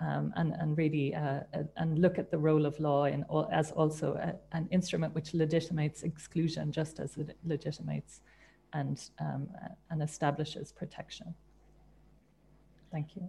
Um, 0.00 0.32
and, 0.36 0.54
and 0.60 0.78
really 0.78 1.14
uh, 1.14 1.40
uh, 1.54 1.62
and 1.76 1.98
look 1.98 2.18
at 2.18 2.30
the 2.30 2.38
role 2.38 2.66
of 2.66 2.78
law 2.78 3.04
in, 3.04 3.24
as 3.52 3.72
also 3.72 4.14
a, 4.14 4.56
an 4.56 4.68
instrument 4.70 5.14
which 5.14 5.34
legitimates 5.34 6.02
exclusion 6.02 6.70
just 6.70 7.00
as 7.00 7.16
it 7.16 7.36
legitimates 7.44 8.20
and, 8.72 9.10
um, 9.18 9.48
and 9.90 10.02
establishes 10.02 10.72
protection. 10.72 11.34
Thank 12.92 13.16
you. 13.16 13.28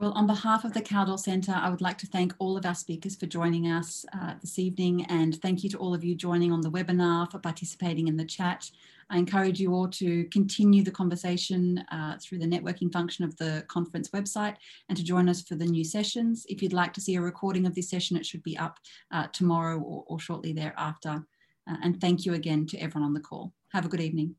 Well, 0.00 0.12
on 0.12 0.26
behalf 0.26 0.64
of 0.64 0.72
the 0.72 0.80
Kaldor 0.80 1.18
Centre, 1.18 1.52
I 1.54 1.68
would 1.68 1.82
like 1.82 1.98
to 1.98 2.06
thank 2.06 2.32
all 2.38 2.56
of 2.56 2.64
our 2.64 2.74
speakers 2.74 3.16
for 3.16 3.26
joining 3.26 3.70
us 3.70 4.06
uh, 4.18 4.32
this 4.40 4.58
evening 4.58 5.04
and 5.10 5.38
thank 5.42 5.62
you 5.62 5.68
to 5.68 5.76
all 5.76 5.92
of 5.92 6.02
you 6.02 6.14
joining 6.14 6.52
on 6.52 6.62
the 6.62 6.70
webinar 6.70 7.30
for 7.30 7.38
participating 7.38 8.08
in 8.08 8.16
the 8.16 8.24
chat. 8.24 8.70
I 9.10 9.18
encourage 9.18 9.60
you 9.60 9.74
all 9.74 9.88
to 9.88 10.24
continue 10.32 10.82
the 10.82 10.90
conversation 10.90 11.84
uh, 11.92 12.16
through 12.18 12.38
the 12.38 12.46
networking 12.46 12.90
function 12.90 13.26
of 13.26 13.36
the 13.36 13.62
conference 13.68 14.08
website 14.08 14.56
and 14.88 14.96
to 14.96 15.04
join 15.04 15.28
us 15.28 15.42
for 15.42 15.54
the 15.54 15.66
new 15.66 15.84
sessions. 15.84 16.46
If 16.48 16.62
you'd 16.62 16.72
like 16.72 16.94
to 16.94 17.02
see 17.02 17.16
a 17.16 17.20
recording 17.20 17.66
of 17.66 17.74
this 17.74 17.90
session, 17.90 18.16
it 18.16 18.24
should 18.24 18.42
be 18.42 18.56
up 18.56 18.78
uh, 19.12 19.26
tomorrow 19.34 19.78
or, 19.80 20.04
or, 20.06 20.18
shortly 20.18 20.54
thereafter. 20.54 21.26
Uh, 21.70 21.76
and 21.82 22.00
thank 22.00 22.24
you 22.24 22.32
again 22.32 22.64
to 22.68 22.78
everyone 22.78 23.06
on 23.06 23.12
the 23.12 23.20
call. 23.20 23.52
Have 23.74 23.84
a 23.84 23.88
good 23.90 24.00
evening. 24.00 24.34